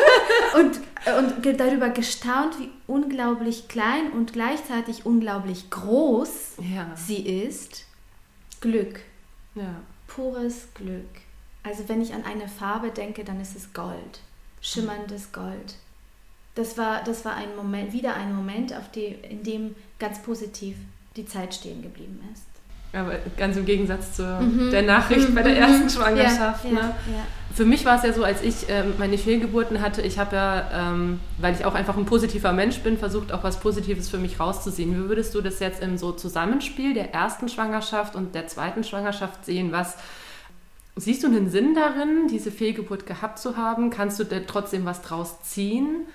und, 0.54 0.80
und 1.18 1.60
darüber 1.60 1.88
gestaunt, 1.88 2.58
wie 2.58 2.70
unglaublich 2.86 3.68
klein 3.68 4.12
und 4.12 4.32
gleichzeitig 4.32 5.04
unglaublich 5.04 5.70
groß 5.70 6.56
ja. 6.74 6.94
sie 6.96 7.26
ist. 7.26 7.86
Glück. 8.60 9.00
Ja. 9.54 9.76
Pures 10.06 10.68
Glück. 10.74 11.08
Also 11.62 11.88
wenn 11.88 12.00
ich 12.00 12.14
an 12.14 12.24
eine 12.24 12.48
Farbe 12.48 12.90
denke, 12.90 13.24
dann 13.24 13.40
ist 13.40 13.56
es 13.56 13.72
Gold. 13.72 14.20
Schimmerndes 14.60 15.32
Gold. 15.32 15.76
Das 16.54 16.76
war, 16.76 17.02
das 17.04 17.24
war 17.24 17.34
ein 17.34 17.56
Moment, 17.56 17.92
wieder 17.92 18.14
ein 18.14 18.34
Moment, 18.34 18.74
auf 18.74 18.90
die, 18.90 19.06
in 19.06 19.42
dem 19.42 19.74
ganz 19.98 20.22
positiv 20.22 20.76
die 21.16 21.26
Zeit 21.26 21.54
stehen 21.54 21.82
geblieben 21.82 22.20
ist. 22.32 22.44
Aber 22.92 23.12
ganz 23.36 23.56
im 23.56 23.64
Gegensatz 23.64 24.14
zu 24.14 24.22
mhm. 24.22 24.70
der 24.70 24.82
Nachricht 24.82 25.28
mhm. 25.28 25.34
bei 25.34 25.42
der 25.42 25.56
ersten 25.56 25.88
Schwangerschaft. 25.88 26.64
Ja, 26.64 26.70
ne? 26.70 26.80
ja, 26.80 27.26
Für 27.54 27.64
mich 27.64 27.84
war 27.84 27.96
es 27.96 28.02
ja 28.02 28.12
so, 28.12 28.24
als 28.24 28.42
ich 28.42 28.68
ähm, 28.68 28.94
meine 28.98 29.16
Fehlgeburten 29.16 29.80
hatte, 29.80 30.02
ich 30.02 30.18
habe 30.18 30.34
ja, 30.34 30.90
ähm, 30.92 31.20
weil 31.38 31.54
ich 31.54 31.64
auch 31.64 31.74
einfach 31.74 31.96
ein 31.96 32.04
positiver 32.04 32.52
Mensch 32.52 32.80
bin, 32.80 32.98
versucht 32.98 33.32
auch 33.32 33.44
was 33.44 33.60
Positives 33.60 34.08
für 34.08 34.18
mich 34.18 34.40
rauszuziehen. 34.40 34.92
Wie 34.92 35.08
würdest 35.08 35.34
du 35.34 35.40
das 35.40 35.60
jetzt 35.60 35.82
im 35.82 35.98
so 35.98 36.10
Zusammenspiel 36.10 36.94
der 36.94 37.14
ersten 37.14 37.48
Schwangerschaft 37.48 38.16
und 38.16 38.34
der 38.34 38.48
zweiten 38.48 38.82
Schwangerschaft 38.82 39.44
sehen? 39.44 39.70
Was 39.70 39.96
siehst 40.96 41.22
du 41.22 41.28
einen 41.28 41.48
Sinn 41.48 41.76
darin, 41.76 42.26
diese 42.28 42.50
Fehlgeburt 42.50 43.06
gehabt 43.06 43.38
zu 43.38 43.56
haben? 43.56 43.90
Kannst 43.90 44.18
du 44.18 44.24
da 44.24 44.40
trotzdem 44.46 44.84
was 44.84 45.02
draus 45.02 45.42
ziehen? 45.42 46.06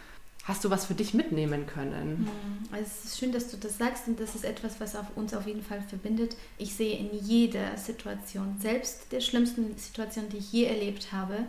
Hast 0.46 0.64
du 0.64 0.70
was 0.70 0.86
für 0.86 0.94
dich 0.94 1.14
mitnehmen 1.14 1.66
können. 1.66 2.28
Hm, 2.28 2.28
also 2.72 2.86
es 2.86 3.06
ist 3.06 3.20
schön, 3.20 3.32
dass 3.32 3.50
du 3.50 3.58
das 3.58 3.78
sagst 3.78 4.08
und 4.08 4.20
das 4.20 4.36
ist 4.36 4.46
etwas, 4.46 4.80
was 4.80 4.96
auf 4.96 5.08
uns 5.16 5.34
auf 5.34 5.48
jeden 5.48 5.64
Fall 5.64 5.82
verbindet. 5.82 6.38
Ich 6.58 6.76
sehe 6.76 6.98
in 6.98 7.10
jeder 7.14 7.76
Situation, 7.78 8.56
selbst 8.62 9.12
der 9.12 9.22
schlimmsten 9.22 9.76
Situation, 9.78 10.30
die 10.30 10.38
ich 10.38 10.54
je 10.54 10.66
erlebt 10.66 11.12
habe, 11.12 11.40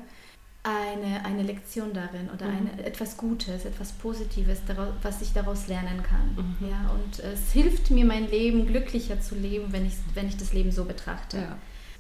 eine, 0.63 1.25
eine 1.25 1.43
Lektion 1.43 1.93
darin 1.93 2.29
oder 2.35 2.47
mhm. 2.47 2.71
eine, 2.73 2.87
etwas 2.87 3.19
Gutes, 3.19 3.67
etwas 3.67 3.93
Positives, 3.93 4.63
was 5.03 5.23
ich 5.23 5.33
daraus 5.33 5.69
lernen 5.69 6.03
kann. 6.03 6.35
Mhm. 6.35 6.69
Ja, 6.69 6.91
und 6.91 7.21
es 7.21 7.53
hilft 7.53 7.91
mir, 7.91 8.05
mein 8.07 8.29
Leben 8.29 8.67
glücklicher 8.67 9.21
zu 9.21 9.35
leben, 9.37 9.73
wenn 9.73 9.87
ich, 9.87 9.93
wenn 10.15 10.27
ich 10.27 10.39
das 10.39 10.55
Leben 10.55 10.73
so 10.73 10.85
betrachte. 10.85 11.37
Ja. 11.37 11.59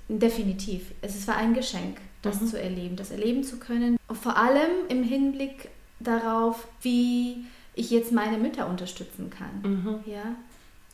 Definitiv. 0.08 0.92
Es 1.02 1.28
war 1.28 1.36
ein 1.36 1.52
Geschenk, 1.52 2.00
das 2.22 2.40
mhm. 2.40 2.46
zu 2.46 2.60
erleben, 2.60 2.96
das 2.96 3.10
erleben 3.10 3.44
zu 3.44 3.58
können. 3.58 3.98
vor 4.10 4.36
allem 4.36 4.70
im 4.88 5.04
Hinblick 5.04 5.68
darauf, 6.00 6.66
wie 6.82 7.46
ich 7.74 7.90
jetzt 7.90 8.12
meine 8.12 8.38
Mütter 8.38 8.68
unterstützen 8.68 9.30
kann. 9.30 9.70
Mhm. 9.70 10.00
Ja? 10.06 10.36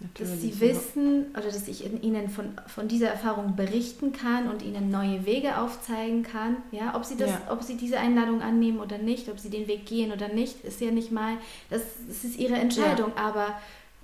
Natürlich, 0.00 0.32
dass 0.32 0.40
sie 0.40 0.60
wissen 0.60 1.26
oder 1.32 1.44
dass 1.44 1.68
ich 1.68 1.84
ihnen 2.02 2.28
von, 2.28 2.54
von 2.66 2.88
dieser 2.88 3.08
Erfahrung 3.08 3.54
berichten 3.54 4.12
kann 4.12 4.48
und 4.48 4.62
ihnen 4.62 4.90
neue 4.90 5.24
Wege 5.26 5.58
aufzeigen 5.58 6.24
kann. 6.24 6.56
Ja, 6.72 6.96
ob 6.96 7.04
sie 7.04 7.16
das, 7.16 7.30
ja. 7.30 7.40
ob 7.50 7.62
sie 7.62 7.76
diese 7.76 8.00
Einladung 8.00 8.42
annehmen 8.42 8.80
oder 8.80 8.98
nicht, 8.98 9.28
ob 9.28 9.38
sie 9.38 9.50
den 9.50 9.68
Weg 9.68 9.86
gehen 9.86 10.10
oder 10.10 10.28
nicht, 10.28 10.64
ist 10.64 10.80
ja 10.80 10.90
nicht 10.90 11.12
mal, 11.12 11.36
das, 11.70 11.82
das 12.08 12.24
ist 12.24 12.36
ihre 12.36 12.54
Entscheidung, 12.54 13.12
ja. 13.16 13.22
aber 13.22 13.54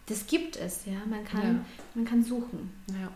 das 0.07 0.27
gibt 0.27 0.57
es, 0.57 0.87
ja. 0.87 1.01
Man 1.09 1.25
kann, 1.25 1.43
ja. 1.43 1.65
man 1.95 2.05
kann 2.05 2.23
suchen. 2.23 2.73
Ja. 2.89 3.09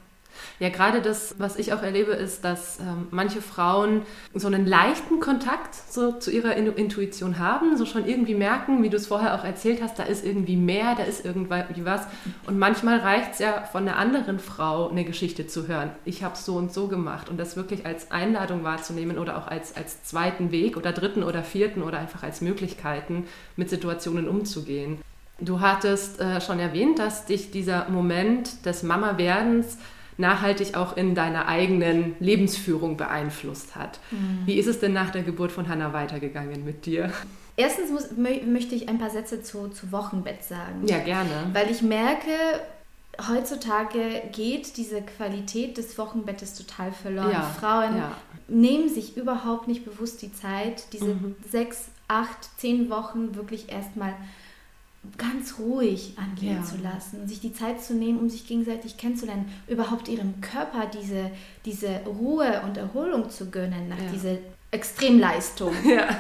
Ja, 0.59 0.69
gerade 0.69 1.03
das, 1.03 1.35
was 1.39 1.57
ich 1.57 1.73
auch 1.73 1.83
erlebe, 1.83 2.13
ist, 2.13 2.45
dass 2.45 2.79
ähm, 2.81 3.09
manche 3.11 3.41
Frauen 3.41 4.03
so 4.35 4.47
einen 4.47 4.67
leichten 4.67 5.21
Kontakt 5.21 5.75
so 5.75 6.13
zu 6.13 6.31
ihrer 6.31 6.55
Intuition 6.57 7.39
haben, 7.39 7.77
so 7.77 7.85
schon 7.85 8.07
irgendwie 8.07 8.35
merken, 8.35 8.83
wie 8.83 8.91
du 8.91 8.97
es 8.97 9.07
vorher 9.07 9.35
auch 9.35 9.45
erzählt 9.45 9.83
hast, 9.83 9.99
da 9.99 10.05
ist 10.05 10.25
irgendwie 10.25 10.57
mehr, 10.57 10.95
da 10.97 11.05
ist 11.05 11.25
irgendwie 11.25 11.85
was. 11.85 12.07
Und 12.47 12.59
manchmal 12.59 12.99
reicht 12.99 13.33
es 13.33 13.39
ja 13.39 13.63
von 13.63 13.89
einer 13.89 13.97
anderen 13.97 14.39
Frau 14.39 14.89
eine 14.89 15.05
Geschichte 15.05 15.47
zu 15.47 15.69
hören. 15.69 15.91
Ich 16.05 16.23
habe 16.23 16.37
so 16.37 16.57
und 16.57 16.73
so 16.73 16.89
gemacht 16.89 17.29
und 17.29 17.39
das 17.39 17.57
wirklich 17.57 17.87
als 17.87 18.11
Einladung 18.11 18.65
wahrzunehmen 18.65 19.19
oder 19.19 19.39
auch 19.39 19.47
als, 19.47 19.77
als 19.77 20.03
zweiten 20.05 20.51
Weg 20.51 20.77
oder 20.77 20.93
dritten 20.93 21.23
oder 21.23 21.43
vierten 21.43 21.83
oder 21.83 21.99
einfach 21.99 22.23
als 22.23 22.41
Möglichkeiten, 22.41 23.27
mit 23.57 23.71
Situationen 23.71 24.29
umzugehen. 24.29 24.99
Du 25.41 25.61
hattest 25.61 26.21
äh, 26.21 26.41
schon 26.41 26.61
erwähnt, 26.61 26.99
dass 26.99 27.27
dich 27.27 27.51
dieser 27.51 27.89
Moment 27.89 28.65
des 28.65 28.83
Mama-Werdens 28.85 29.79
nachhaltig 30.23 30.75
auch 30.75 30.97
in 30.97 31.15
deiner 31.15 31.47
eigenen 31.47 32.17
Lebensführung 32.19 32.97
beeinflusst 32.97 33.77
hat. 33.77 34.01
Mhm. 34.11 34.47
Wie 34.47 34.55
ist 34.55 34.67
es 34.67 34.81
denn 34.81 34.95
nach 34.95 35.11
der 35.11 35.23
Geburt 35.23 35.53
von 35.53 35.69
Hannah 35.69 35.93
weitergegangen 35.93 36.65
mit 36.65 36.87
dir? 36.87 37.13
Erstens 37.57 37.91
muss, 37.91 38.09
möchte 38.17 38.75
ich 38.75 38.89
ein 38.89 38.99
paar 38.99 39.11
Sätze 39.11 39.43
zu, 39.43 39.69
zu 39.69 39.93
Wochenbett 39.93 40.43
sagen. 40.43 40.87
Ja, 40.87 41.01
gerne. 41.01 41.51
Weil 41.53 41.71
ich 41.71 41.83
merke, 41.83 42.31
heutzutage 43.29 44.23
geht 44.33 44.79
diese 44.79 45.03
Qualität 45.03 45.77
des 45.77 45.99
Wochenbettes 45.99 46.55
total 46.55 46.93
verloren. 46.93 47.33
Ja, 47.33 47.43
Frauen 47.43 47.97
ja. 47.99 48.17
nehmen 48.49 48.89
sich 48.89 49.19
überhaupt 49.19 49.69
nicht 49.69 49.85
bewusst 49.85 50.23
die 50.23 50.33
Zeit, 50.33 50.85
diese 50.95 51.15
mhm. 51.15 51.37
sechs, 51.51 51.89
acht, 52.09 52.49
zehn 52.57 52.89
Wochen 52.89 53.35
wirklich 53.35 53.71
erstmal 53.71 54.15
ganz 55.19 55.59
ruhig 55.59 56.15
angehen 56.17 56.59
ja. 56.59 56.63
zu 56.63 56.77
lassen, 56.77 57.27
sich 57.27 57.41
die 57.41 57.53
Zeit 57.53 57.83
zu 57.83 57.95
nehmen, 57.95 58.21
um 58.21 58.31
sich 58.31 58.47
gegenseitig 58.47 58.97
kennenzulernen, 58.97 59.53
überhaupt 59.67 60.09
ihrem 60.09 60.41
Körper 60.41 60.87
diese, 60.87 61.31
diese 61.65 62.01
Ruhe 62.07 62.63
und 62.65 62.77
Erholung 62.77 63.29
zu 63.29 63.51
gönnen 63.51 63.89
nach 63.89 63.99
ja. 63.99 64.11
dieser 64.13 64.37
Extremleistung. 64.71 65.73
Ja. 65.85 66.17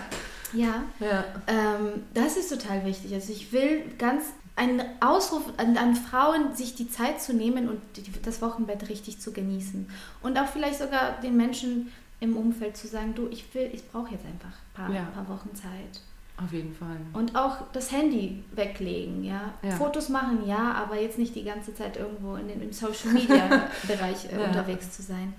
Ja, 0.54 0.84
ja. 1.00 1.24
Ähm, 1.46 2.02
das 2.12 2.36
ist 2.36 2.50
total 2.50 2.84
wichtig. 2.84 3.14
Also 3.14 3.32
ich 3.32 3.52
will 3.52 3.84
ganz 3.96 4.24
einen 4.54 4.82
Ausruf 5.00 5.44
an, 5.56 5.78
an, 5.78 5.96
Frauen, 5.96 6.54
sich 6.54 6.74
die 6.74 6.90
Zeit 6.90 7.22
zu 7.22 7.32
nehmen 7.32 7.70
und 7.70 7.80
die, 7.96 8.04
das 8.22 8.42
Wochenbett 8.42 8.90
richtig 8.90 9.18
zu 9.18 9.32
genießen. 9.32 9.88
Und 10.22 10.38
auch 10.38 10.46
vielleicht 10.48 10.78
sogar 10.78 11.20
den 11.22 11.38
Menschen 11.38 11.90
im 12.20 12.36
Umfeld 12.36 12.76
zu 12.76 12.86
sagen, 12.86 13.14
du, 13.14 13.28
ich 13.28 13.54
will, 13.54 13.70
ich 13.72 13.88
brauche 13.88 14.12
jetzt 14.12 14.26
einfach 14.26 14.50
ein 14.50 14.74
paar, 14.74 14.90
ja. 14.94 15.04
paar 15.14 15.28
Wochen 15.28 15.54
Zeit. 15.54 16.02
Auf 16.36 16.52
jeden 16.52 16.74
Fall. 16.74 16.96
Und 17.12 17.36
auch 17.36 17.58
das 17.72 17.92
Handy 17.92 18.42
weglegen, 18.52 19.22
ja? 19.22 19.52
ja. 19.62 19.70
Fotos 19.76 20.08
machen, 20.08 20.46
ja, 20.46 20.72
aber 20.72 21.00
jetzt 21.00 21.18
nicht 21.18 21.34
die 21.34 21.44
ganze 21.44 21.74
Zeit 21.74 21.96
irgendwo 21.96 22.36
in 22.36 22.48
den, 22.48 22.62
im 22.62 22.72
Social 22.72 23.12
Media 23.12 23.68
Bereich 23.86 24.32
äh, 24.32 24.40
ja. 24.40 24.46
unterwegs 24.46 24.92
zu 24.92 25.02
sein. 25.02 25.34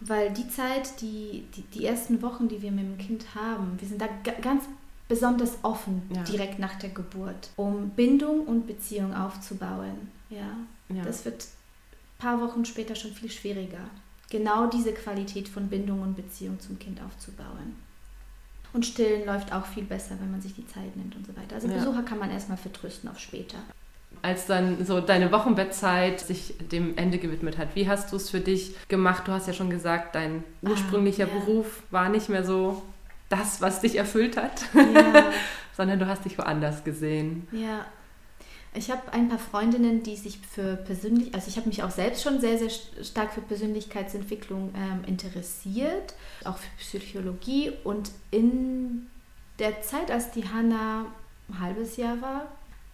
Weil 0.00 0.30
die 0.32 0.48
Zeit, 0.48 1.00
die, 1.00 1.44
die, 1.56 1.62
die 1.62 1.86
ersten 1.86 2.20
Wochen, 2.20 2.48
die 2.48 2.60
wir 2.60 2.70
mit 2.70 2.84
dem 2.84 2.98
Kind 2.98 3.34
haben, 3.34 3.80
wir 3.80 3.88
sind 3.88 4.00
da 4.00 4.08
ganz 4.42 4.64
besonders 5.08 5.58
offen 5.62 6.02
ja. 6.14 6.22
direkt 6.24 6.58
nach 6.58 6.74
der 6.78 6.90
Geburt, 6.90 7.50
um 7.56 7.90
Bindung 7.90 8.44
und 8.46 8.66
Beziehung 8.66 9.14
aufzubauen. 9.14 10.10
Ja? 10.28 10.56
Das 11.04 11.24
wird 11.24 11.44
ein 11.44 12.18
paar 12.18 12.40
Wochen 12.40 12.64
später 12.64 12.94
schon 12.94 13.12
viel 13.12 13.30
schwieriger, 13.30 13.90
genau 14.30 14.68
diese 14.68 14.92
Qualität 14.92 15.48
von 15.48 15.68
Bindung 15.68 16.02
und 16.02 16.14
Beziehung 16.16 16.60
zum 16.60 16.78
Kind 16.78 17.00
aufzubauen. 17.02 17.85
Und 18.76 18.84
Stillen 18.84 19.24
läuft 19.24 19.54
auch 19.54 19.64
viel 19.64 19.84
besser, 19.84 20.16
wenn 20.20 20.30
man 20.30 20.42
sich 20.42 20.54
die 20.54 20.66
Zeit 20.66 20.94
nimmt 20.96 21.16
und 21.16 21.26
so 21.26 21.34
weiter. 21.34 21.54
Also 21.54 21.66
ja. 21.66 21.76
Besucher 21.76 22.02
kann 22.02 22.18
man 22.18 22.30
erstmal 22.30 22.58
vertrösten 22.58 23.08
auf 23.08 23.18
später. 23.18 23.56
Als 24.20 24.44
dann 24.44 24.84
so 24.84 25.00
deine 25.00 25.32
Wochenbettzeit 25.32 26.20
sich 26.20 26.56
dem 26.70 26.98
Ende 26.98 27.16
gewidmet 27.16 27.56
hat, 27.56 27.74
wie 27.74 27.88
hast 27.88 28.12
du 28.12 28.16
es 28.16 28.28
für 28.28 28.40
dich 28.40 28.74
gemacht? 28.88 29.26
Du 29.26 29.32
hast 29.32 29.46
ja 29.46 29.54
schon 29.54 29.70
gesagt, 29.70 30.14
dein 30.14 30.44
ah, 30.62 30.68
ursprünglicher 30.68 31.24
ah, 31.24 31.34
ja. 31.34 31.40
Beruf 31.40 31.84
war 31.90 32.10
nicht 32.10 32.28
mehr 32.28 32.44
so 32.44 32.82
das, 33.30 33.62
was 33.62 33.80
dich 33.80 33.96
erfüllt 33.96 34.36
hat, 34.36 34.66
ja. 34.74 35.24
sondern 35.74 35.98
du 35.98 36.06
hast 36.06 36.26
dich 36.26 36.36
woanders 36.36 36.84
gesehen. 36.84 37.48
Ja, 37.52 37.86
ich 38.76 38.90
habe 38.90 39.12
ein 39.12 39.28
paar 39.28 39.38
Freundinnen, 39.38 40.02
die 40.02 40.16
sich 40.16 40.38
für 40.38 40.76
persönlich, 40.76 41.34
also 41.34 41.48
ich 41.48 41.56
habe 41.56 41.68
mich 41.68 41.82
auch 41.82 41.90
selbst 41.90 42.22
schon 42.22 42.40
sehr, 42.40 42.58
sehr 42.58 42.70
stark 43.02 43.32
für 43.32 43.40
Persönlichkeitsentwicklung 43.40 44.72
ähm, 44.76 45.04
interessiert, 45.06 46.14
auch 46.44 46.58
für 46.58 46.68
Psychologie. 46.78 47.72
Und 47.84 48.10
in 48.30 49.06
der 49.58 49.82
Zeit, 49.82 50.10
als 50.10 50.30
die 50.30 50.48
Hanna 50.48 51.06
ein 51.48 51.60
halbes 51.60 51.96
Jahr 51.96 52.20
war, 52.20 52.46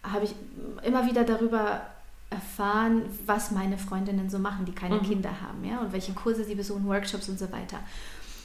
habe 0.03 0.25
ich 0.25 0.35
immer 0.83 1.05
wieder 1.07 1.23
darüber 1.23 1.81
erfahren, 2.29 3.03
was 3.25 3.51
meine 3.51 3.77
Freundinnen 3.77 4.29
so 4.29 4.39
machen, 4.39 4.65
die 4.65 4.73
keine 4.73 4.95
mhm. 4.95 5.03
Kinder 5.03 5.41
haben, 5.41 5.63
ja, 5.63 5.79
und 5.79 5.93
welche 5.93 6.13
Kurse 6.13 6.43
sie 6.43 6.55
besuchen, 6.55 6.87
Workshops 6.87 7.29
und 7.29 7.37
so 7.37 7.51
weiter. 7.51 7.79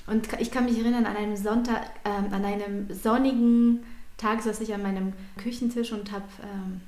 Und 0.07 0.29
ich 0.41 0.51
kann 0.51 0.65
mich 0.65 0.79
erinnern 0.79 1.07
an 1.07 1.17
einem 1.17 1.37
Sonntag, 1.37 1.83
ähm, 2.05 2.33
an 2.33 2.45
einem 2.45 2.93
sonnigen 2.93 3.85
Tag 4.17 4.43
saß 4.43 4.61
ich 4.61 4.75
an 4.75 4.83
meinem 4.83 5.13
Küchentisch 5.37 5.93
und 5.93 6.11
habe 6.13 6.25
ähm, 6.43 6.81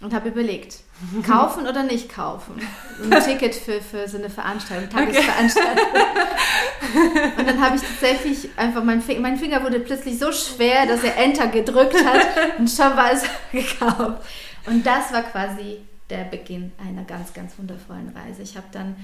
und 0.00 0.14
habe 0.14 0.30
überlegt, 0.30 0.78
kaufen 1.26 1.66
oder 1.66 1.82
nicht 1.82 2.12
kaufen. 2.12 2.60
Ein 3.02 3.20
Ticket 3.24 3.54
für, 3.54 3.80
für 3.80 4.08
so 4.08 4.18
eine 4.18 4.30
Veranstaltung, 4.30 4.88
Tagesveranstaltung. 4.88 5.86
Okay. 5.86 7.32
Und 7.38 7.46
dann 7.46 7.60
habe 7.60 7.76
ich 7.76 7.82
tatsächlich 7.82 8.48
einfach, 8.56 8.82
mein 8.82 9.00
Finger, 9.00 9.20
mein 9.20 9.36
Finger 9.36 9.62
wurde 9.62 9.78
plötzlich 9.78 10.18
so 10.18 10.32
schwer, 10.32 10.86
dass 10.86 11.04
er 11.04 11.16
Enter 11.16 11.46
gedrückt 11.46 11.94
hat 12.04 12.26
und 12.58 12.68
schon 12.68 12.96
war 12.96 13.12
es 13.12 13.22
gekauft. 13.52 14.26
Und 14.66 14.84
das 14.84 15.12
war 15.12 15.22
quasi 15.22 15.78
der 16.08 16.24
Beginn 16.24 16.72
einer 16.84 17.04
ganz, 17.04 17.32
ganz 17.32 17.56
wundervollen 17.58 18.08
Reise. 18.16 18.42
Ich 18.42 18.56
habe 18.56 18.66
dann 18.72 18.96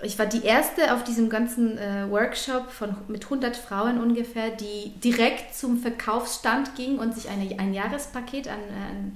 ich 0.00 0.18
war 0.18 0.26
die 0.26 0.44
erste 0.44 0.94
auf 0.94 1.04
diesem 1.04 1.28
ganzen 1.28 1.78
äh, 1.78 2.10
Workshop 2.10 2.70
von, 2.70 2.96
mit 3.08 3.24
100 3.24 3.56
Frauen 3.56 4.00
ungefähr, 4.00 4.50
die 4.50 4.92
direkt 5.00 5.54
zum 5.54 5.78
Verkaufsstand 5.78 6.74
ging 6.74 6.98
und 6.98 7.14
sich 7.14 7.28
eine, 7.28 7.58
ein 7.58 7.72
Jahrespaket 7.72 8.48
an, 8.48 8.58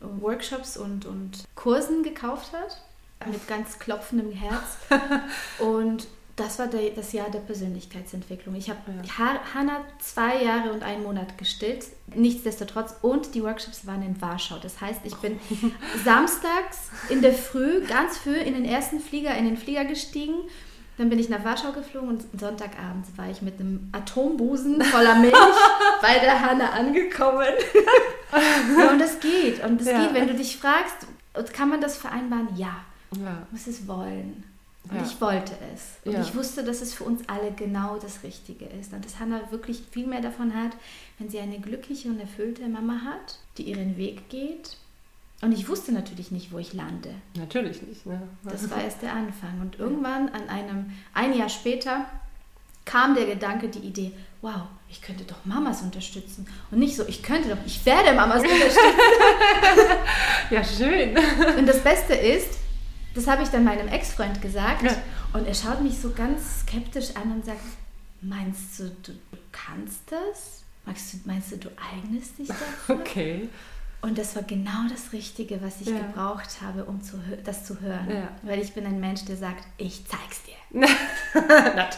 an 0.00 0.20
Workshops 0.20 0.76
und, 0.76 1.06
und 1.06 1.44
Kursen 1.54 2.02
gekauft 2.02 2.52
hat. 2.52 2.82
Mit 3.30 3.48
ganz 3.48 3.78
klopfendem 3.78 4.30
Herz. 4.30 4.76
Und 5.58 6.06
das 6.36 6.58
war 6.58 6.66
der, 6.66 6.90
das 6.90 7.12
Jahr 7.12 7.30
der 7.30 7.38
Persönlichkeitsentwicklung. 7.38 8.54
Ich 8.56 8.68
habe 8.68 8.78
ja. 8.88 9.40
Hannah 9.54 9.80
zwei 9.98 10.42
Jahre 10.42 10.70
und 10.70 10.82
einen 10.82 11.02
Monat 11.02 11.38
gestillt, 11.38 11.86
nichtsdestotrotz. 12.14 12.94
Und 13.00 13.34
die 13.34 13.42
Workshops 13.42 13.86
waren 13.86 14.02
in 14.02 14.20
Warschau. 14.20 14.58
Das 14.58 14.82
heißt, 14.82 15.00
ich 15.04 15.16
bin 15.16 15.40
samstags 16.04 16.90
in 17.08 17.22
der 17.22 17.32
Früh, 17.32 17.86
ganz 17.86 18.18
früh, 18.18 18.36
in 18.36 18.52
den 18.52 18.66
ersten 18.66 19.00
Flieger, 19.00 19.34
in 19.34 19.46
den 19.46 19.56
Flieger 19.56 19.86
gestiegen 19.86 20.34
dann 20.98 21.10
bin 21.10 21.18
ich 21.18 21.28
nach 21.28 21.44
Warschau 21.44 21.72
geflogen 21.72 22.08
und 22.08 22.40
Sonntagabends 22.40 23.10
war 23.16 23.28
ich 23.28 23.42
mit 23.42 23.60
einem 23.60 23.90
Atombusen 23.92 24.82
voller 24.82 25.16
Milch 25.16 25.34
bei 26.02 26.18
der 26.18 26.40
Hanne 26.40 26.70
angekommen. 26.72 27.52
ja, 28.78 28.90
und 28.90 28.98
das 28.98 29.20
geht. 29.20 29.62
Und 29.62 29.80
das 29.80 29.88
ja. 29.88 30.02
geht, 30.02 30.14
wenn 30.14 30.26
du 30.26 30.34
dich 30.34 30.56
fragst, 30.56 31.06
kann 31.52 31.68
man 31.68 31.80
das 31.80 31.98
vereinbaren? 31.98 32.48
Ja. 32.56 32.84
ja. 33.12 33.46
Muss 33.50 33.66
es 33.66 33.86
wollen. 33.86 34.44
Und 34.88 34.96
ja. 34.96 35.02
ich 35.04 35.20
wollte 35.20 35.52
es. 35.74 35.96
Und 36.04 36.12
ja. 36.12 36.20
ich 36.20 36.34
wusste, 36.34 36.64
dass 36.64 36.80
es 36.80 36.94
für 36.94 37.04
uns 37.04 37.28
alle 37.28 37.50
genau 37.52 37.98
das 37.98 38.22
Richtige 38.22 38.64
ist. 38.66 38.92
Und 38.92 39.04
dass 39.04 39.18
Hannah 39.18 39.50
wirklich 39.50 39.82
viel 39.90 40.06
mehr 40.06 40.22
davon 40.22 40.54
hat, 40.54 40.72
wenn 41.18 41.28
sie 41.28 41.40
eine 41.40 41.58
glückliche 41.58 42.08
und 42.08 42.20
erfüllte 42.20 42.66
Mama 42.68 43.00
hat, 43.04 43.38
die 43.58 43.64
ihren 43.64 43.96
Weg 43.96 44.28
geht 44.30 44.78
und 45.42 45.52
ich 45.52 45.68
wusste 45.68 45.92
natürlich 45.92 46.30
nicht, 46.30 46.52
wo 46.52 46.58
ich 46.58 46.72
lande. 46.72 47.10
Natürlich 47.36 47.82
nicht. 47.82 48.06
Ne? 48.06 48.22
Das 48.44 48.70
war 48.70 48.82
erst 48.82 49.02
der 49.02 49.12
Anfang. 49.12 49.60
Und 49.60 49.78
irgendwann, 49.78 50.28
an 50.30 50.48
einem, 50.48 50.92
ein 51.12 51.36
Jahr 51.36 51.48
später, 51.48 52.06
kam 52.84 53.14
der 53.14 53.26
Gedanke, 53.26 53.68
die 53.68 53.80
Idee, 53.80 54.12
wow, 54.40 54.62
ich 54.88 55.02
könnte 55.02 55.24
doch 55.24 55.44
Mamas 55.44 55.82
unterstützen. 55.82 56.46
Und 56.70 56.78
nicht 56.78 56.96
so, 56.96 57.06
ich 57.06 57.22
könnte 57.22 57.48
doch, 57.48 57.58
ich 57.66 57.84
werde 57.84 58.14
Mamas 58.14 58.42
unterstützen. 58.42 58.78
ja, 60.50 60.64
schön. 60.64 61.18
Und 61.58 61.66
das 61.66 61.82
Beste 61.82 62.14
ist, 62.14 62.58
das 63.14 63.26
habe 63.26 63.42
ich 63.42 63.48
dann 63.48 63.64
meinem 63.64 63.88
Ex-Freund 63.88 64.40
gesagt. 64.40 64.84
Ja. 64.84 64.96
Und 65.32 65.46
er 65.46 65.54
schaut 65.54 65.82
mich 65.82 65.98
so 65.98 66.10
ganz 66.10 66.60
skeptisch 66.60 67.16
an 67.16 67.32
und 67.32 67.44
sagt, 67.44 67.60
meinst 68.22 68.78
du, 68.78 68.90
du 69.02 69.12
kannst 69.52 70.00
das? 70.10 70.62
Meinst 70.84 71.12
du, 71.12 71.18
meinst 71.24 71.52
du, 71.52 71.56
du 71.56 71.68
eignest 71.92 72.38
dich 72.38 72.48
dafür? 72.48 73.00
Okay. 73.00 73.48
Und 74.02 74.18
das 74.18 74.36
war 74.36 74.42
genau 74.42 74.86
das 74.88 75.12
Richtige, 75.12 75.60
was 75.62 75.80
ich 75.80 75.88
ja. 75.88 75.98
gebraucht 75.98 76.60
habe, 76.62 76.84
um 76.84 77.02
zu, 77.02 77.18
das 77.44 77.64
zu 77.64 77.80
hören. 77.80 78.08
Ja. 78.08 78.28
Weil 78.42 78.60
ich 78.60 78.72
bin 78.72 78.86
ein 78.86 79.00
Mensch, 79.00 79.24
der 79.24 79.36
sagt, 79.36 79.64
ich 79.78 80.02
zeig's 80.06 80.42
dir. 80.44 80.54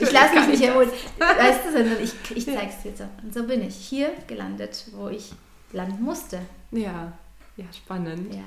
ich 0.01 0.13
lasse 0.13 0.35
mich 0.37 0.49
nicht 0.49 0.63
erholen. 0.63 0.91
Weißt 1.19 1.61
du, 1.67 1.73
sondern 1.73 2.03
ich, 2.03 2.13
ich 2.35 2.47
zeig's 2.47 2.83
dir 2.83 2.93
so. 2.97 3.05
Und 3.23 3.35
so 3.35 3.45
bin 3.45 3.67
ich 3.67 3.75
hier 3.75 4.11
gelandet, 4.27 4.87
wo 4.93 5.09
ich 5.09 5.33
landen 5.73 6.03
musste. 6.03 6.41
Ja, 6.71 7.13
ja, 7.57 7.65
spannend. 7.77 8.33
Ja. 8.33 8.45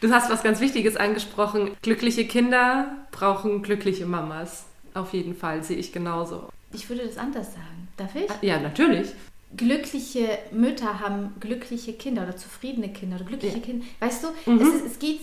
Du 0.00 0.12
hast 0.12 0.30
was 0.30 0.42
ganz 0.42 0.60
Wichtiges 0.60 0.96
angesprochen. 0.96 1.76
Glückliche 1.82 2.26
Kinder 2.26 2.96
brauchen 3.12 3.62
glückliche 3.62 4.06
Mamas. 4.06 4.64
Auf 4.94 5.12
jeden 5.12 5.36
Fall, 5.36 5.62
sehe 5.62 5.76
ich 5.76 5.92
genauso. 5.92 6.48
Ich 6.72 6.88
würde 6.88 7.06
das 7.06 7.18
anders 7.18 7.52
sagen. 7.52 7.88
Darf 7.96 8.14
ich? 8.16 8.28
Ja, 8.42 8.58
natürlich 8.58 9.12
glückliche 9.56 10.38
Mütter 10.50 11.00
haben 11.00 11.34
glückliche 11.40 11.92
Kinder 11.92 12.22
oder 12.22 12.36
zufriedene 12.36 12.88
Kinder 12.88 13.16
oder 13.16 13.24
glückliche 13.24 13.58
ja. 13.58 13.62
Kinder. 13.62 13.84
Weißt 14.00 14.24
du, 14.24 14.50
mhm. 14.50 14.60
es, 14.60 14.68
ist, 14.68 14.86
es 14.86 14.98
geht 14.98 15.20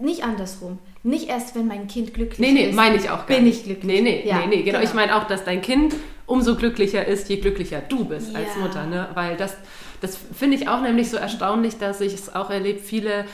nicht 0.00 0.24
andersrum. 0.24 0.78
Nicht 1.02 1.28
erst, 1.28 1.54
wenn 1.54 1.66
mein 1.66 1.86
Kind 1.86 2.14
glücklich 2.14 2.38
nee, 2.38 2.52
nee, 2.52 2.62
ist. 2.64 2.70
Nee, 2.70 2.76
meine 2.76 2.96
ich 2.96 3.10
auch 3.10 3.26
gar 3.26 3.36
bin 3.36 3.44
nicht. 3.44 3.60
ich 3.60 3.64
glücklich. 3.64 3.86
Nee, 3.86 4.00
nee, 4.00 4.26
ja, 4.26 4.40
nee, 4.40 4.46
nee, 4.46 4.62
genau. 4.62 4.78
genau. 4.78 4.88
Ich 4.88 4.94
meine 4.94 5.16
auch, 5.16 5.24
dass 5.24 5.44
dein 5.44 5.62
Kind 5.62 5.94
umso 6.26 6.56
glücklicher 6.56 7.06
ist, 7.06 7.28
je 7.28 7.36
glücklicher 7.36 7.80
du 7.80 8.04
bist 8.04 8.32
ja. 8.32 8.40
als 8.40 8.56
Mutter. 8.56 8.86
Ne? 8.86 9.08
Weil 9.14 9.36
das, 9.36 9.56
das 10.00 10.18
finde 10.32 10.56
ich 10.56 10.68
auch 10.68 10.80
nämlich 10.80 11.10
so 11.10 11.16
erstaunlich, 11.16 11.76
dass 11.78 12.00
ich 12.00 12.14
es 12.14 12.34
auch 12.34 12.50
erlebe, 12.50 12.80
viele 12.80 13.26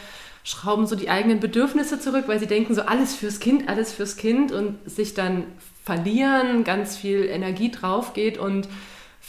schrauben 0.42 0.86
so 0.86 0.96
die 0.96 1.10
eigenen 1.10 1.38
Bedürfnisse 1.38 2.00
zurück, 2.00 2.24
weil 2.26 2.40
sie 2.40 2.46
denken 2.46 2.74
so 2.74 2.82
alles 2.82 3.14
fürs 3.14 3.40
Kind, 3.40 3.68
alles 3.68 3.92
fürs 3.92 4.16
Kind 4.16 4.52
und 4.52 4.78
sich 4.88 5.14
dann 5.14 5.44
verlieren, 5.84 6.64
ganz 6.64 6.96
viel 6.96 7.24
Energie 7.26 7.70
drauf 7.70 8.14
geht 8.14 8.38
und 8.38 8.68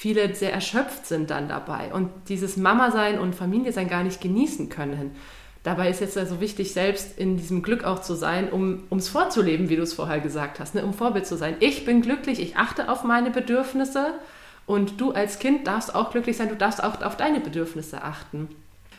viele 0.02 0.34
sehr 0.34 0.52
erschöpft 0.52 1.06
sind 1.06 1.30
dann 1.30 1.48
dabei 1.48 1.94
und 1.94 2.10
dieses 2.28 2.58
Mama-Sein 2.58 3.20
und 3.20 3.36
Familie-Sein 3.36 3.88
gar 3.88 4.02
nicht 4.02 4.20
genießen 4.20 4.68
können. 4.68 5.12
Dabei 5.62 5.92
ist 5.92 6.02
jetzt 6.02 6.18
also 6.18 6.42
wichtig, 6.42 6.74
selbst 6.74 7.20
in 7.20 7.38
diesem 7.38 7.62
Glück 7.62 7.84
auch 7.84 8.02
zu 8.02 8.16
sein, 8.16 8.52
um 8.52 8.82
es 8.98 9.10
vorzuleben, 9.10 9.70
wie 9.70 9.76
du 9.76 9.84
es 9.84 9.94
vorher 9.94 10.20
gesagt 10.20 10.60
hast, 10.60 10.74
ne? 10.74 10.84
um 10.84 10.96
Vorbild 10.96 11.28
zu 11.28 11.38
sein. 11.38 11.56
Ich 11.60 11.86
bin 11.86 12.02
glücklich, 12.02 12.40
ich 12.40 12.58
achte 12.58 12.90
auf 12.90 13.04
meine 13.04 13.30
Bedürfnisse 13.30 14.16
und 14.66 15.00
du 15.00 15.12
als 15.12 15.38
Kind 15.38 15.68
darfst 15.68 15.94
auch 15.94 16.10
glücklich 16.10 16.36
sein, 16.36 16.50
du 16.50 16.56
darfst 16.56 16.84
auch 16.84 17.00
auf 17.04 17.16
deine 17.16 17.40
Bedürfnisse 17.40 18.02
achten. 18.02 18.50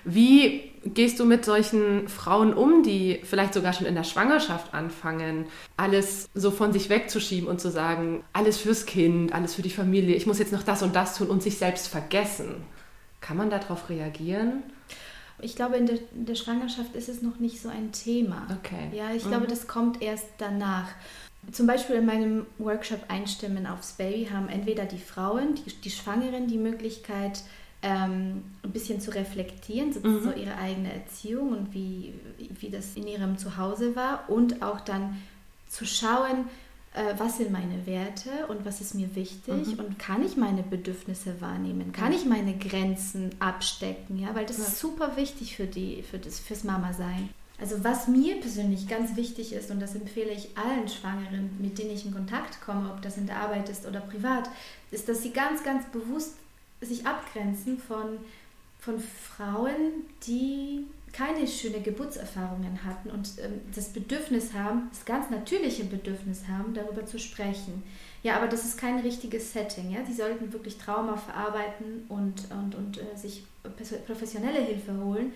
Wie 0.04 0.72
gehst 0.84 1.20
du 1.20 1.24
mit 1.24 1.44
solchen 1.44 2.08
Frauen 2.08 2.54
um, 2.54 2.82
die 2.82 3.20
vielleicht 3.22 3.54
sogar 3.54 3.72
schon 3.72 3.86
in 3.86 3.94
der 3.94 4.04
Schwangerschaft 4.04 4.74
anfangen, 4.74 5.46
alles 5.76 6.28
so 6.34 6.50
von 6.50 6.72
sich 6.72 6.88
wegzuschieben 6.88 7.48
und 7.48 7.60
zu 7.60 7.70
sagen, 7.70 8.24
alles 8.32 8.58
fürs 8.58 8.86
Kind, 8.86 9.32
alles 9.32 9.54
für 9.54 9.62
die 9.62 9.70
Familie, 9.70 10.16
ich 10.16 10.26
muss 10.26 10.38
jetzt 10.38 10.52
noch 10.52 10.62
das 10.62 10.82
und 10.82 10.96
das 10.96 11.16
tun 11.16 11.28
und 11.28 11.42
sich 11.42 11.56
selbst 11.56 11.88
vergessen? 11.88 12.56
Kann 13.20 13.36
man 13.36 13.50
darauf 13.50 13.88
reagieren? 13.88 14.64
Ich 15.40 15.56
glaube, 15.56 15.76
in 15.76 15.86
der, 15.86 15.98
in 16.14 16.26
der, 16.26 16.34
Schwangerschaft 16.34 16.94
ist 16.94 17.08
es 17.08 17.22
noch 17.22 17.38
nicht 17.38 17.60
so 17.60 17.68
ein 17.68 17.92
Thema. 17.92 18.46
Okay. 18.60 18.96
Ja, 18.96 19.12
ich 19.14 19.24
mhm. 19.24 19.30
glaube, 19.30 19.46
das 19.46 19.66
kommt 19.66 20.02
erst 20.02 20.26
danach. 20.38 20.88
Zum 21.50 21.66
Beispiel 21.66 21.96
in 21.96 22.06
meinem 22.06 22.46
Workshop 22.58 23.00
Einstimmen 23.08 23.66
aufs 23.66 23.92
Baby 23.94 24.28
haben 24.32 24.48
entweder 24.48 24.84
die 24.84 24.98
Frauen, 24.98 25.56
die, 25.56 25.72
die 25.72 25.90
Schwangeren, 25.90 26.46
die 26.46 26.58
Möglichkeit, 26.58 27.42
ähm, 27.82 28.44
ein 28.62 28.70
bisschen 28.70 29.00
zu 29.00 29.10
reflektieren, 29.10 29.92
so, 29.92 30.00
mhm. 30.00 30.22
so, 30.22 30.32
ihre 30.32 30.56
eigene 30.56 30.92
Erziehung 30.92 31.52
und 31.52 31.74
wie, 31.74 32.14
wie 32.38 32.70
das 32.70 32.94
in 32.94 33.06
ihrem 33.06 33.36
Zuhause 33.38 33.96
war 33.96 34.28
und 34.28 34.62
auch 34.62 34.80
dann 34.80 35.20
zu 35.68 35.84
schauen, 35.84 36.46
äh, 36.94 37.14
was 37.18 37.38
sind 37.38 37.50
meine 37.50 37.86
Werte 37.86 38.46
und 38.48 38.64
was 38.64 38.80
ist 38.80 38.94
mir 38.94 39.14
wichtig 39.16 39.66
mhm. 39.66 39.78
und 39.78 39.98
kann 39.98 40.24
ich 40.24 40.36
meine 40.36 40.62
Bedürfnisse 40.62 41.40
wahrnehmen, 41.40 41.92
kann 41.92 42.12
ich 42.12 42.24
meine 42.24 42.56
Grenzen 42.56 43.30
abstecken, 43.40 44.18
ja, 44.18 44.34
weil 44.34 44.46
das 44.46 44.58
ja. 44.58 44.64
ist 44.64 44.78
super 44.78 45.16
wichtig 45.16 45.56
für 45.56 45.66
die, 45.66 46.02
für 46.02 46.18
das, 46.18 46.38
fürs 46.38 46.64
Mama-Sein. 46.64 47.30
Also 47.58 47.82
was 47.84 48.08
mir 48.08 48.40
persönlich 48.40 48.88
ganz 48.88 49.16
wichtig 49.16 49.52
ist, 49.52 49.70
und 49.70 49.80
das 49.80 49.94
empfehle 49.94 50.32
ich 50.32 50.48
allen 50.56 50.88
Schwangeren, 50.88 51.50
mit 51.60 51.78
denen 51.78 51.92
ich 51.92 52.04
in 52.04 52.12
Kontakt 52.12 52.60
komme, 52.60 52.90
ob 52.90 53.02
das 53.02 53.16
in 53.16 53.26
der 53.26 53.38
Arbeit 53.38 53.68
ist 53.68 53.86
oder 53.86 54.00
privat, 54.00 54.50
ist, 54.90 55.08
dass 55.08 55.22
sie 55.22 55.30
ganz, 55.30 55.62
ganz 55.62 55.86
bewusst 55.86 56.34
sich 56.82 57.06
abgrenzen 57.06 57.78
von, 57.78 58.18
von 58.78 59.00
Frauen, 59.00 60.04
die 60.26 60.86
keine 61.12 61.46
schöne 61.46 61.80
Geburtserfahrungen 61.80 62.84
hatten 62.84 63.10
und 63.10 63.32
ähm, 63.38 63.60
das 63.74 63.90
Bedürfnis 63.90 64.54
haben, 64.54 64.88
das 64.90 65.04
ganz 65.04 65.30
natürliche 65.30 65.84
Bedürfnis 65.84 66.48
haben, 66.48 66.72
darüber 66.74 67.04
zu 67.04 67.18
sprechen. 67.18 67.82
Ja, 68.22 68.36
aber 68.36 68.46
das 68.46 68.64
ist 68.64 68.78
kein 68.78 69.00
richtiges 69.00 69.52
Setting. 69.52 69.90
Ja? 69.90 70.00
Die 70.08 70.14
sollten 70.14 70.52
wirklich 70.52 70.78
Trauma 70.78 71.16
verarbeiten 71.16 72.04
und, 72.08 72.50
und, 72.50 72.74
und 72.74 72.98
äh, 72.98 73.16
sich 73.16 73.44
professionelle 74.06 74.60
Hilfe 74.60 74.96
holen. 75.04 75.32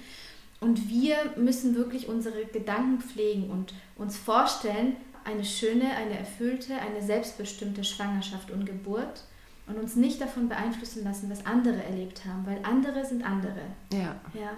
Und 0.60 0.88
wir 0.88 1.16
müssen 1.36 1.74
wirklich 1.74 2.08
unsere 2.08 2.46
Gedanken 2.46 3.00
pflegen 3.00 3.50
und 3.50 3.74
uns 3.96 4.16
vorstellen, 4.16 4.96
eine 5.24 5.44
schöne, 5.44 5.90
eine 5.90 6.18
erfüllte, 6.18 6.74
eine 6.76 7.02
selbstbestimmte 7.02 7.84
Schwangerschaft 7.84 8.50
und 8.50 8.64
Geburt 8.64 9.24
und 9.66 9.78
uns 9.78 9.96
nicht 9.96 10.20
davon 10.20 10.48
beeinflussen 10.48 11.04
lassen, 11.04 11.30
was 11.30 11.44
andere 11.44 11.82
erlebt 11.82 12.24
haben, 12.24 12.46
weil 12.46 12.58
andere 12.62 13.04
sind 13.04 13.24
andere. 13.24 13.62
Ja. 13.92 14.16
Ja. 14.34 14.52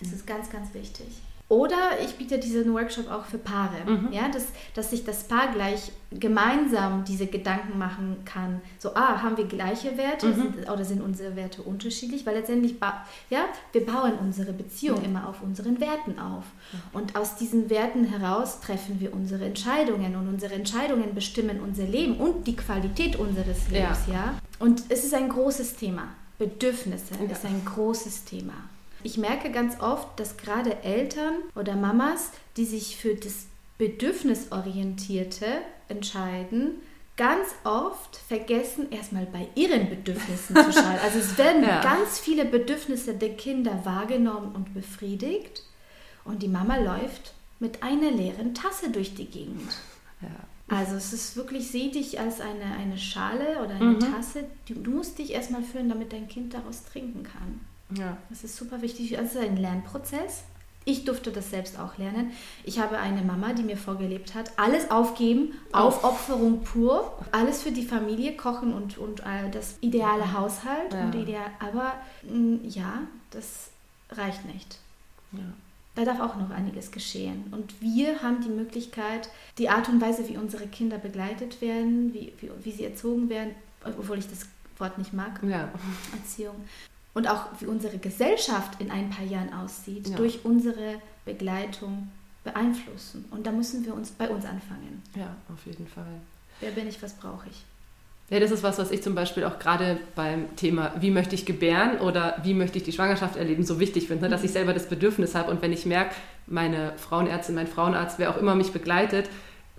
Das 0.00 0.12
ist 0.12 0.26
ganz, 0.26 0.50
ganz 0.50 0.72
wichtig. 0.74 1.22
Oder 1.50 1.98
ich 2.04 2.16
biete 2.16 2.38
diesen 2.38 2.74
Workshop 2.74 3.10
auch 3.10 3.24
für 3.24 3.38
Paare, 3.38 3.76
mhm. 3.86 4.12
ja, 4.12 4.28
dass, 4.28 4.48
dass 4.74 4.90
sich 4.90 5.04
das 5.04 5.24
Paar 5.24 5.50
gleich 5.50 5.92
gemeinsam 6.10 7.04
diese 7.04 7.26
Gedanken 7.26 7.78
machen 7.78 8.18
kann. 8.26 8.60
So, 8.78 8.94
ah, 8.94 9.22
haben 9.22 9.38
wir 9.38 9.46
gleiche 9.46 9.96
Werte 9.96 10.26
mhm. 10.26 10.34
sind, 10.34 10.70
oder 10.70 10.84
sind 10.84 11.00
unsere 11.00 11.36
Werte 11.36 11.62
unterschiedlich? 11.62 12.26
Weil 12.26 12.36
letztendlich, 12.36 12.74
ja, 13.30 13.46
wir 13.72 13.86
bauen 13.86 14.12
unsere 14.20 14.52
Beziehung 14.52 14.98
mhm. 14.98 15.06
immer 15.06 15.26
auf 15.26 15.42
unseren 15.42 15.80
Werten 15.80 16.18
auf. 16.18 16.44
Und 16.92 17.16
aus 17.16 17.36
diesen 17.36 17.70
Werten 17.70 18.04
heraus 18.04 18.60
treffen 18.60 19.00
wir 19.00 19.14
unsere 19.14 19.46
Entscheidungen 19.46 20.16
und 20.16 20.28
unsere 20.28 20.52
Entscheidungen 20.52 21.14
bestimmen 21.14 21.60
unser 21.60 21.84
Leben 21.84 22.18
und 22.18 22.46
die 22.46 22.56
Qualität 22.56 23.16
unseres 23.16 23.70
Lebens, 23.70 24.00
ja. 24.06 24.14
ja? 24.14 24.34
Und 24.58 24.82
es 24.90 25.02
ist 25.02 25.14
ein 25.14 25.30
großes 25.30 25.76
Thema. 25.76 26.08
Bedürfnisse 26.38 27.14
ja. 27.14 27.32
ist 27.32 27.44
ein 27.46 27.62
großes 27.64 28.24
Thema. 28.24 28.52
Ich 29.02 29.16
merke 29.16 29.50
ganz 29.50 29.80
oft, 29.80 30.18
dass 30.18 30.36
gerade 30.36 30.82
Eltern 30.82 31.34
oder 31.54 31.76
Mamas, 31.76 32.30
die 32.56 32.64
sich 32.64 32.96
für 32.96 33.14
das 33.14 33.46
Bedürfnisorientierte 33.78 35.46
entscheiden, 35.88 36.82
ganz 37.16 37.48
oft 37.64 38.16
vergessen, 38.16 38.90
erstmal 38.90 39.26
bei 39.26 39.48
ihren 39.54 39.88
Bedürfnissen 39.88 40.56
zu 40.56 40.72
schauen. 40.72 40.98
Also 41.02 41.18
es 41.18 41.36
werden 41.38 41.62
ja. 41.62 41.82
ganz 41.82 42.18
viele 42.18 42.44
Bedürfnisse 42.44 43.14
der 43.14 43.34
Kinder 43.36 43.84
wahrgenommen 43.84 44.54
und 44.54 44.74
befriedigt 44.74 45.64
und 46.24 46.42
die 46.42 46.48
Mama 46.48 46.76
läuft 46.76 47.34
mit 47.60 47.82
einer 47.82 48.10
leeren 48.10 48.54
Tasse 48.54 48.90
durch 48.90 49.14
die 49.14 49.26
Gegend. 49.26 49.72
Ja. 50.22 50.28
Also 50.68 50.96
es 50.96 51.12
ist 51.12 51.36
wirklich, 51.36 51.68
sieh 51.70 51.90
dich 51.90 52.20
als 52.20 52.40
eine, 52.40 52.76
eine 52.78 52.98
Schale 52.98 53.62
oder 53.64 53.74
eine 53.74 53.84
mhm. 53.84 54.00
Tasse. 54.00 54.44
Du, 54.66 54.74
du 54.74 54.90
musst 54.90 55.18
dich 55.18 55.32
erstmal 55.32 55.62
füllen, 55.62 55.88
damit 55.88 56.12
dein 56.12 56.28
Kind 56.28 56.54
daraus 56.54 56.84
trinken 56.84 57.22
kann. 57.22 57.60
Ja. 57.96 58.16
Das 58.28 58.44
ist 58.44 58.56
super 58.56 58.82
wichtig. 58.82 59.12
Das 59.12 59.34
ist 59.34 59.36
ein 59.36 59.56
Lernprozess. 59.56 60.44
Ich 60.84 61.04
durfte 61.04 61.30
das 61.30 61.50
selbst 61.50 61.78
auch 61.78 61.98
lernen. 61.98 62.32
Ich 62.64 62.78
habe 62.78 62.96
eine 62.96 63.20
Mama, 63.20 63.52
die 63.52 63.62
mir 63.62 63.76
vorgelebt 63.76 64.34
hat, 64.34 64.58
alles 64.58 64.90
aufgeben, 64.90 65.52
Aufopferung 65.70 66.62
pur, 66.62 67.12
alles 67.30 67.62
für 67.62 67.72
die 67.72 67.84
Familie, 67.84 68.34
kochen 68.36 68.72
und, 68.72 68.96
und 68.96 69.20
äh, 69.20 69.50
das 69.52 69.76
ideale 69.82 70.32
Haushalt. 70.32 70.94
Ja. 70.94 71.04
Und 71.04 71.14
ideal, 71.14 71.50
aber 71.58 71.92
mm, 72.22 72.66
ja, 72.66 73.02
das 73.30 73.68
reicht 74.12 74.46
nicht. 74.46 74.78
Ja. 75.32 75.40
Da 75.94 76.04
darf 76.06 76.20
auch 76.20 76.36
noch 76.36 76.50
einiges 76.50 76.90
geschehen. 76.90 77.44
Und 77.50 77.82
wir 77.82 78.22
haben 78.22 78.40
die 78.40 78.48
Möglichkeit, 78.48 79.28
die 79.58 79.68
Art 79.68 79.90
und 79.90 80.00
Weise, 80.00 80.26
wie 80.26 80.38
unsere 80.38 80.68
Kinder 80.68 80.96
begleitet 80.96 81.60
werden, 81.60 82.14
wie, 82.14 82.32
wie, 82.40 82.50
wie 82.62 82.72
sie 82.72 82.84
erzogen 82.84 83.28
werden, 83.28 83.50
obwohl 83.84 84.18
ich 84.18 84.28
das 84.28 84.46
Wort 84.78 84.96
nicht 84.96 85.12
mag, 85.12 85.40
ja. 85.42 85.68
Erziehung, 86.12 86.54
und 87.18 87.26
auch 87.26 87.46
wie 87.58 87.66
unsere 87.66 87.98
Gesellschaft 87.98 88.80
in 88.80 88.92
ein 88.92 89.10
paar 89.10 89.24
Jahren 89.24 89.52
aussieht, 89.52 90.06
ja. 90.06 90.16
durch 90.16 90.44
unsere 90.44 91.02
Begleitung 91.24 92.08
beeinflussen. 92.44 93.24
Und 93.32 93.44
da 93.44 93.50
müssen 93.50 93.84
wir 93.84 93.92
uns 93.92 94.10
bei 94.10 94.28
uns 94.28 94.44
anfangen. 94.44 95.02
Ja, 95.16 95.34
auf 95.52 95.66
jeden 95.66 95.88
Fall. 95.88 96.06
Wer 96.60 96.70
bin 96.70 96.86
ich, 96.86 97.02
was 97.02 97.14
brauche 97.14 97.48
ich? 97.50 97.64
Ja, 98.30 98.38
das 98.38 98.52
ist 98.52 98.62
was, 98.62 98.78
was 98.78 98.92
ich 98.92 99.02
zum 99.02 99.16
Beispiel 99.16 99.42
auch 99.42 99.58
gerade 99.58 99.98
beim 100.14 100.54
Thema, 100.54 100.92
wie 101.00 101.10
möchte 101.10 101.34
ich 101.34 101.44
gebären 101.44 101.98
oder 101.98 102.36
wie 102.44 102.54
möchte 102.54 102.78
ich 102.78 102.84
die 102.84 102.92
Schwangerschaft 102.92 103.34
erleben, 103.34 103.64
so 103.64 103.80
wichtig 103.80 104.06
finde, 104.06 104.26
ne? 104.26 104.30
dass 104.30 104.44
ich 104.44 104.52
selber 104.52 104.72
das 104.72 104.88
Bedürfnis 104.88 105.34
habe. 105.34 105.50
Und 105.50 105.60
wenn 105.60 105.72
ich 105.72 105.86
merke, 105.86 106.14
meine 106.46 106.92
Frauenärztin, 106.98 107.56
mein 107.56 107.66
Frauenarzt, 107.66 108.20
wer 108.20 108.30
auch 108.30 108.36
immer 108.36 108.54
mich 108.54 108.70
begleitet, 108.70 109.28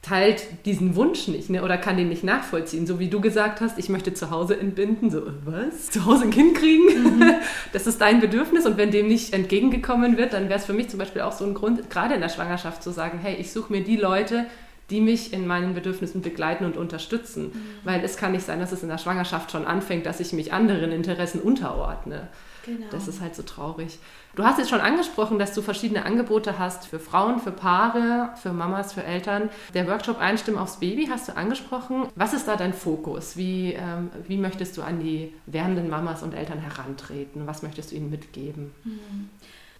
teilt 0.01 0.65
diesen 0.65 0.95
Wunsch 0.95 1.27
nicht 1.27 1.49
ne? 1.49 1.63
oder 1.63 1.77
kann 1.77 1.97
den 1.97 2.09
nicht 2.09 2.23
nachvollziehen. 2.23 2.87
So 2.87 2.99
wie 2.99 3.09
du 3.09 3.19
gesagt 3.19 3.59
hast, 3.61 3.77
ich 3.77 3.89
möchte 3.89 4.13
zu 4.13 4.31
Hause 4.31 4.57
entbinden. 4.57 5.09
So, 5.09 5.23
was? 5.45 5.89
Zu 5.91 6.05
Hause 6.05 6.25
ein 6.25 6.31
Kind 6.31 6.57
kriegen? 6.57 6.85
Mhm. 6.85 7.33
Das 7.73 7.85
ist 7.85 8.01
dein 8.01 8.19
Bedürfnis 8.19 8.65
und 8.65 8.77
wenn 8.77 8.91
dem 8.91 9.07
nicht 9.07 9.33
entgegengekommen 9.33 10.17
wird, 10.17 10.33
dann 10.33 10.49
wäre 10.49 10.59
es 10.59 10.65
für 10.65 10.73
mich 10.73 10.89
zum 10.89 10.97
Beispiel 10.99 11.21
auch 11.21 11.33
so 11.33 11.45
ein 11.45 11.53
Grund, 11.53 11.89
gerade 11.89 12.15
in 12.15 12.21
der 12.21 12.29
Schwangerschaft 12.29 12.81
zu 12.81 12.91
sagen, 12.91 13.19
hey, 13.21 13.35
ich 13.35 13.51
suche 13.51 13.71
mir 13.71 13.83
die 13.83 13.97
Leute, 13.97 14.45
die 14.89 15.01
mich 15.01 15.33
in 15.33 15.45
meinen 15.45 15.75
Bedürfnissen 15.75 16.21
begleiten 16.21 16.65
und 16.65 16.77
unterstützen. 16.77 17.45
Mhm. 17.45 17.61
Weil 17.83 18.03
es 18.03 18.17
kann 18.17 18.31
nicht 18.31 18.45
sein, 18.45 18.59
dass 18.59 18.71
es 18.71 18.81
in 18.81 18.89
der 18.89 18.97
Schwangerschaft 18.97 19.51
schon 19.51 19.65
anfängt, 19.65 20.05
dass 20.05 20.19
ich 20.19 20.33
mich 20.33 20.51
anderen 20.51 20.91
Interessen 20.91 21.41
unterordne. 21.41 22.27
Genau. 22.65 22.87
Das 22.91 23.07
ist 23.07 23.21
halt 23.21 23.35
so 23.35 23.43
traurig. 23.43 23.99
Du 24.35 24.43
hast 24.43 24.57
jetzt 24.57 24.69
schon 24.69 24.79
angesprochen, 24.79 25.39
dass 25.39 25.53
du 25.53 25.61
verschiedene 25.61 26.05
Angebote 26.05 26.59
hast 26.59 26.85
für 26.85 26.99
Frauen, 26.99 27.39
für 27.39 27.51
Paare, 27.51 28.29
für 28.41 28.53
Mamas, 28.53 28.93
für 28.93 29.03
Eltern. 29.03 29.49
Der 29.73 29.87
Workshop 29.87 30.19
Einstimmen 30.19 30.57
aufs 30.57 30.77
Baby 30.77 31.07
hast 31.07 31.27
du 31.27 31.35
angesprochen. 31.35 32.07
Was 32.15 32.33
ist 32.33 32.47
da 32.47 32.55
dein 32.55 32.73
Fokus? 32.73 33.37
Wie, 33.37 33.73
ähm, 33.73 34.11
wie 34.27 34.37
möchtest 34.37 34.77
du 34.77 34.81
an 34.81 34.99
die 34.99 35.33
werdenden 35.45 35.89
Mamas 35.89 36.23
und 36.23 36.33
Eltern 36.33 36.59
herantreten? 36.59 37.47
Was 37.47 37.63
möchtest 37.63 37.91
du 37.91 37.95
ihnen 37.95 38.09
mitgeben? 38.09 38.71
Hm. 38.83 39.29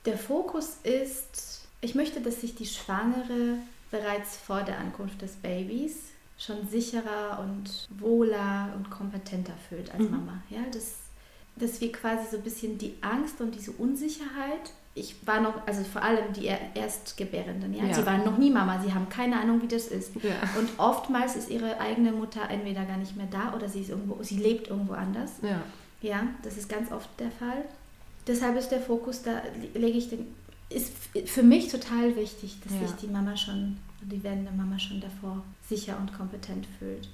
Der 0.06 0.18
Fokus 0.18 0.78
ist, 0.84 1.68
ich 1.82 1.96
möchte, 1.96 2.22
dass 2.22 2.42
sich 2.42 2.56
die 2.56 2.66
Schwangere 2.66 3.58
bereits 3.92 4.38
vor 4.38 4.62
der 4.64 4.78
Ankunft 4.80 5.22
des 5.22 5.34
Babys 5.34 6.12
schon 6.38 6.68
sicherer 6.68 7.40
und 7.44 7.88
wohler 8.00 8.74
und 8.76 8.90
kompetenter 8.90 9.54
fühlt 9.68 9.92
als 9.92 10.04
mhm. 10.04 10.12
Mama. 10.12 10.44
Ja, 10.50 10.62
das 10.72 10.96
dass 11.60 11.82
wir 11.82 11.92
quasi 11.92 12.30
so 12.32 12.38
ein 12.38 12.44
bisschen 12.44 12.78
die 12.78 12.96
Angst 13.02 13.42
und 13.42 13.54
diese 13.54 13.72
Unsicherheit, 13.72 14.72
ich 14.96 15.16
war 15.26 15.40
noch, 15.40 15.68
also 15.68 15.84
vor 15.84 16.02
allem 16.02 16.34
die 16.34 16.50
Erstgebärenden, 16.74 17.74
ja? 17.74 17.86
ja. 17.86 17.94
sie 17.94 18.06
waren 18.06 18.26
noch 18.26 18.38
nie 18.38 18.50
Mama, 18.50 18.82
sie 18.82 18.94
haben 18.94 19.08
keine 19.10 19.40
Ahnung, 19.40 19.62
wie 19.62 19.68
das 19.68 19.88
ist. 19.88 20.16
Ja. 20.16 20.36
Und 20.58 20.70
oftmals 20.78 21.36
ist 21.36 21.50
ihre 21.50 21.80
eigene 21.80 22.12
Mutter 22.12 22.50
entweder 22.50 22.86
gar 22.86 22.98
nicht 22.98 23.16
mehr 23.16 23.28
da 23.30 23.54
oder 23.56 23.70
sie 23.70 23.82
ist 23.82 23.90
irgendwo, 23.90 24.22
sie 24.24 24.38
lebt 24.38 24.70
irgendwo 24.70 24.94
anders. 24.94 25.34
Ja. 25.42 25.62
Ja, 26.02 26.28
das 26.44 26.58
ist 26.58 26.70
ganz 26.70 26.92
oft 26.92 27.10
der 27.20 27.32
Fall. 27.32 27.66
Deshalb 28.26 28.58
ist 28.58 28.70
der 28.70 28.82
Fokus, 28.82 29.22
da 29.22 29.42
lege 29.74 29.98
ich 29.98 30.10
den, 30.10 30.28
ist 30.70 30.94
für 31.26 31.44
mich 31.44 31.70
total 31.70 32.16
wichtig, 32.16 32.58
dass 32.64 32.90
sich 32.90 32.98
die 33.02 33.08
Mama 33.08 33.36
schon, 33.36 33.78
die 34.02 34.24
werdende 34.24 34.52
Mama 34.52 34.80
schon 34.80 35.02
davor 35.02 35.44
sicher 35.68 35.98
und 36.00 36.16
kompetent 36.16 36.68
fühlt. 36.78 37.10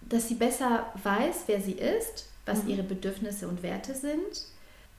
Dass 0.00 0.28
sie 0.28 0.34
besser 0.34 0.86
weiß, 1.02 1.44
wer 1.46 1.60
sie 1.60 1.72
ist, 1.72 2.28
was 2.46 2.64
mhm. 2.64 2.70
ihre 2.70 2.82
Bedürfnisse 2.82 3.48
und 3.48 3.62
Werte 3.62 3.94
sind, 3.94 4.46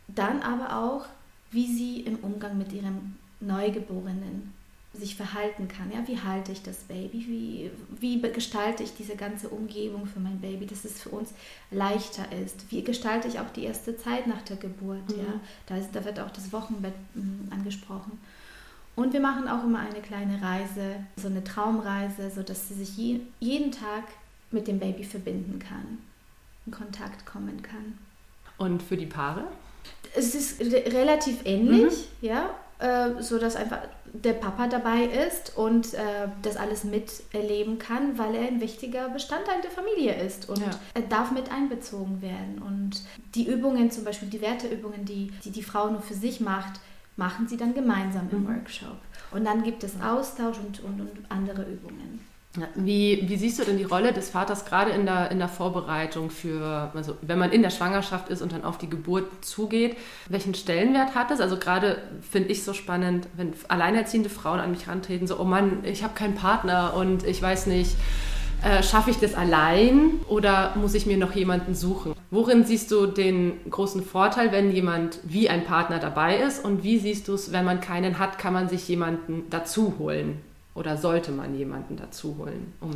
dann 0.08 0.41
aber 0.41 0.78
auch, 0.84 1.06
wie 1.52 1.68
sie 1.68 2.02
im 2.02 2.18
Umgang 2.18 2.58
mit 2.58 2.74
ihrem 2.74 3.16
Neugeborenen 3.39 4.54
sich 4.93 5.16
verhalten 5.16 5.68
kann. 5.68 5.91
Ja, 5.91 6.08
wie 6.08 6.22
halte 6.22 6.52
ich 6.52 6.64
das 6.64 6.78
Baby? 6.78 7.26
Wie, 7.28 7.72
wie 8.00 8.22
gestalte 8.32 8.84
ich 8.84 8.96
diese 8.96 9.16
ganze 9.16 9.50
Umgebung 9.50 10.06
für 10.06 10.22
mein 10.22 10.39
Baby, 10.39 10.66
dass 10.66 10.86
es 10.86 11.02
für 11.02 11.10
uns 11.10 11.32
leichter 11.70 12.32
ist? 12.32 12.72
Wie 12.72 12.82
gestalte 12.82 13.28
ich 13.28 13.39
auch 13.39 13.50
die 13.50 13.64
erste 13.64 13.98
Zeit 13.98 14.26
nach 14.26 14.41
der 14.43 14.56
Geburt? 14.58 15.10
Mhm. 15.10 15.18
Ja, 15.18 15.39
da, 15.68 15.78
ist, 15.78 15.89
da 15.93 16.06
wird 16.06 16.20
auch 16.20 16.32
das 16.32 16.54
Wochenbett 16.54 16.93
mh, 17.14 17.54
angesprochen. 17.54 18.20
Und 18.96 19.12
wir 19.12 19.20
machen 19.20 19.50
auch 19.50 19.66
immer 19.66 19.80
eine 19.80 20.02
kleine 20.02 20.41
Reise, 20.41 20.96
so 21.18 21.28
eine 21.28 21.43
Traumreise, 21.43 22.32
sodass 22.34 22.70
sie 22.70 22.76
sich 22.76 22.96
je, 22.96 23.20
jeden 23.41 23.72
Tag 23.72 24.06
mit 24.52 24.70
dem 24.70 24.80
Baby 24.80 25.04
verbinden 25.04 25.60
kann 25.60 25.98
in 26.66 26.72
Kontakt 26.72 27.26
kommen 27.26 27.61
kann. 27.61 27.97
Und 28.57 28.82
für 28.82 28.97
die 28.97 29.05
Paare? 29.05 29.45
Es 30.16 30.34
ist 30.34 30.61
re 30.61 30.84
relativ 30.88 31.45
ähnlich, 31.45 32.07
mhm. 32.22 32.28
ja, 32.28 32.49
äh, 32.80 33.22
so 33.22 33.38
dass 33.38 33.55
einfach 33.55 33.80
der 34.13 34.34
Papa 34.34 34.68
dabei 34.68 35.03
ist 35.03 35.57
und 35.57 35.93
äh, 35.93 36.28
das 36.41 36.55
alles 36.55 36.84
miterleben 36.84 37.80
kann, 37.80 38.18
weil 38.18 38.36
er 38.36 38.47
ein 38.47 38.61
wichtiger 38.61 39.09
Bestandteil 39.09 39.61
der 39.61 39.72
Familie 39.72 40.16
ist 40.16 40.49
und 40.49 40.59
ja. 40.59 40.70
er 40.93 41.01
darf 41.01 41.32
mit 41.32 41.51
einbezogen 41.51 42.22
werden. 42.22 42.61
Und 42.61 43.01
die 43.34 43.47
Übungen, 43.47 43.91
zum 43.91 44.05
Beispiel 44.05 44.30
die 44.30 44.41
Werteübungen, 44.41 45.05
die 45.05 45.32
die, 45.43 45.51
die 45.51 45.63
Frau 45.63 45.89
nur 45.89 46.01
für 46.01 46.13
sich 46.13 46.39
macht, 46.39 46.80
machen 47.18 47.47
sie 47.47 47.57
dann 47.57 47.74
gemeinsam 47.74 48.30
im 48.32 48.43
mhm. 48.43 48.47
Workshop. 48.47 48.97
Und 49.32 49.45
dann 49.45 49.63
gibt 49.63 49.84
es 49.84 49.99
Austausch 50.01 50.57
und, 50.59 50.82
und, 50.84 51.01
und 51.01 51.11
andere 51.30 51.63
Übungen. 51.63 52.20
Wie, 52.76 53.24
wie, 53.28 53.36
siehst 53.38 53.60
du 53.60 53.64
denn 53.64 53.78
die 53.78 53.84
Rolle 53.84 54.14
des 54.14 54.30
Vaters 54.30 54.66
gerade 54.66 54.91
in 54.91 55.06
der, 55.06 55.32
in 55.32 55.39
der 55.39 55.47
Vorbereitung 55.47 56.30
für, 56.30 56.91
also 56.93 57.18
wenn 57.22 57.39
man 57.39 57.51
in 57.51 57.62
der 57.62 57.70
Schwangerschaft 57.70 58.30
ist 58.30 58.41
und 58.41 58.51
dann 58.51 58.64
auf 58.64 58.78
die 58.78 58.89
Geburt 58.89 59.26
zugeht, 59.43 59.97
welchen 60.30 60.53
Stellenwert 60.53 61.16
hat 61.16 61.32
das? 61.32 61.39
Also 61.39 61.58
gerade 61.58 61.97
finde 62.22 62.49
ich 62.49 62.64
so 62.64 62.74
spannend, 62.74 63.28
wenn 63.36 63.53
alleinerziehende 63.68 64.30
Frauen 64.30 64.60
an 64.60 64.72
mich 64.72 64.88
rantreten, 64.88 65.28
so, 65.28 65.39
oh 65.39 65.43
Mann, 65.43 65.84
ich 65.84 66.03
habe 66.03 66.14
keinen 66.14 66.36
Partner 66.36 66.93
und 66.95 67.26
ich 67.26 67.41
weiß 67.41 67.68
nicht, 67.68 67.95
äh, 68.64 68.82
schaffe 68.82 69.12
ich 69.12 69.18
das 69.18 69.36
allein 69.36 70.14
oder 70.28 70.74
muss 70.76 70.93
ich 70.95 71.06
mir 71.06 71.18
noch 71.18 71.34
jemanden 71.36 71.76
suchen? 71.76 72.14
Worin 72.32 72.64
siehst 72.64 72.89
du 72.91 73.06
den 73.06 73.60
großen 73.70 74.03
Vorteil, 74.03 74.51
wenn 74.51 74.72
jemand 74.72 75.20
wie 75.24 75.49
ein 75.49 75.66
Partner 75.66 75.99
dabei 75.99 76.38
ist 76.38 76.64
und 76.66 76.84
wie 76.84 76.97
siehst 76.97 77.28
du 77.28 77.34
es, 77.34 77.51
wenn 77.51 77.66
man 77.66 77.80
keinen 77.80 78.18
hat, 78.18 78.39
kann 78.39 78.53
man 78.53 78.68
sich 78.68 78.88
jemanden 78.88 79.43
dazu 79.49 79.95
holen? 79.99 80.41
Oder 80.76 80.97
sollte 80.97 81.32
man 81.32 81.57
jemanden 81.57 81.97
dazu 81.97 82.38
holen? 82.38 82.73
Um 82.82 82.93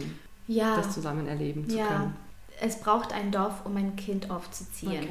ja. 0.48 0.76
das 0.76 0.94
zusammen 0.94 1.28
erleben 1.28 1.68
zu 1.68 1.78
ja. 1.78 1.88
können. 1.88 2.16
Es 2.62 2.80
braucht 2.80 3.14
ein 3.14 3.32
Dorf, 3.32 3.66
um 3.66 3.76
ein 3.78 3.96
Kind 3.96 4.30
aufzuziehen. 4.30 5.04
Okay. 5.04 5.10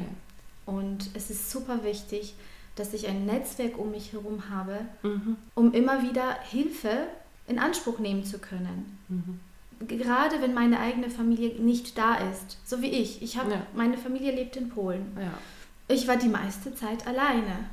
Und 0.66 1.10
es 1.14 1.30
ist 1.30 1.50
super 1.50 1.82
wichtig, 1.82 2.34
dass 2.76 2.92
ich 2.92 3.08
ein 3.08 3.24
Netzwerk 3.24 3.78
um 3.78 3.90
mich 3.90 4.12
herum 4.12 4.50
habe, 4.50 4.80
mhm. 5.02 5.36
um 5.54 5.72
immer 5.72 6.02
wieder 6.02 6.36
Hilfe 6.42 7.06
in 7.46 7.58
Anspruch 7.58 7.98
nehmen 7.98 8.24
zu 8.24 8.38
können. 8.38 8.98
Mhm. 9.08 9.40
Gerade 9.86 10.42
wenn 10.42 10.54
meine 10.54 10.78
eigene 10.78 11.08
Familie 11.08 11.60
nicht 11.60 11.96
da 11.96 12.16
ist, 12.16 12.58
so 12.64 12.82
wie 12.82 12.90
ich. 12.90 13.22
Ich 13.22 13.38
habe 13.38 13.52
ja. 13.52 13.66
meine 13.74 13.96
Familie 13.96 14.32
lebt 14.32 14.56
in 14.56 14.68
Polen. 14.68 15.16
Ja. 15.16 15.32
Ich 15.88 16.06
war 16.06 16.16
die 16.16 16.28
meiste 16.28 16.74
Zeit 16.74 17.06
alleine. 17.06 17.70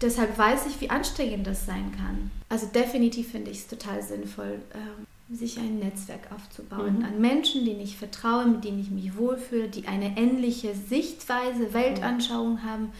Deshalb 0.00 0.36
weiß 0.36 0.66
ich, 0.66 0.80
wie 0.80 0.90
anstrengend 0.90 1.46
das 1.46 1.66
sein 1.66 1.92
kann. 1.96 2.30
Also 2.48 2.66
definitiv 2.66 3.30
finde 3.30 3.50
ich 3.50 3.58
es 3.58 3.66
total 3.66 4.02
sinnvoll, 4.02 4.60
äh, 4.74 5.34
sich 5.34 5.58
ein 5.58 5.78
Netzwerk 5.78 6.30
aufzubauen 6.34 6.98
mhm. 6.98 7.04
an 7.04 7.20
Menschen, 7.20 7.64
denen 7.64 7.80
ich 7.80 7.96
vertraue, 7.96 8.46
mit 8.46 8.64
denen 8.64 8.78
ich 8.78 8.90
mich 8.90 9.16
wohlfühle, 9.16 9.68
die 9.68 9.88
eine 9.88 10.16
ähnliche 10.16 10.74
Sichtweise, 10.74 11.72
Weltanschauung 11.72 12.54
mhm. 12.54 12.62
haben, 12.62 12.92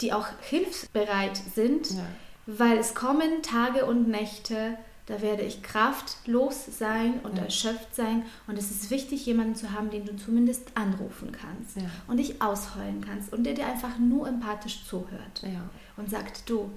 die 0.00 0.12
auch 0.12 0.26
hilfsbereit 0.40 1.36
sind, 1.54 1.90
ja. 1.90 2.06
weil 2.46 2.78
es 2.78 2.94
kommen 2.94 3.42
Tage 3.42 3.84
und 3.84 4.08
Nächte, 4.08 4.78
da 5.08 5.22
werde 5.22 5.42
ich 5.42 5.62
kraftlos 5.62 6.66
sein 6.66 7.20
und 7.22 7.38
ja. 7.38 7.44
erschöpft 7.44 7.94
sein. 7.94 8.24
Und 8.46 8.58
es 8.58 8.70
ist 8.70 8.90
wichtig, 8.90 9.24
jemanden 9.24 9.54
zu 9.54 9.72
haben, 9.72 9.88
den 9.88 10.04
du 10.04 10.14
zumindest 10.16 10.70
anrufen 10.74 11.32
kannst 11.32 11.76
ja. 11.76 11.90
und 12.06 12.18
dich 12.18 12.42
ausheulen 12.42 13.02
kannst 13.04 13.32
und 13.32 13.44
der 13.44 13.54
dir 13.54 13.66
einfach 13.66 13.98
nur 13.98 14.28
empathisch 14.28 14.84
zuhört 14.84 15.42
ja. 15.42 15.70
und 15.96 16.10
sagt, 16.10 16.48
du, 16.50 16.70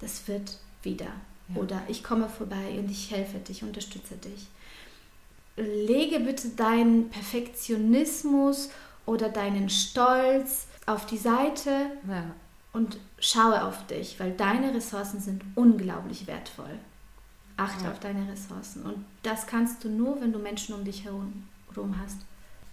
das 0.00 0.28
wird 0.28 0.58
wieder. 0.82 1.10
Oder 1.54 1.80
ich 1.88 2.04
komme 2.04 2.28
vorbei 2.28 2.78
und 2.78 2.90
ich 2.90 3.10
helfe 3.10 3.38
dich, 3.38 3.62
unterstütze 3.62 4.16
dich. 4.16 4.48
Lege 5.56 6.20
bitte 6.20 6.50
deinen 6.50 7.08
Perfektionismus 7.08 8.68
oder 9.06 9.30
deinen 9.30 9.70
Stolz 9.70 10.66
auf 10.84 11.06
die 11.06 11.16
Seite 11.16 11.86
und 12.74 12.98
schaue 13.18 13.64
auf 13.64 13.86
dich, 13.86 14.20
weil 14.20 14.32
deine 14.32 14.74
Ressourcen 14.74 15.20
sind 15.20 15.42
unglaublich 15.54 16.26
wertvoll. 16.26 16.78
Achte 17.58 17.84
ja. 17.84 17.90
auf 17.90 17.98
deine 17.98 18.30
Ressourcen. 18.30 18.82
Und 18.84 19.04
das 19.22 19.46
kannst 19.46 19.84
du 19.84 19.90
nur, 19.90 20.20
wenn 20.20 20.32
du 20.32 20.38
Menschen 20.38 20.74
um 20.74 20.84
dich 20.84 21.04
herum, 21.04 21.44
hast, 22.02 22.16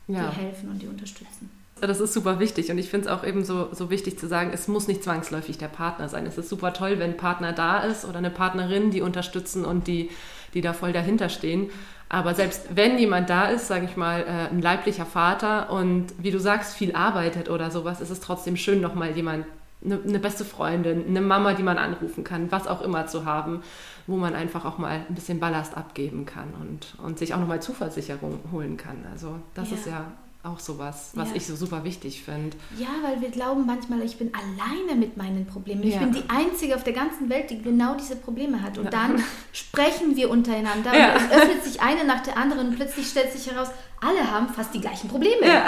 ja. 0.07 0.29
die 0.29 0.37
helfen 0.37 0.69
und 0.69 0.81
die 0.81 0.87
unterstützen. 0.87 1.49
Das 1.81 1.99
ist 1.99 2.13
super 2.13 2.39
wichtig 2.39 2.71
und 2.71 2.77
ich 2.77 2.89
finde 2.89 3.07
es 3.07 3.11
auch 3.11 3.25
eben 3.25 3.43
so, 3.43 3.73
so 3.73 3.89
wichtig 3.89 4.17
zu 4.17 4.27
sagen, 4.27 4.51
es 4.53 4.69
muss 4.69 4.87
nicht 4.87 5.03
zwangsläufig 5.03 5.57
der 5.57 5.67
Partner 5.67 6.07
sein. 6.07 6.25
Es 6.25 6.37
ist 6.37 6.47
super 6.47 6.71
toll, 6.71 6.99
wenn 6.99 7.11
ein 7.11 7.17
Partner 7.17 7.51
da 7.51 7.79
ist 7.79 8.05
oder 8.05 8.19
eine 8.19 8.29
Partnerin, 8.29 8.91
die 8.91 9.01
unterstützen 9.01 9.65
und 9.65 9.87
die, 9.87 10.09
die 10.53 10.61
da 10.61 10.71
voll 10.71 10.93
dahinter 10.93 11.27
stehen. 11.27 11.69
Aber 12.07 12.33
selbst 12.33 12.67
wenn 12.75 12.97
jemand 12.97 13.29
da 13.29 13.47
ist, 13.47 13.67
sage 13.67 13.85
ich 13.85 13.97
mal, 13.97 14.21
äh, 14.21 14.53
ein 14.53 14.61
leiblicher 14.61 15.05
Vater 15.05 15.69
und 15.69 16.07
wie 16.17 16.31
du 16.31 16.39
sagst, 16.39 16.75
viel 16.75 16.95
arbeitet 16.95 17.49
oder 17.49 17.71
sowas, 17.71 17.99
ist 17.99 18.11
es 18.11 18.21
trotzdem 18.21 18.55
schön, 18.55 18.79
nochmal 18.79 19.11
jemand 19.11 19.45
eine, 19.85 19.99
eine 20.03 20.19
beste 20.19 20.45
Freundin, 20.45 21.05
eine 21.07 21.21
Mama, 21.21 21.53
die 21.53 21.63
man 21.63 21.77
anrufen 21.77 22.23
kann, 22.23 22.51
was 22.51 22.67
auch 22.67 22.81
immer 22.81 23.07
zu 23.07 23.25
haben, 23.25 23.61
wo 24.07 24.17
man 24.17 24.35
einfach 24.35 24.65
auch 24.65 24.77
mal 24.77 25.05
ein 25.07 25.15
bisschen 25.15 25.39
Ballast 25.39 25.77
abgeben 25.77 26.25
kann 26.25 26.53
und, 26.59 26.95
und 27.03 27.19
sich 27.19 27.33
auch 27.33 27.39
nochmal 27.39 27.61
Zuversicherung 27.61 28.39
holen 28.51 28.77
kann. 28.77 29.05
Also 29.11 29.39
das 29.53 29.71
ja. 29.71 29.75
ist 29.75 29.87
ja 29.87 30.11
auch 30.45 30.59
sowas, 30.59 31.11
was 31.15 31.29
ja. 31.29 31.37
ich 31.37 31.47
so 31.47 31.55
super 31.55 31.83
wichtig 31.83 32.21
finde. 32.23 32.55
Ja, 32.77 32.87
weil 33.01 33.19
wir 33.19 33.29
glauben 33.29 33.65
manchmal, 33.65 34.01
ich 34.03 34.17
bin 34.17 34.31
alleine 34.33 34.95
mit 34.95 35.17
meinen 35.17 35.47
Problemen. 35.47 35.81
Ich 35.83 35.95
ja. 35.95 36.01
bin 36.01 36.13
die 36.13 36.23
Einzige 36.27 36.75
auf 36.75 36.83
der 36.83 36.93
ganzen 36.93 37.29
Welt, 37.29 37.49
die 37.49 37.61
genau 37.61 37.95
diese 37.95 38.15
Probleme 38.15 38.61
hat. 38.61 38.77
Und 38.77 38.85
ja. 38.85 38.91
dann 38.91 39.23
sprechen 39.53 40.15
wir 40.15 40.29
untereinander 40.29 40.91
und 40.91 40.97
es 40.97 41.31
öffnet 41.31 41.63
sich 41.63 41.81
eine 41.81 42.05
nach 42.05 42.21
der 42.21 42.37
anderen 42.37 42.69
und 42.69 42.75
plötzlich 42.75 43.07
stellt 43.07 43.31
sich 43.31 43.51
heraus, 43.51 43.69
alle 44.01 44.31
haben 44.31 44.49
fast 44.49 44.73
die 44.73 44.81
gleichen 44.81 45.09
Probleme. 45.09 45.45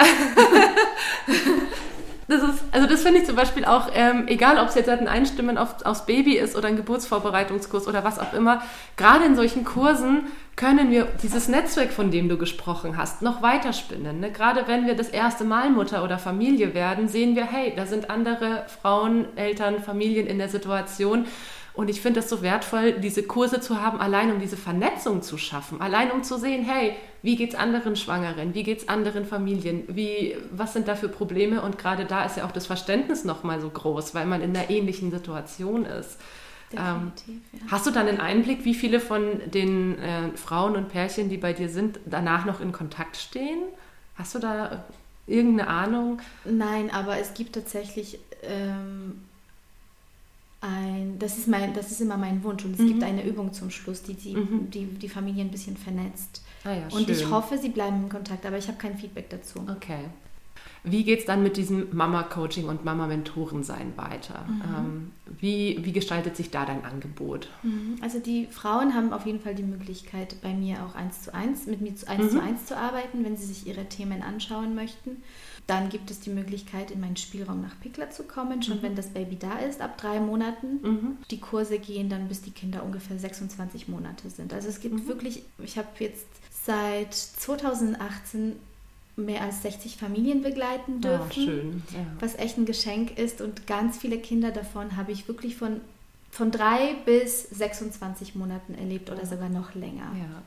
das 2.28 2.42
ist, 2.42 2.62
also 2.72 2.86
das 2.86 3.02
finde 3.02 3.20
ich 3.20 3.26
zum 3.26 3.36
Beispiel 3.36 3.64
auch, 3.64 3.88
ähm, 3.94 4.28
egal 4.28 4.58
ob 4.58 4.68
es 4.68 4.74
jetzt 4.74 4.88
ein 4.88 5.08
Einstimmen 5.08 5.56
auf, 5.56 5.84
aufs 5.84 6.04
Baby 6.04 6.36
ist 6.36 6.56
oder 6.56 6.68
ein 6.68 6.76
Geburtsvorbereitungskurs 6.76 7.88
oder 7.88 8.04
was 8.04 8.18
auch 8.18 8.34
immer, 8.34 8.62
gerade 8.96 9.24
in 9.24 9.34
solchen 9.34 9.64
Kursen 9.64 10.26
können 10.54 10.90
wir 10.90 11.06
dieses 11.22 11.48
Netzwerk, 11.48 11.90
von 11.90 12.10
dem 12.10 12.28
du 12.28 12.36
gesprochen 12.36 12.98
hast, 12.98 13.22
noch 13.22 13.40
weiterspinnen. 13.40 14.20
Ne? 14.20 14.30
Gerade 14.30 14.64
wenn 14.66 14.86
wir 14.86 14.94
das 14.94 15.08
erste 15.08 15.44
Mal 15.44 15.70
Mutter 15.70 16.04
oder 16.04 16.18
Familie 16.18 16.74
werden, 16.74 17.08
sehen 17.08 17.34
wir, 17.34 17.44
hey, 17.46 17.72
da 17.74 17.86
sind 17.86 18.10
andere 18.10 18.66
Frauen, 18.82 19.24
Eltern, 19.36 19.82
Familien 19.82 20.26
in 20.26 20.38
der 20.38 20.48
Situation 20.48 21.26
und 21.78 21.88
ich 21.88 22.00
finde 22.00 22.18
es 22.18 22.28
so 22.28 22.42
wertvoll, 22.42 22.94
diese 22.94 23.22
Kurse 23.22 23.60
zu 23.60 23.80
haben, 23.80 24.00
allein 24.00 24.32
um 24.32 24.40
diese 24.40 24.56
Vernetzung 24.56 25.22
zu 25.22 25.38
schaffen, 25.38 25.80
allein 25.80 26.10
um 26.10 26.24
zu 26.24 26.36
sehen, 26.36 26.64
hey, 26.64 26.96
wie 27.22 27.36
geht 27.36 27.50
es 27.50 27.54
anderen 27.54 27.94
Schwangeren, 27.94 28.52
wie 28.52 28.64
geht 28.64 28.78
es 28.78 28.88
anderen 28.88 29.24
Familien, 29.24 29.84
wie, 29.86 30.36
was 30.50 30.72
sind 30.72 30.88
da 30.88 30.96
für 30.96 31.08
Probleme? 31.08 31.62
Und 31.62 31.78
gerade 31.78 32.04
da 32.04 32.24
ist 32.24 32.36
ja 32.36 32.44
auch 32.44 32.50
das 32.50 32.66
Verständnis 32.66 33.22
nochmal 33.22 33.60
so 33.60 33.70
groß, 33.70 34.12
weil 34.12 34.26
man 34.26 34.42
in 34.42 34.56
einer 34.56 34.70
ähnlichen 34.70 35.12
Situation 35.12 35.84
ist. 35.84 36.18
Ähm, 36.72 37.12
ja. 37.52 37.60
Hast 37.70 37.86
du 37.86 37.92
dann 37.92 38.08
einen 38.08 38.18
Einblick, 38.18 38.64
wie 38.64 38.74
viele 38.74 38.98
von 38.98 39.40
den 39.46 40.00
äh, 40.00 40.36
Frauen 40.36 40.74
und 40.74 40.88
Pärchen, 40.88 41.28
die 41.28 41.36
bei 41.36 41.52
dir 41.52 41.68
sind, 41.68 42.00
danach 42.06 42.44
noch 42.44 42.60
in 42.60 42.72
Kontakt 42.72 43.16
stehen? 43.16 43.62
Hast 44.16 44.34
du 44.34 44.40
da 44.40 44.84
irgendeine 45.28 45.70
Ahnung? 45.70 46.18
Nein, 46.44 46.90
aber 46.90 47.18
es 47.18 47.34
gibt 47.34 47.54
tatsächlich 47.54 48.18
ähm, 48.42 49.27
ein, 50.60 51.18
das 51.18 51.38
ist, 51.38 51.48
mein, 51.48 51.72
das 51.74 51.90
ist 51.90 52.00
immer 52.00 52.16
mein 52.16 52.42
Wunsch 52.42 52.64
und 52.64 52.74
es 52.74 52.80
mhm. 52.80 52.88
gibt 52.88 53.02
eine 53.02 53.24
Übung 53.24 53.52
zum 53.52 53.70
Schluss, 53.70 54.02
die 54.02 54.14
die, 54.14 54.34
mhm. 54.34 54.70
die, 54.70 54.86
die 54.86 55.08
Familie 55.08 55.44
ein 55.44 55.50
bisschen 55.50 55.76
vernetzt. 55.76 56.42
Ah 56.64 56.72
ja, 56.72 56.88
und 56.90 57.08
ich 57.08 57.30
hoffe, 57.30 57.58
sie 57.58 57.68
bleiben 57.68 58.04
in 58.04 58.08
Kontakt, 58.08 58.44
aber 58.44 58.58
ich 58.58 58.66
habe 58.66 58.78
kein 58.78 58.98
Feedback 58.98 59.30
dazu. 59.30 59.60
Okay. 59.60 60.06
Wie 60.84 61.04
geht 61.04 61.20
es 61.20 61.24
dann 61.26 61.42
mit 61.42 61.56
diesem 61.56 61.94
Mama-Coaching 61.94 62.68
und 62.68 62.84
Mama-Mentoren-Sein 62.84 63.92
weiter? 63.96 64.46
Mhm. 64.48 64.62
Ähm, 64.62 65.12
wie, 65.38 65.78
wie 65.82 65.92
gestaltet 65.92 66.36
sich 66.36 66.50
da 66.50 66.64
dein 66.64 66.84
Angebot? 66.84 67.48
Mhm. 67.62 67.96
Also 68.00 68.18
die 68.18 68.46
Frauen 68.46 68.94
haben 68.94 69.12
auf 69.12 69.26
jeden 69.26 69.40
Fall 69.40 69.54
die 69.54 69.64
Möglichkeit, 69.64 70.36
bei 70.40 70.54
mir 70.54 70.84
auch 70.84 70.94
eins 70.94 71.22
zu 71.22 71.34
eins, 71.34 71.66
mit 71.66 71.80
mir 71.80 71.92
eins 72.06 72.32
mhm. 72.32 72.36
zu 72.36 72.42
eins 72.42 72.66
zu 72.66 72.76
arbeiten, 72.76 73.24
wenn 73.24 73.36
sie 73.36 73.46
sich 73.46 73.66
ihre 73.66 73.86
Themen 73.86 74.22
anschauen 74.22 74.74
möchten. 74.74 75.22
Dann 75.68 75.90
gibt 75.90 76.10
es 76.10 76.18
die 76.20 76.30
Möglichkeit, 76.30 76.90
in 76.90 77.00
meinen 77.00 77.18
Spielraum 77.18 77.60
nach 77.60 77.78
Pickler 77.78 78.08
zu 78.10 78.22
kommen, 78.22 78.62
schon 78.62 78.78
mhm. 78.78 78.82
wenn 78.82 78.96
das 78.96 79.08
Baby 79.08 79.36
da 79.38 79.58
ist, 79.58 79.82
ab 79.82 79.98
drei 79.98 80.18
Monaten. 80.18 80.80
Mhm. 80.82 81.18
Die 81.30 81.40
Kurse 81.40 81.78
gehen 81.78 82.08
dann, 82.08 82.26
bis 82.26 82.40
die 82.40 82.52
Kinder 82.52 82.82
ungefähr 82.82 83.18
26 83.18 83.86
Monate 83.86 84.30
sind. 84.30 84.54
Also 84.54 84.66
es 84.68 84.80
gibt 84.80 84.94
mhm. 84.94 85.06
wirklich, 85.08 85.42
ich 85.62 85.76
habe 85.76 85.88
jetzt 85.98 86.26
seit 86.64 87.12
2018 87.12 88.56
mehr 89.16 89.42
als 89.42 89.60
60 89.60 89.98
Familien 89.98 90.40
begleiten 90.40 91.00
ah, 91.04 91.08
dürfen, 91.08 91.28
oh, 91.28 91.32
schön. 91.32 91.82
Ja. 91.92 92.06
was 92.18 92.36
echt 92.36 92.56
ein 92.56 92.64
Geschenk 92.64 93.18
ist. 93.18 93.42
Und 93.42 93.66
ganz 93.66 93.98
viele 93.98 94.16
Kinder 94.16 94.52
davon 94.52 94.96
habe 94.96 95.12
ich 95.12 95.28
wirklich 95.28 95.56
von, 95.56 95.82
von 96.30 96.50
drei 96.50 96.94
bis 97.04 97.42
26 97.42 98.36
Monaten 98.36 98.74
erlebt 98.74 99.10
oder 99.10 99.26
sogar 99.26 99.50
noch 99.50 99.74
länger. 99.74 100.14
Ja 100.18 100.42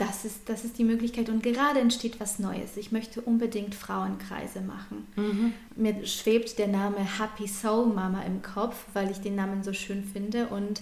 das 0.00 0.24
ist, 0.24 0.48
das 0.48 0.64
ist 0.64 0.78
die 0.78 0.84
Möglichkeit. 0.84 1.28
Und 1.28 1.42
gerade 1.42 1.80
entsteht 1.80 2.20
was 2.20 2.38
Neues. 2.38 2.76
Ich 2.76 2.90
möchte 2.90 3.20
unbedingt 3.20 3.74
Frauenkreise 3.74 4.62
machen. 4.62 5.06
Mhm. 5.16 5.52
Mir 5.76 6.06
schwebt 6.06 6.58
der 6.58 6.68
Name 6.68 6.98
Happy 6.98 7.46
Soul 7.46 7.86
Mama 7.86 8.22
im 8.22 8.40
Kopf, 8.40 8.76
weil 8.94 9.10
ich 9.10 9.18
den 9.18 9.34
Namen 9.34 9.62
so 9.62 9.72
schön 9.72 10.04
finde 10.04 10.46
und 10.46 10.80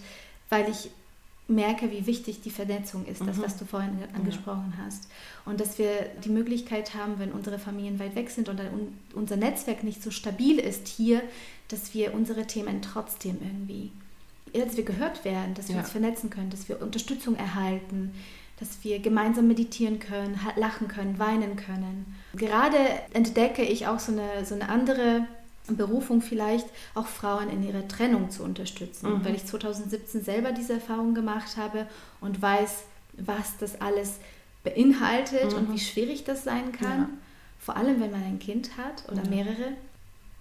weil 0.48 0.68
ich 0.70 0.90
merke, 1.48 1.90
wie 1.90 2.06
wichtig 2.06 2.42
die 2.42 2.50
Vernetzung 2.50 3.06
ist, 3.06 3.22
mhm. 3.22 3.26
das, 3.26 3.40
was 3.40 3.56
du 3.56 3.64
vorhin 3.64 3.98
angesprochen 4.14 4.72
ja. 4.76 4.84
hast. 4.84 5.08
Und 5.44 5.60
dass 5.60 5.78
wir 5.78 6.06
die 6.24 6.28
Möglichkeit 6.28 6.94
haben, 6.94 7.18
wenn 7.18 7.32
unsere 7.32 7.58
Familien 7.58 7.98
weit 7.98 8.14
weg 8.14 8.30
sind 8.30 8.48
und 8.48 8.60
unser 9.14 9.36
Netzwerk 9.36 9.82
nicht 9.82 10.02
so 10.02 10.10
stabil 10.10 10.58
ist 10.58 10.86
hier, 10.86 11.22
dass 11.68 11.92
wir 11.92 12.14
unsere 12.14 12.46
Themen 12.46 12.82
trotzdem 12.82 13.38
irgendwie, 13.42 13.90
dass 14.52 14.76
wir 14.76 14.84
gehört 14.84 15.24
werden, 15.24 15.54
dass 15.54 15.68
wir 15.68 15.76
ja. 15.76 15.80
uns 15.80 15.90
vernetzen 15.90 16.30
können, 16.30 16.50
dass 16.50 16.68
wir 16.68 16.80
Unterstützung 16.80 17.34
erhalten, 17.34 18.12
dass 18.60 18.82
wir 18.82 18.98
gemeinsam 18.98 19.46
meditieren 19.46 20.00
können, 20.00 20.38
lachen 20.56 20.88
können, 20.88 21.18
weinen 21.18 21.56
können. 21.56 22.14
Gerade 22.34 22.78
entdecke 23.12 23.62
ich 23.62 23.86
auch 23.86 23.98
so 23.98 24.12
eine, 24.12 24.44
so 24.44 24.54
eine 24.54 24.68
andere 24.68 25.26
Berufung 25.68 26.22
vielleicht, 26.22 26.66
auch 26.94 27.06
Frauen 27.06 27.50
in 27.50 27.62
ihrer 27.62 27.86
Trennung 27.88 28.30
zu 28.30 28.42
unterstützen, 28.42 29.10
mhm. 29.10 29.24
weil 29.24 29.34
ich 29.34 29.44
2017 29.44 30.22
selber 30.22 30.52
diese 30.52 30.74
Erfahrung 30.74 31.14
gemacht 31.14 31.56
habe 31.56 31.86
und 32.20 32.40
weiß, 32.40 32.84
was 33.18 33.56
das 33.58 33.80
alles 33.80 34.16
beinhaltet 34.64 35.52
mhm. 35.52 35.58
und 35.58 35.72
wie 35.72 35.78
schwierig 35.78 36.24
das 36.24 36.44
sein 36.44 36.72
kann. 36.72 37.00
Ja. 37.00 37.08
Vor 37.58 37.76
allem, 37.76 38.00
wenn 38.00 38.10
man 38.10 38.22
ein 38.22 38.38
Kind 38.38 38.76
hat 38.76 39.04
oder 39.10 39.28
mehrere. 39.28 39.72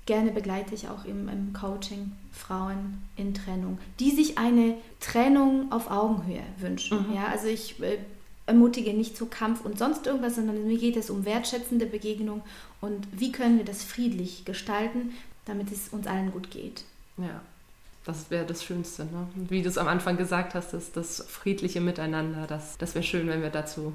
Gerne 0.07 0.31
begleite 0.31 0.73
ich 0.73 0.87
auch 0.87 1.05
im, 1.05 1.27
im 1.27 1.53
Coaching 1.53 2.13
Frauen 2.31 3.03
in 3.17 3.33
Trennung, 3.33 3.77
die 3.99 4.11
sich 4.11 4.37
eine 4.37 4.75
Trennung 4.99 5.71
auf 5.71 5.91
Augenhöhe 5.91 6.43
wünschen. 6.57 7.09
Mhm. 7.09 7.15
Ja, 7.15 7.27
also 7.27 7.47
ich 7.47 7.79
äh, 7.83 7.97
ermutige 8.45 8.93
nicht 8.93 9.17
zu 9.17 9.25
Kampf 9.25 9.65
und 9.65 9.77
sonst 9.77 10.07
irgendwas, 10.07 10.35
sondern 10.35 10.65
mir 10.65 10.77
geht 10.77 10.95
es 10.95 11.09
um 11.09 11.25
wertschätzende 11.25 11.85
Begegnung 11.85 12.41
und 12.79 13.05
wie 13.11 13.33
können 13.33 13.57
wir 13.57 13.65
das 13.65 13.83
friedlich 13.83 14.45
gestalten, 14.45 15.13
damit 15.45 15.71
es 15.73 15.89
uns 15.89 16.07
allen 16.07 16.31
gut 16.31 16.49
geht. 16.51 16.85
Ja, 17.17 17.41
das 18.05 18.31
wäre 18.31 18.45
das 18.45 18.63
Schönste. 18.63 19.03
Ne? 19.03 19.27
Wie 19.49 19.61
du 19.61 19.67
es 19.67 19.77
am 19.77 19.89
Anfang 19.89 20.15
gesagt 20.15 20.55
hast, 20.55 20.71
das, 20.71 20.93
das 20.93 21.25
friedliche 21.27 21.81
Miteinander, 21.81 22.47
das, 22.47 22.77
das 22.77 22.95
wäre 22.95 23.03
schön, 23.03 23.27
wenn 23.27 23.41
wir 23.41 23.49
dazu 23.49 23.93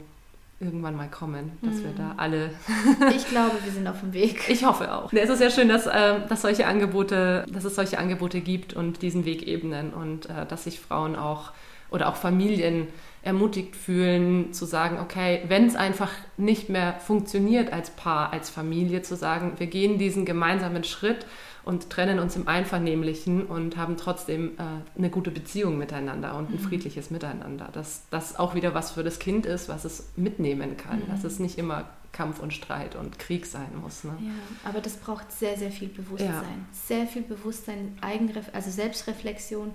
irgendwann 0.63 0.97
mal 0.97 1.09
kommen, 1.09 1.53
dass 1.63 1.77
mhm. 1.77 1.85
wir 1.85 1.93
da 1.97 2.15
alle. 2.17 2.51
ich 3.17 3.27
glaube, 3.29 3.57
wir 3.65 3.73
sind 3.73 3.87
auf 3.87 4.01
dem 4.01 4.13
Weg. 4.13 4.49
Ich 4.53 4.65
hoffe 4.65 4.95
auch. 4.95 5.13
Es 5.13 5.31
ist 5.31 5.41
ja 5.41 5.51
schön, 5.51 5.69
dass, 5.69 5.87
äh, 5.87 6.27
dass 6.29 6.43
solche 6.43 6.67
Angebote, 6.67 7.47
dass 7.51 7.65
es 7.65 7.75
solche 7.75 7.99
Angebote 7.99 8.41
gibt 8.41 8.75
und 8.75 9.03
diesen 9.03 9.25
Weg 9.25 9.47
ebnen 9.47 9.93
und 9.93 10.27
äh, 10.27 10.47
dass 10.47 10.65
sich 10.65 10.79
Frauen 10.79 11.17
auch 11.17 11.53
oder 11.91 12.09
auch 12.09 12.17
Familien 12.17 12.89
ermutigt 13.23 13.77
fühlen, 13.77 14.53
zu 14.53 14.65
sagen, 14.65 14.99
okay, 15.01 15.43
wenn 15.47 15.67
es 15.67 15.77
einfach 15.77 16.11
nicht 16.37 16.69
mehr 16.69 16.95
funktioniert 16.95 17.73
als 17.73 17.91
Paar, 17.91 18.33
als 18.33 18.51
Familie, 18.51 19.03
zu 19.03 19.15
sagen, 19.15 19.55
wir 19.59 19.69
gehen 19.69 19.99
diesen 19.99 20.25
gemeinsamen 20.25 20.85
Schritt 20.85 21.27
und 21.65 21.91
trennen 21.91 22.19
uns 22.19 22.37
im 22.37 22.49
Einvernehmlichen 22.49 23.47
und 23.47 23.77
haben 23.77 23.97
trotzdem 23.97 24.53
äh, 24.59 24.99
eine 24.99 25.11
gute 25.11 25.31
Beziehung 25.31 25.79
miteinander 25.79 26.37
und 26.37 26.51
ein 26.51 26.57
mhm. 26.57 26.59
friedliches 26.59 27.11
Miteinander. 27.11 27.69
Dass 27.73 28.03
das 28.11 28.39
auch 28.39 28.55
wieder 28.55 28.75
was 28.75 28.93
für 28.93 29.05
das 29.05 29.19
Kind 29.19 29.47
ist, 29.47 29.69
was 29.69 29.85
es 29.85 30.09
mitnehmen 30.17 30.77
kann. 30.77 31.01
Mhm. 31.01 31.09
Dass 31.11 31.25
es 31.25 31.39
nicht 31.39 31.59
immer 31.59 31.85
Kampf 32.13 32.41
und 32.41 32.53
Streit 32.53 32.95
und 32.95 33.19
Krieg 33.19 33.47
sein 33.47 33.71
muss. 33.81 34.05
Ne? 34.05 34.17
Ja, 34.21 34.69
aber 34.69 34.81
das 34.81 34.97
braucht 34.97 35.33
sehr, 35.33 35.57
sehr 35.57 35.71
viel 35.71 35.89
Bewusstsein. 35.89 36.29
Ja. 36.29 36.43
Sehr 36.73 37.07
viel 37.07 37.23
Bewusstsein, 37.23 37.97
Eigenref 38.01 38.47
also 38.53 38.71
Selbstreflexion 38.71 39.73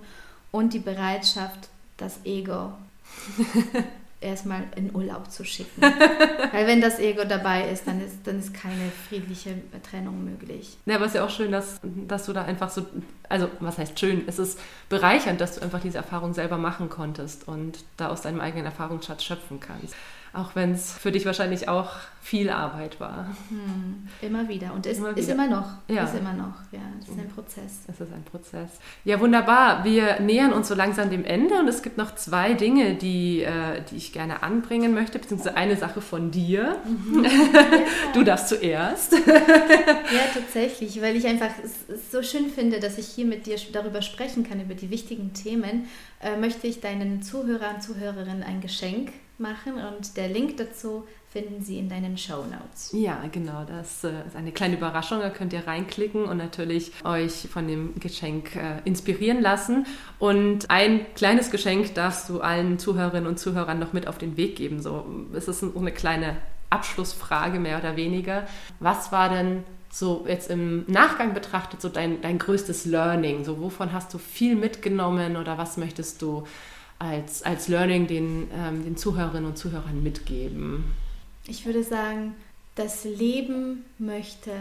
und 0.52 0.72
die 0.72 0.78
Bereitschaft, 0.78 1.68
das 1.96 2.24
Ego 2.24 2.72
erstmal 4.20 4.64
in 4.76 4.94
Urlaub 4.94 5.30
zu 5.30 5.44
schicken. 5.44 5.80
Weil 6.52 6.66
wenn 6.66 6.80
das 6.80 6.98
Ego 6.98 7.22
dabei 7.24 7.68
ist, 7.70 7.86
dann 7.86 8.00
ist, 8.00 8.26
dann 8.26 8.38
ist 8.38 8.52
keine 8.52 8.90
friedliche 9.08 9.54
Trennung 9.88 10.24
möglich. 10.24 10.76
Ja, 10.86 10.96
aber 10.96 11.04
es 11.04 11.12
ist 11.12 11.16
ja 11.16 11.24
auch 11.24 11.30
schön, 11.30 11.52
dass, 11.52 11.80
dass 11.82 12.26
du 12.26 12.32
da 12.32 12.44
einfach 12.44 12.70
so, 12.70 12.86
also 13.28 13.48
was 13.60 13.78
heißt 13.78 13.98
schön, 13.98 14.24
es 14.26 14.38
ist 14.38 14.58
bereichernd, 14.88 15.40
dass 15.40 15.56
du 15.56 15.62
einfach 15.62 15.80
diese 15.80 15.98
Erfahrung 15.98 16.34
selber 16.34 16.58
machen 16.58 16.88
konntest 16.88 17.46
und 17.46 17.84
da 17.96 18.08
aus 18.08 18.22
deinem 18.22 18.40
eigenen 18.40 18.66
Erfahrungsschatz 18.66 19.22
schöpfen 19.22 19.60
kannst. 19.60 19.94
Auch 20.32 20.54
wenn 20.54 20.72
es 20.72 20.92
für 20.92 21.10
dich 21.10 21.24
wahrscheinlich 21.26 21.68
auch 21.68 21.90
viel 22.20 22.50
Arbeit 22.50 23.00
war. 23.00 23.26
Hm, 23.48 24.06
immer 24.20 24.48
wieder. 24.48 24.74
Und 24.74 24.84
es 24.84 24.98
immer 24.98 25.16
ist 25.16 25.30
immer 25.30 25.48
noch. 25.48 25.66
Ja. 25.88 26.04
Ist 26.04 26.14
immer 26.14 26.34
noch. 26.34 26.54
Ja, 26.72 26.80
es 27.00 27.08
ist 27.08 27.18
ein 27.18 27.28
Prozess. 27.28 27.84
Es 27.86 28.00
ist 28.00 28.12
ein 28.12 28.22
Prozess. 28.24 28.68
Ja, 29.04 29.18
wunderbar. 29.18 29.82
Wir 29.84 30.20
nähern 30.20 30.52
uns 30.52 30.68
so 30.68 30.74
langsam 30.74 31.08
dem 31.08 31.24
Ende 31.24 31.58
und 31.58 31.68
es 31.68 31.82
gibt 31.82 31.96
noch 31.96 32.14
zwei 32.16 32.52
Dinge, 32.52 32.96
die, 32.96 33.42
äh, 33.42 33.82
die 33.90 33.96
ich 33.96 34.12
gerne 34.12 34.42
anbringen 34.42 34.92
möchte, 34.92 35.18
beziehungsweise 35.18 35.56
eine 35.56 35.76
Sache 35.76 36.02
von 36.02 36.30
dir. 36.30 36.76
Mhm. 36.84 37.24
Ja. 37.24 37.30
Du 38.14 38.24
darfst 38.24 38.48
zuerst. 38.48 39.12
ja, 39.26 40.24
tatsächlich, 40.32 41.00
weil 41.00 41.16
ich 41.16 41.26
einfach 41.26 41.50
es 41.62 42.10
so 42.10 42.22
schön 42.22 42.50
finde, 42.50 42.80
dass 42.80 42.98
ich 42.98 43.06
hier 43.06 43.26
mit 43.26 43.46
dir 43.46 43.56
darüber 43.72 44.02
sprechen 44.02 44.48
kann, 44.48 44.60
über 44.60 44.74
die 44.74 44.90
wichtigen 44.90 45.32
Themen, 45.34 45.88
äh, 46.22 46.36
möchte 46.36 46.66
ich 46.66 46.80
deinen 46.80 47.22
Zuhörern 47.22 47.76
und 47.76 47.82
Zuhörerinnen 47.82 48.42
ein 48.42 48.60
Geschenk 48.60 49.12
machen 49.38 49.74
und 49.74 50.16
der 50.16 50.28
Link 50.28 50.56
dazu 50.56 51.06
finden 51.30 51.62
Sie 51.62 51.78
in 51.78 51.88
deinen 51.88 52.16
Show 52.16 52.44
Notes. 52.44 52.90
Ja, 52.92 53.22
genau. 53.30 53.64
Das 53.66 54.02
äh, 54.02 54.26
ist 54.26 54.34
eine 54.34 54.50
kleine 54.50 54.76
Überraschung. 54.76 55.20
Da 55.20 55.30
könnt 55.30 55.52
ihr 55.52 55.66
reinklicken 55.66 56.24
und 56.24 56.38
natürlich 56.38 56.92
euch 57.04 57.48
von 57.50 57.68
dem 57.68 57.98
Geschenk 58.00 58.56
äh, 58.56 58.80
inspirieren 58.84 59.42
lassen. 59.42 59.86
Und 60.18 60.70
ein 60.70 61.06
kleines 61.14 61.50
Geschenk 61.50 61.94
darfst 61.94 62.28
du 62.30 62.40
allen 62.40 62.78
Zuhörerinnen 62.78 63.28
und 63.28 63.38
Zuhörern 63.38 63.78
noch 63.78 63.92
mit 63.92 64.08
auf 64.08 64.18
den 64.18 64.36
Weg 64.36 64.56
geben. 64.56 64.80
So, 64.80 65.04
es 65.34 65.48
ist 65.48 65.62
eine 65.62 65.92
kleine 65.92 66.36
Abschlussfrage 66.70 67.58
mehr 67.58 67.78
oder 67.78 67.96
weniger. 67.96 68.46
Was 68.80 69.12
war 69.12 69.28
denn 69.28 69.64
so 69.90 70.24
jetzt 70.26 70.50
im 70.50 70.84
Nachgang 70.86 71.34
betrachtet 71.34 71.80
so 71.82 71.88
dein, 71.88 72.22
dein 72.22 72.38
größtes 72.38 72.86
Learning? 72.86 73.44
So, 73.44 73.60
wovon 73.60 73.92
hast 73.92 74.14
du 74.14 74.18
viel 74.18 74.56
mitgenommen 74.56 75.36
oder 75.36 75.58
was 75.58 75.76
möchtest 75.76 76.22
du 76.22 76.44
als, 76.98 77.42
als 77.42 77.68
Learning 77.68 78.06
den, 78.06 78.48
ähm, 78.54 78.84
den 78.84 78.96
Zuhörerinnen 78.96 79.46
und 79.46 79.56
Zuhörern 79.56 80.02
mitgeben? 80.02 80.84
Ich 81.46 81.64
würde 81.64 81.82
sagen, 81.82 82.34
das 82.74 83.04
Leben 83.04 83.84
möchte 83.98 84.52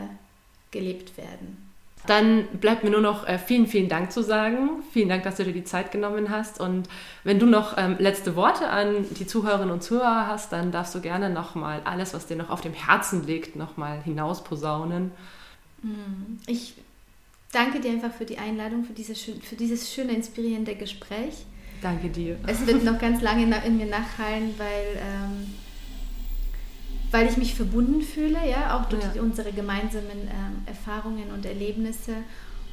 gelebt 0.72 1.18
werden. 1.18 1.68
Dann 2.06 2.48
bleibt 2.60 2.84
mir 2.84 2.92
nur 2.92 3.02
noch 3.02 3.28
äh, 3.28 3.38
vielen, 3.38 3.68
vielen 3.68 3.90
Dank 3.90 4.12
zu 4.12 4.24
sagen. 4.24 4.84
Vielen 4.94 5.10
Dank, 5.10 5.24
dass 5.24 5.36
du 5.36 5.44
dir 5.44 5.52
die 5.52 5.66
Zeit 5.66 5.92
genommen 5.92 6.30
hast. 6.30 6.60
Und 6.60 6.88
wenn 7.24 7.40
du 7.40 7.46
noch 7.46 7.78
ähm, 7.78 7.98
letzte 8.00 8.36
Worte 8.36 8.70
an 8.70 9.06
die 9.20 9.28
Zuhörerinnen 9.28 9.72
und 9.72 9.84
Zuhörer 9.84 10.28
hast, 10.28 10.54
dann 10.54 10.72
darfst 10.72 10.96
du 10.96 11.02
gerne 11.02 11.30
nochmal 11.30 11.82
alles, 11.84 12.14
was 12.14 12.28
dir 12.28 12.38
noch 12.38 12.50
auf 12.50 12.62
dem 12.62 12.74
Herzen 12.74 13.26
liegt, 13.26 13.56
nochmal 13.56 14.02
hinaus 14.04 14.44
posaunen. 14.44 15.12
Hm, 15.82 16.40
ich 16.48 16.76
danke 17.52 17.82
dir 17.82 17.92
einfach 17.92 18.14
für 18.14 18.26
die 18.26 18.38
Einladung, 18.38 18.86
für, 18.86 18.94
diese, 18.94 19.16
für 19.16 19.56
dieses 19.56 19.92
schöne, 19.92 20.14
inspirierende 20.14 20.76
Gespräch. 20.76 21.46
Danke 21.82 22.10
dir. 22.10 22.38
Es 22.48 22.66
wird 22.66 22.84
noch 22.84 23.00
ganz 23.00 23.22
lange 23.22 23.44
in 23.66 23.78
mir 23.78 23.86
nachhallen, 23.86 24.54
weil, 24.58 24.98
ähm, 24.98 25.54
weil 27.12 27.28
ich 27.28 27.38
mich 27.38 27.56
verbunden 27.56 28.02
fühle, 28.02 28.40
ja, 28.50 28.78
auch 28.78 28.90
durch 28.90 29.04
ja. 29.16 29.22
unsere 29.22 29.52
gemeinsamen 29.52 30.22
ähm, 30.24 30.64
Erfahrungen 30.66 31.32
und 31.34 31.46
Erlebnisse. 31.46 32.16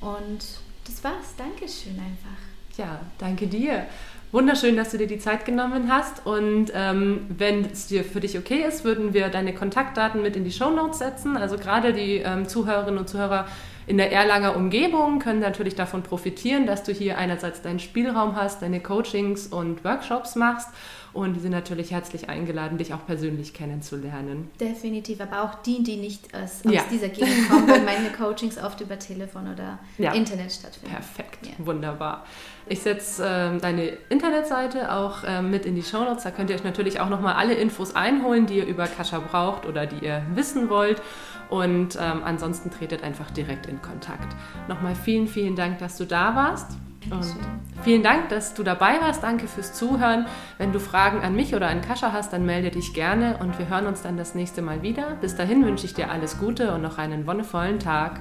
Und 0.00 0.44
das 0.86 1.04
war's. 1.04 1.34
Dankeschön 1.36 1.92
einfach. 1.92 2.78
Ja, 2.78 3.00
danke 3.18 3.46
dir. 3.46 3.86
Wunderschön, 4.32 4.76
dass 4.76 4.90
du 4.90 4.98
dir 4.98 5.06
die 5.06 5.20
Zeit 5.20 5.44
genommen 5.44 5.88
hast. 5.88 6.26
Und 6.26 6.72
ähm, 6.74 7.26
wenn 7.28 7.66
es 7.66 7.86
dir 7.86 8.02
für 8.04 8.20
dich 8.20 8.36
okay 8.36 8.64
ist, 8.66 8.84
würden 8.84 9.14
wir 9.14 9.28
deine 9.28 9.54
Kontaktdaten 9.54 10.22
mit 10.22 10.34
in 10.34 10.44
die 10.44 10.50
Show 10.50 10.70
Notes 10.70 10.98
setzen. 10.98 11.36
Also 11.36 11.56
gerade 11.56 11.92
die 11.92 12.16
ähm, 12.16 12.48
Zuhörerinnen 12.48 12.98
und 12.98 13.08
Zuhörer 13.08 13.46
in 13.86 13.98
der 13.98 14.12
Erlanger 14.12 14.56
Umgebung 14.56 15.18
können 15.18 15.40
natürlich 15.40 15.74
davon 15.74 16.02
profitieren, 16.02 16.66
dass 16.66 16.82
du 16.82 16.92
hier 16.92 17.18
einerseits 17.18 17.62
deinen 17.62 17.78
Spielraum 17.78 18.36
hast, 18.36 18.62
deine 18.62 18.80
Coachings 18.80 19.46
und 19.46 19.84
Workshops 19.84 20.36
machst 20.36 20.68
und 21.14 21.34
die 21.34 21.40
sind 21.40 21.52
natürlich 21.52 21.92
herzlich 21.92 22.28
eingeladen, 22.28 22.76
dich 22.76 22.92
auch 22.92 23.06
persönlich 23.06 23.54
kennenzulernen. 23.54 24.50
Definitiv, 24.60 25.20
aber 25.20 25.42
auch 25.44 25.62
die, 25.62 25.84
die 25.84 25.96
nicht 25.96 26.34
aus, 26.34 26.66
aus 26.66 26.72
ja. 26.72 26.82
dieser 26.90 27.08
Gegend 27.08 27.48
kommen, 27.48 27.68
weil 27.68 27.82
meine 27.84 28.10
Coachings 28.10 28.58
oft 28.58 28.80
über 28.80 28.98
Telefon 28.98 29.52
oder 29.52 29.78
ja. 29.96 30.12
Internet 30.12 30.50
stattfinden. 30.50 30.92
Perfekt, 30.92 31.46
ja. 31.46 31.52
wunderbar. 31.64 32.24
Ich 32.66 32.80
setze 32.80 33.24
äh, 33.24 33.58
deine 33.60 33.90
Internetseite 34.08 34.92
auch 34.92 35.22
äh, 35.22 35.40
mit 35.40 35.66
in 35.66 35.76
die 35.76 35.84
Show 35.84 36.02
Notes. 36.02 36.24
Da 36.24 36.32
könnt 36.32 36.50
ihr 36.50 36.56
euch 36.56 36.64
natürlich 36.64 36.98
auch 36.98 37.08
nochmal 37.08 37.34
alle 37.34 37.54
Infos 37.54 37.94
einholen, 37.94 38.46
die 38.46 38.58
ihr 38.58 38.66
über 38.66 38.88
Kascha 38.88 39.20
braucht 39.20 39.66
oder 39.66 39.86
die 39.86 40.04
ihr 40.04 40.26
wissen 40.34 40.68
wollt. 40.68 41.00
Und 41.50 41.96
ähm, 42.00 42.22
ansonsten 42.24 42.70
tretet 42.70 43.02
einfach 43.02 43.30
direkt 43.30 43.66
in 43.66 43.80
Kontakt. 43.82 44.34
Nochmal 44.68 44.94
vielen, 44.94 45.26
vielen 45.26 45.56
Dank, 45.56 45.78
dass 45.78 45.96
du 45.96 46.04
da 46.04 46.34
warst. 46.34 46.78
Und 47.10 47.36
vielen 47.82 48.02
Dank, 48.02 48.30
dass 48.30 48.54
du 48.54 48.62
dabei 48.62 49.00
warst. 49.00 49.22
Danke 49.22 49.46
fürs 49.46 49.74
Zuhören. 49.74 50.26
Wenn 50.58 50.72
du 50.72 50.80
Fragen 50.80 51.20
an 51.20 51.34
mich 51.36 51.54
oder 51.54 51.68
an 51.68 51.82
Kascha 51.82 52.12
hast, 52.12 52.32
dann 52.32 52.46
melde 52.46 52.70
dich 52.70 52.94
gerne 52.94 53.38
und 53.38 53.58
wir 53.58 53.68
hören 53.68 53.86
uns 53.86 54.02
dann 54.02 54.16
das 54.16 54.34
nächste 54.34 54.62
Mal 54.62 54.82
wieder. 54.82 55.16
Bis 55.20 55.36
dahin 55.36 55.64
wünsche 55.64 55.84
ich 55.84 55.94
dir 55.94 56.10
alles 56.10 56.38
Gute 56.38 56.72
und 56.72 56.82
noch 56.82 56.98
einen 56.98 57.26
wonnevollen 57.26 57.78
Tag. 57.78 58.20